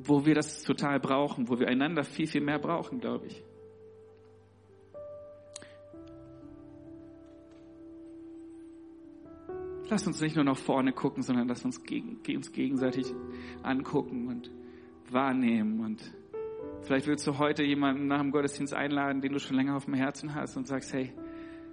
wo 0.00 0.24
wir 0.24 0.34
das 0.34 0.62
total 0.62 1.00
brauchen, 1.00 1.48
wo 1.48 1.58
wir 1.58 1.68
einander 1.68 2.04
viel, 2.04 2.26
viel 2.26 2.42
mehr 2.42 2.58
brauchen, 2.58 3.00
glaube 3.00 3.26
ich. 3.26 3.42
Lass 9.88 10.06
uns 10.06 10.20
nicht 10.20 10.34
nur 10.34 10.44
nach 10.44 10.56
vorne 10.56 10.92
gucken, 10.92 11.22
sondern 11.22 11.46
lass 11.46 11.64
uns, 11.64 11.84
gegen, 11.84 12.18
uns 12.36 12.50
gegenseitig 12.50 13.06
angucken 13.62 14.26
und 14.28 14.50
wahrnehmen. 15.10 15.80
Und 15.80 16.02
vielleicht 16.82 17.06
willst 17.06 17.26
du 17.26 17.38
heute 17.38 17.62
jemanden 17.62 18.08
nach 18.08 18.20
dem 18.20 18.32
Gottesdienst 18.32 18.74
einladen, 18.74 19.20
den 19.20 19.32
du 19.32 19.38
schon 19.38 19.56
länger 19.56 19.76
auf 19.76 19.84
dem 19.84 19.94
Herzen 19.94 20.34
hast 20.34 20.56
und 20.56 20.66
sagst, 20.66 20.92
hey, 20.92 21.12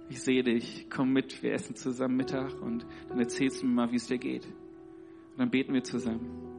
ich 0.08 0.22
sehe 0.22 0.44
dich, 0.44 0.86
komm 0.90 1.12
mit, 1.12 1.42
wir 1.42 1.52
essen 1.52 1.74
zusammen 1.74 2.16
Mittag 2.16 2.60
und 2.60 2.86
dann 3.08 3.18
erzählst 3.18 3.62
du 3.62 3.66
mir 3.66 3.72
mal, 3.72 3.90
wie 3.90 3.96
es 3.96 4.06
dir 4.06 4.18
geht. 4.18 4.46
Und 4.46 5.38
dann 5.38 5.50
beten 5.50 5.72
wir 5.72 5.82
zusammen. 5.82 6.54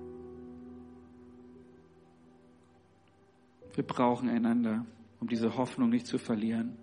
Wir 3.75 3.83
brauchen 3.83 4.29
einander, 4.29 4.85
um 5.19 5.27
diese 5.27 5.55
Hoffnung 5.57 5.89
nicht 5.89 6.07
zu 6.07 6.17
verlieren. 6.17 6.77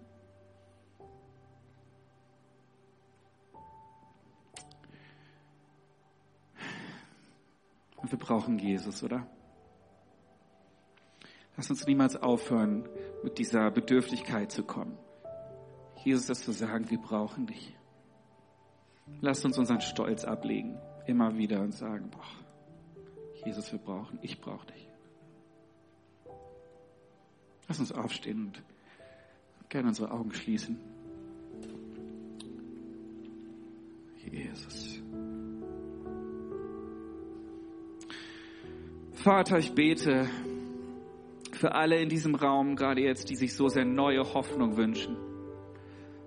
Wir 8.12 8.18
brauchen 8.18 8.58
Jesus, 8.58 9.02
oder? 9.02 9.26
Lass 11.56 11.70
uns 11.70 11.86
niemals 11.86 12.16
aufhören, 12.16 12.88
mit 13.22 13.38
dieser 13.38 13.70
Bedürftigkeit 13.70 14.52
zu 14.52 14.62
kommen. 14.62 14.96
Jesus, 16.04 16.26
das 16.26 16.44
zu 16.44 16.52
sagen, 16.52 16.90
wir 16.90 16.98
brauchen 16.98 17.46
dich. 17.46 17.76
Lass 19.20 19.44
uns 19.44 19.58
unseren 19.58 19.80
Stolz 19.80 20.24
ablegen, 20.24 20.78
immer 21.06 21.36
wieder 21.36 21.60
und 21.60 21.72
sagen, 21.72 22.10
boah, 22.10 23.44
Jesus, 23.44 23.72
wir 23.72 23.78
brauchen, 23.78 24.18
ich 24.22 24.40
brauche 24.40 24.66
dich. 24.66 24.88
Lass 27.68 27.80
uns 27.80 27.92
aufstehen 27.92 28.46
und 28.46 28.62
gerne 29.70 29.88
unsere 29.88 30.10
Augen 30.10 30.32
schließen. 30.32 30.78
Jesus. 34.30 35.02
Vater, 39.22 39.56
ich 39.58 39.72
bete 39.72 40.28
für 41.52 41.76
alle 41.76 42.00
in 42.02 42.08
diesem 42.08 42.34
Raum, 42.34 42.74
gerade 42.74 43.02
jetzt, 43.02 43.30
die 43.30 43.36
sich 43.36 43.54
so 43.54 43.68
sehr 43.68 43.84
neue 43.84 44.34
Hoffnung 44.34 44.76
wünschen. 44.76 45.16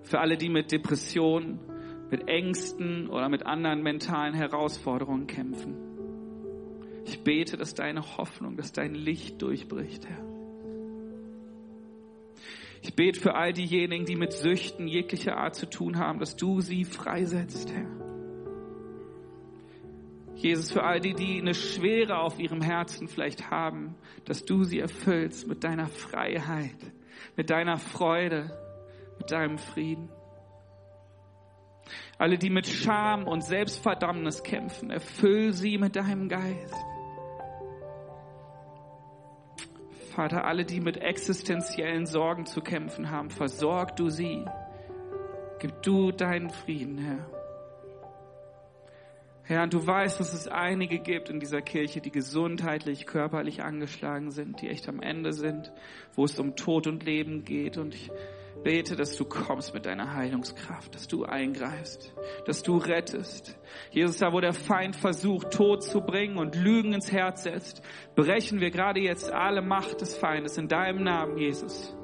Für 0.00 0.20
alle, 0.20 0.38
die 0.38 0.48
mit 0.48 0.72
Depressionen, 0.72 1.60
mit 2.10 2.26
Ängsten 2.26 3.10
oder 3.10 3.28
mit 3.28 3.44
anderen 3.44 3.82
mentalen 3.82 4.32
Herausforderungen 4.32 5.26
kämpfen. 5.26 5.76
Ich 7.04 7.22
bete, 7.22 7.58
dass 7.58 7.74
deine 7.74 8.16
Hoffnung, 8.16 8.56
dass 8.56 8.72
dein 8.72 8.94
Licht 8.94 9.42
durchbricht, 9.42 10.08
Herr. 10.08 10.24
Ich 12.80 12.94
bete 12.94 13.20
für 13.20 13.34
all 13.34 13.52
diejenigen, 13.52 14.06
die 14.06 14.16
mit 14.16 14.32
Süchten 14.32 14.88
jeglicher 14.88 15.36
Art 15.36 15.54
zu 15.54 15.68
tun 15.68 15.98
haben, 15.98 16.18
dass 16.18 16.34
du 16.34 16.62
sie 16.62 16.86
freisetzt, 16.86 17.70
Herr. 17.70 18.05
Jesus, 20.46 20.70
für 20.70 20.84
all 20.84 21.00
die, 21.00 21.12
die 21.12 21.40
eine 21.40 21.54
Schwere 21.54 22.18
auf 22.18 22.38
ihrem 22.38 22.60
Herzen 22.60 23.08
vielleicht 23.08 23.50
haben, 23.50 23.96
dass 24.26 24.44
du 24.44 24.62
sie 24.62 24.78
erfüllst 24.78 25.48
mit 25.48 25.64
deiner 25.64 25.88
Freiheit, 25.88 26.76
mit 27.36 27.50
deiner 27.50 27.78
Freude, 27.78 28.56
mit 29.18 29.32
deinem 29.32 29.58
Frieden. 29.58 30.08
Alle, 32.16 32.38
die 32.38 32.50
mit 32.50 32.68
Scham 32.68 33.26
und 33.26 33.42
Selbstverdammnis 33.42 34.44
kämpfen, 34.44 34.90
erfüll 34.90 35.52
sie 35.52 35.78
mit 35.78 35.96
deinem 35.96 36.28
Geist. 36.28 36.76
Vater, 40.14 40.44
alle, 40.44 40.64
die 40.64 40.80
mit 40.80 40.98
existenziellen 40.98 42.06
Sorgen 42.06 42.46
zu 42.46 42.60
kämpfen 42.60 43.10
haben, 43.10 43.30
versorg 43.30 43.96
du 43.96 44.10
sie. 44.10 44.44
Gib 45.58 45.82
du 45.82 46.12
deinen 46.12 46.50
Frieden, 46.50 46.98
Herr. 46.98 47.35
Herr, 49.48 49.62
und 49.62 49.72
du 49.72 49.86
weißt, 49.86 50.18
dass 50.18 50.32
es 50.32 50.48
einige 50.48 50.98
gibt 50.98 51.30
in 51.30 51.38
dieser 51.38 51.62
Kirche, 51.62 52.00
die 52.00 52.10
gesundheitlich, 52.10 53.06
körperlich 53.06 53.62
angeschlagen 53.62 54.32
sind, 54.32 54.60
die 54.60 54.68
echt 54.68 54.88
am 54.88 55.00
Ende 55.00 55.32
sind, 55.32 55.72
wo 56.14 56.24
es 56.24 56.36
um 56.40 56.56
Tod 56.56 56.88
und 56.88 57.04
Leben 57.04 57.44
geht. 57.44 57.78
Und 57.78 57.94
ich 57.94 58.10
bete, 58.64 58.96
dass 58.96 59.16
du 59.16 59.24
kommst 59.24 59.72
mit 59.72 59.86
deiner 59.86 60.14
Heilungskraft, 60.14 60.96
dass 60.96 61.06
du 61.06 61.24
eingreifst, 61.24 62.12
dass 62.44 62.64
du 62.64 62.76
rettest. 62.76 63.56
Jesus, 63.92 64.18
da 64.18 64.32
wo 64.32 64.40
der 64.40 64.52
Feind 64.52 64.96
versucht, 64.96 65.52
Tod 65.52 65.84
zu 65.84 66.00
bringen 66.00 66.38
und 66.38 66.56
Lügen 66.56 66.92
ins 66.92 67.12
Herz 67.12 67.44
setzt, 67.44 67.82
brechen 68.16 68.58
wir 68.58 68.72
gerade 68.72 68.98
jetzt 68.98 69.30
alle 69.30 69.62
Macht 69.62 70.00
des 70.00 70.16
Feindes 70.16 70.58
in 70.58 70.66
deinem 70.66 71.04
Namen, 71.04 71.38
Jesus. 71.38 71.96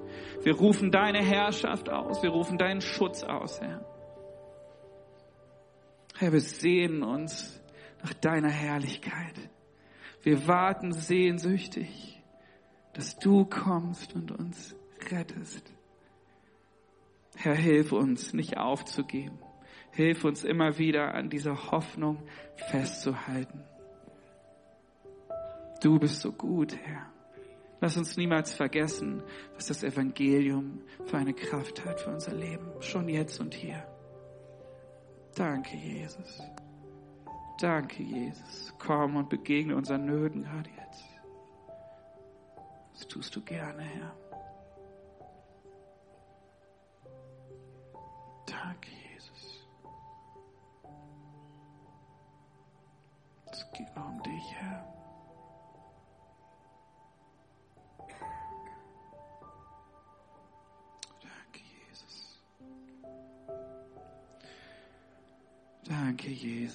Wir 0.45 0.55
rufen 0.55 0.93
deine 0.93 1.24
Herrschaft 1.24 1.90
aus, 1.90 2.22
wir 2.22 2.30
rufen 2.30 2.57
deinen 2.57 2.82
Schutz 2.82 3.24
aus, 3.24 3.61
Herr. 3.61 3.91
Herr, 6.19 6.33
wir 6.33 6.41
sehen 6.41 7.03
uns 7.03 7.61
nach 8.03 8.15
deiner 8.15 8.51
Herrlichkeit. 8.51 9.35
Wir 10.23 10.47
warten 10.47 10.93
sehnsüchtig, 10.93 12.23
dass 12.93 13.19
du 13.19 13.45
kommst 13.45 14.15
und 14.15 14.31
uns 14.31 14.77
rettest. 15.11 15.73
Herr, 17.35 17.55
hilf 17.55 17.93
uns, 17.93 18.33
nicht 18.35 18.57
aufzugeben. 18.57 19.39
Hilf 19.91 20.25
uns 20.25 20.45
immer 20.45 20.79
wieder 20.79 21.15
an 21.15 21.29
dieser 21.29 21.71
Hoffnung 21.71 22.23
festzuhalten. 22.57 23.65
Du 25.83 25.99
bist 25.99 26.21
so 26.21 26.33
gut, 26.33 26.77
Herr. 26.77 27.07
Lass 27.81 27.97
uns 27.97 28.17
niemals 28.17 28.55
vergessen, 28.55 29.25
was 29.57 29.67
das 29.67 29.83
Evangelium 29.83 30.83
für 31.05 31.17
eine 31.17 31.35
Kraft 31.35 31.85
hat 31.85 32.01
für 32.01 32.11
unser 32.11 32.33
Leben, 32.33 32.71
schon 32.81 33.09
jetzt 33.09 33.41
und 33.41 33.55
hier. 33.55 33.85
Danke, 35.35 35.76
Jesus. 35.76 36.43
Danke, 37.61 38.03
Jesus. 38.03 38.74
Komm 38.78 39.16
und 39.16 39.28
begegne 39.28 39.76
unseren 39.76 40.05
Nöten 40.05 40.43
gerade 40.43 40.70
jetzt. 40.70 41.05
Das 42.93 43.09
tust 43.09 43.35
du 43.37 43.41
gerne, 43.41 43.83
Herr. 43.83 44.22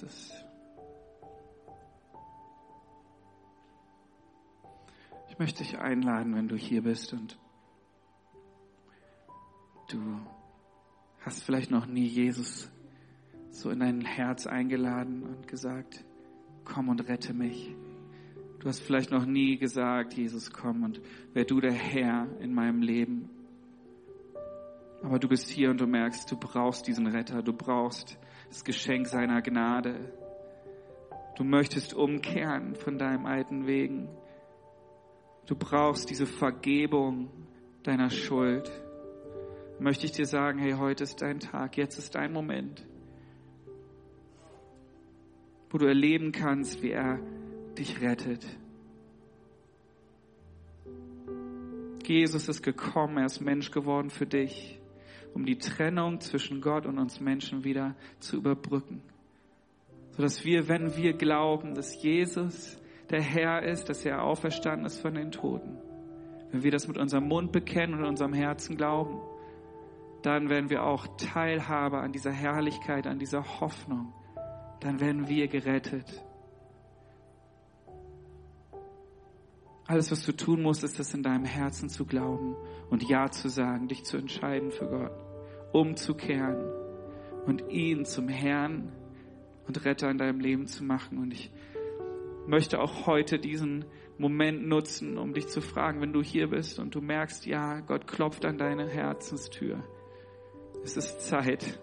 Jesus. 0.00 0.32
Ich 5.28 5.38
möchte 5.40 5.64
dich 5.64 5.76
einladen, 5.78 6.36
wenn 6.36 6.46
du 6.46 6.54
hier 6.54 6.82
bist 6.82 7.12
und 7.12 7.36
du 9.90 10.20
hast 11.20 11.42
vielleicht 11.42 11.72
noch 11.72 11.86
nie 11.86 12.06
Jesus 12.06 12.70
so 13.50 13.70
in 13.70 13.80
dein 13.80 14.02
Herz 14.02 14.46
eingeladen 14.46 15.24
und 15.24 15.48
gesagt, 15.48 16.04
komm 16.64 16.90
und 16.90 17.08
rette 17.08 17.34
mich. 17.34 17.74
Du 18.60 18.68
hast 18.68 18.78
vielleicht 18.78 19.10
noch 19.10 19.26
nie 19.26 19.56
gesagt, 19.56 20.14
Jesus, 20.14 20.52
komm 20.52 20.84
und 20.84 21.00
wär 21.32 21.44
du 21.44 21.60
der 21.60 21.72
Herr 21.72 22.28
in 22.38 22.54
meinem 22.54 22.82
Leben. 22.82 23.30
Aber 25.02 25.18
du 25.18 25.26
bist 25.26 25.48
hier 25.48 25.70
und 25.70 25.80
du 25.80 25.88
merkst, 25.88 26.30
du 26.30 26.36
brauchst 26.36 26.86
diesen 26.86 27.08
Retter, 27.08 27.42
du 27.42 27.52
brauchst 27.52 28.16
das 28.48 28.64
Geschenk 28.64 29.06
seiner 29.06 29.42
Gnade. 29.42 30.12
Du 31.36 31.44
möchtest 31.44 31.94
umkehren 31.94 32.74
von 32.74 32.98
deinem 32.98 33.26
alten 33.26 33.66
Wegen. 33.66 34.08
Du 35.46 35.54
brauchst 35.54 36.10
diese 36.10 36.26
Vergebung 36.26 37.30
deiner 37.82 38.10
Schuld. 38.10 38.70
Möchte 39.78 40.06
ich 40.06 40.12
dir 40.12 40.26
sagen, 40.26 40.58
hey, 40.58 40.72
heute 40.72 41.04
ist 41.04 41.22
dein 41.22 41.38
Tag, 41.38 41.76
jetzt 41.76 41.98
ist 41.98 42.14
dein 42.14 42.32
Moment, 42.32 42.84
wo 45.70 45.78
du 45.78 45.86
erleben 45.86 46.32
kannst, 46.32 46.82
wie 46.82 46.90
er 46.90 47.20
dich 47.78 48.00
rettet. 48.00 48.44
Jesus 52.04 52.48
ist 52.48 52.62
gekommen, 52.62 53.18
er 53.18 53.26
ist 53.26 53.40
Mensch 53.40 53.70
geworden 53.70 54.08
für 54.08 54.26
dich, 54.26 54.77
um 55.38 55.46
die 55.46 55.58
Trennung 55.58 56.20
zwischen 56.20 56.60
Gott 56.60 56.84
und 56.84 56.98
uns 56.98 57.20
Menschen 57.20 57.62
wieder 57.62 57.94
zu 58.18 58.38
überbrücken. 58.38 59.02
Sodass 60.10 60.44
wir, 60.44 60.66
wenn 60.66 60.96
wir 60.96 61.12
glauben, 61.12 61.74
dass 61.74 62.02
Jesus 62.02 62.76
der 63.08 63.22
Herr 63.22 63.62
ist, 63.62 63.88
dass 63.88 64.04
er 64.04 64.24
auferstanden 64.24 64.84
ist 64.84 65.00
von 65.00 65.14
den 65.14 65.30
Toten, 65.30 65.78
wenn 66.50 66.64
wir 66.64 66.72
das 66.72 66.88
mit 66.88 66.98
unserem 66.98 67.28
Mund 67.28 67.52
bekennen 67.52 67.94
und 67.94 68.00
in 68.00 68.06
unserem 68.06 68.32
Herzen 68.32 68.76
glauben, 68.76 69.20
dann 70.22 70.48
werden 70.48 70.70
wir 70.70 70.82
auch 70.82 71.06
Teilhabe 71.16 71.98
an 71.98 72.10
dieser 72.10 72.32
Herrlichkeit, 72.32 73.06
an 73.06 73.20
dieser 73.20 73.60
Hoffnung. 73.60 74.12
Dann 74.80 74.98
werden 74.98 75.28
wir 75.28 75.46
gerettet. 75.46 76.24
Alles, 79.86 80.10
was 80.10 80.26
du 80.26 80.32
tun 80.32 80.62
musst, 80.62 80.82
ist 80.82 80.98
das 80.98 81.14
in 81.14 81.22
deinem 81.22 81.44
Herzen 81.44 81.88
zu 81.88 82.04
glauben 82.04 82.56
und 82.90 83.08
Ja 83.08 83.30
zu 83.30 83.48
sagen, 83.48 83.86
dich 83.86 84.02
zu 84.02 84.16
entscheiden 84.16 84.72
für 84.72 84.86
Gott, 84.86 85.27
umzukehren 85.72 86.72
und 87.46 87.70
ihn 87.70 88.04
zum 88.04 88.28
Herrn 88.28 88.92
und 89.66 89.84
Retter 89.84 90.10
in 90.10 90.18
deinem 90.18 90.40
Leben 90.40 90.66
zu 90.66 90.84
machen. 90.84 91.18
Und 91.18 91.32
ich 91.32 91.50
möchte 92.46 92.80
auch 92.80 93.06
heute 93.06 93.38
diesen 93.38 93.84
Moment 94.16 94.66
nutzen, 94.66 95.16
um 95.16 95.32
dich 95.32 95.46
zu 95.46 95.60
fragen, 95.60 96.00
wenn 96.00 96.12
du 96.12 96.22
hier 96.22 96.48
bist 96.48 96.78
und 96.78 96.94
du 96.94 97.00
merkst, 97.00 97.46
ja, 97.46 97.80
Gott 97.80 98.06
klopft 98.06 98.44
an 98.44 98.58
deine 98.58 98.88
Herzenstür. 98.88 99.84
Es 100.82 100.96
ist 100.96 101.20
Zeit. 101.20 101.78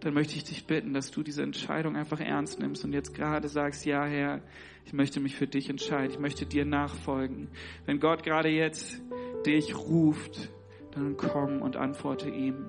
Dann 0.00 0.14
möchte 0.14 0.34
ich 0.34 0.44
dich 0.44 0.66
bitten, 0.66 0.92
dass 0.92 1.12
du 1.12 1.22
diese 1.22 1.42
Entscheidung 1.42 1.96
einfach 1.96 2.20
ernst 2.20 2.58
nimmst 2.58 2.84
und 2.84 2.92
jetzt 2.92 3.14
gerade 3.14 3.48
sagst, 3.48 3.86
ja, 3.86 4.04
Herr, 4.04 4.42
ich 4.84 4.92
möchte 4.92 5.20
mich 5.20 5.36
für 5.36 5.46
dich 5.46 5.70
entscheiden. 5.70 6.10
Ich 6.10 6.18
möchte 6.18 6.44
dir 6.44 6.64
nachfolgen. 6.64 7.48
Wenn 7.86 8.00
Gott 8.00 8.24
gerade 8.24 8.48
jetzt 8.48 9.00
dich 9.46 9.76
ruft, 9.76 10.50
dann 10.94 11.16
komm 11.16 11.62
und 11.62 11.76
antworte 11.76 12.28
ihm. 12.28 12.66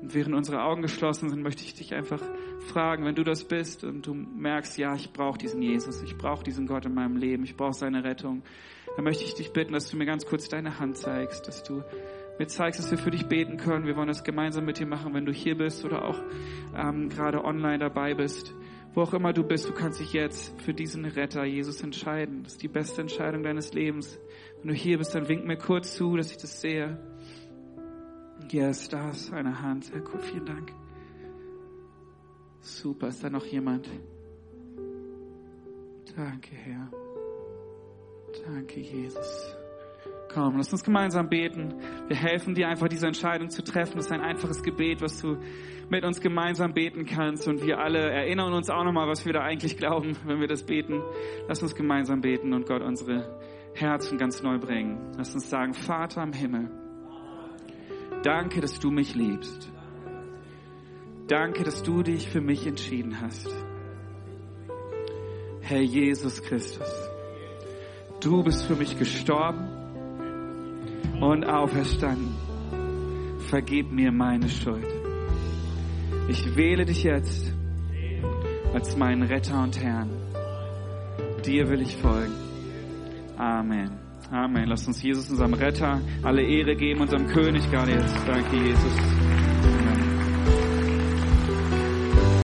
Und 0.00 0.14
während 0.14 0.34
unsere 0.34 0.62
Augen 0.62 0.82
geschlossen 0.82 1.28
sind, 1.28 1.42
möchte 1.42 1.62
ich 1.62 1.74
dich 1.74 1.94
einfach 1.94 2.22
fragen, 2.68 3.04
wenn 3.04 3.14
du 3.14 3.24
das 3.24 3.44
bist 3.44 3.82
und 3.82 4.06
du 4.06 4.14
merkst, 4.14 4.78
ja, 4.78 4.94
ich 4.94 5.12
brauche 5.12 5.38
diesen 5.38 5.60
Jesus, 5.60 6.02
ich 6.02 6.16
brauche 6.16 6.44
diesen 6.44 6.66
Gott 6.66 6.86
in 6.86 6.94
meinem 6.94 7.16
Leben, 7.16 7.42
ich 7.42 7.56
brauche 7.56 7.72
seine 7.72 8.04
Rettung, 8.04 8.42
dann 8.94 9.04
möchte 9.04 9.24
ich 9.24 9.34
dich 9.34 9.52
bitten, 9.52 9.72
dass 9.72 9.90
du 9.90 9.96
mir 9.96 10.06
ganz 10.06 10.24
kurz 10.24 10.48
deine 10.48 10.78
Hand 10.78 10.96
zeigst, 10.96 11.48
dass 11.48 11.64
du 11.64 11.82
mir 12.38 12.46
zeigst, 12.46 12.78
dass 12.78 12.90
wir 12.90 12.98
für 12.98 13.10
dich 13.10 13.26
beten 13.26 13.56
können. 13.56 13.86
Wir 13.86 13.96
wollen 13.96 14.06
das 14.06 14.22
gemeinsam 14.22 14.64
mit 14.64 14.78
dir 14.78 14.86
machen, 14.86 15.14
wenn 15.14 15.26
du 15.26 15.32
hier 15.32 15.56
bist 15.56 15.84
oder 15.84 16.04
auch 16.04 16.22
ähm, 16.76 17.08
gerade 17.08 17.44
online 17.44 17.78
dabei 17.78 18.14
bist. 18.14 18.54
Wo 18.98 19.02
auch 19.02 19.14
immer 19.14 19.32
du 19.32 19.44
bist, 19.44 19.68
du 19.68 19.72
kannst 19.72 20.00
dich 20.00 20.12
jetzt 20.12 20.60
für 20.60 20.74
diesen 20.74 21.04
Retter, 21.04 21.44
Jesus, 21.44 21.84
entscheiden. 21.84 22.42
Das 22.42 22.54
ist 22.54 22.62
die 22.64 22.66
beste 22.66 23.00
Entscheidung 23.00 23.44
deines 23.44 23.72
Lebens. 23.72 24.18
Wenn 24.60 24.70
du 24.70 24.74
hier 24.74 24.98
bist, 24.98 25.14
dann 25.14 25.28
wink 25.28 25.46
mir 25.46 25.56
kurz 25.56 25.94
zu, 25.94 26.16
dass 26.16 26.32
ich 26.32 26.38
das 26.38 26.60
sehe. 26.60 26.98
Yes, 28.50 28.88
da 28.88 29.10
ist 29.10 29.32
eine 29.32 29.62
Hand. 29.62 29.84
Sehr 29.84 30.00
gut, 30.00 30.20
vielen 30.22 30.46
Dank. 30.46 30.72
Super, 32.60 33.06
ist 33.06 33.22
da 33.22 33.30
noch 33.30 33.46
jemand? 33.46 33.88
Danke, 36.16 36.56
Herr. 36.56 36.90
Danke, 38.48 38.80
Jesus. 38.80 39.54
Komm, 40.32 40.58
lass 40.58 40.70
uns 40.72 40.84
gemeinsam 40.84 41.28
beten. 41.28 41.74
Wir 42.06 42.16
helfen 42.16 42.54
dir 42.54 42.68
einfach, 42.68 42.88
diese 42.88 43.06
Entscheidung 43.06 43.48
zu 43.48 43.62
treffen. 43.62 43.96
Das 43.96 44.06
ist 44.06 44.12
ein 44.12 44.20
einfaches 44.20 44.62
Gebet, 44.62 45.00
was 45.00 45.20
du 45.22 45.38
mit 45.88 46.04
uns 46.04 46.20
gemeinsam 46.20 46.74
beten 46.74 47.06
kannst. 47.06 47.48
Und 47.48 47.64
wir 47.64 47.78
alle 47.78 48.10
erinnern 48.10 48.52
uns 48.52 48.68
auch 48.68 48.84
nochmal, 48.84 49.08
was 49.08 49.24
wir 49.24 49.32
da 49.32 49.40
eigentlich 49.40 49.78
glauben, 49.78 50.16
wenn 50.26 50.40
wir 50.40 50.46
das 50.46 50.64
beten. 50.64 51.02
Lass 51.48 51.62
uns 51.62 51.74
gemeinsam 51.74 52.20
beten 52.20 52.52
und 52.52 52.66
Gott 52.66 52.82
unsere 52.82 53.38
Herzen 53.74 54.18
ganz 54.18 54.42
neu 54.42 54.58
bringen. 54.58 55.12
Lass 55.16 55.34
uns 55.34 55.48
sagen, 55.48 55.72
Vater 55.72 56.22
im 56.22 56.32
Himmel, 56.34 56.70
danke, 58.22 58.60
dass 58.60 58.78
du 58.78 58.90
mich 58.90 59.14
liebst. 59.14 59.72
Danke, 61.26 61.64
dass 61.64 61.82
du 61.82 62.02
dich 62.02 62.28
für 62.28 62.40
mich 62.40 62.66
entschieden 62.66 63.20
hast. 63.20 63.48
Herr 65.60 65.82
Jesus 65.82 66.42
Christus, 66.42 67.10
du 68.20 68.42
bist 68.42 68.66
für 68.66 68.76
mich 68.76 68.98
gestorben 68.98 69.77
und 71.20 71.44
auferstanden. 71.44 72.34
Vergib 73.48 73.90
mir 73.92 74.12
meine 74.12 74.48
Schuld. 74.48 74.86
Ich 76.28 76.56
wähle 76.56 76.84
dich 76.84 77.02
jetzt 77.04 77.52
als 78.74 78.96
meinen 78.96 79.22
Retter 79.22 79.62
und 79.62 79.80
Herrn. 79.82 80.10
Dir 81.44 81.68
will 81.70 81.80
ich 81.80 81.96
folgen. 81.96 82.34
Amen. 83.36 83.90
Amen. 84.30 84.66
Lass 84.66 84.86
uns 84.86 85.02
Jesus, 85.02 85.30
unserem 85.30 85.54
Retter, 85.54 86.00
alle 86.22 86.42
Ehre 86.42 86.76
geben, 86.76 87.00
unserem 87.00 87.26
König 87.28 87.70
gerade 87.70 87.92
jetzt. 87.92 88.28
Danke, 88.28 88.56
Jesus. 88.56 89.27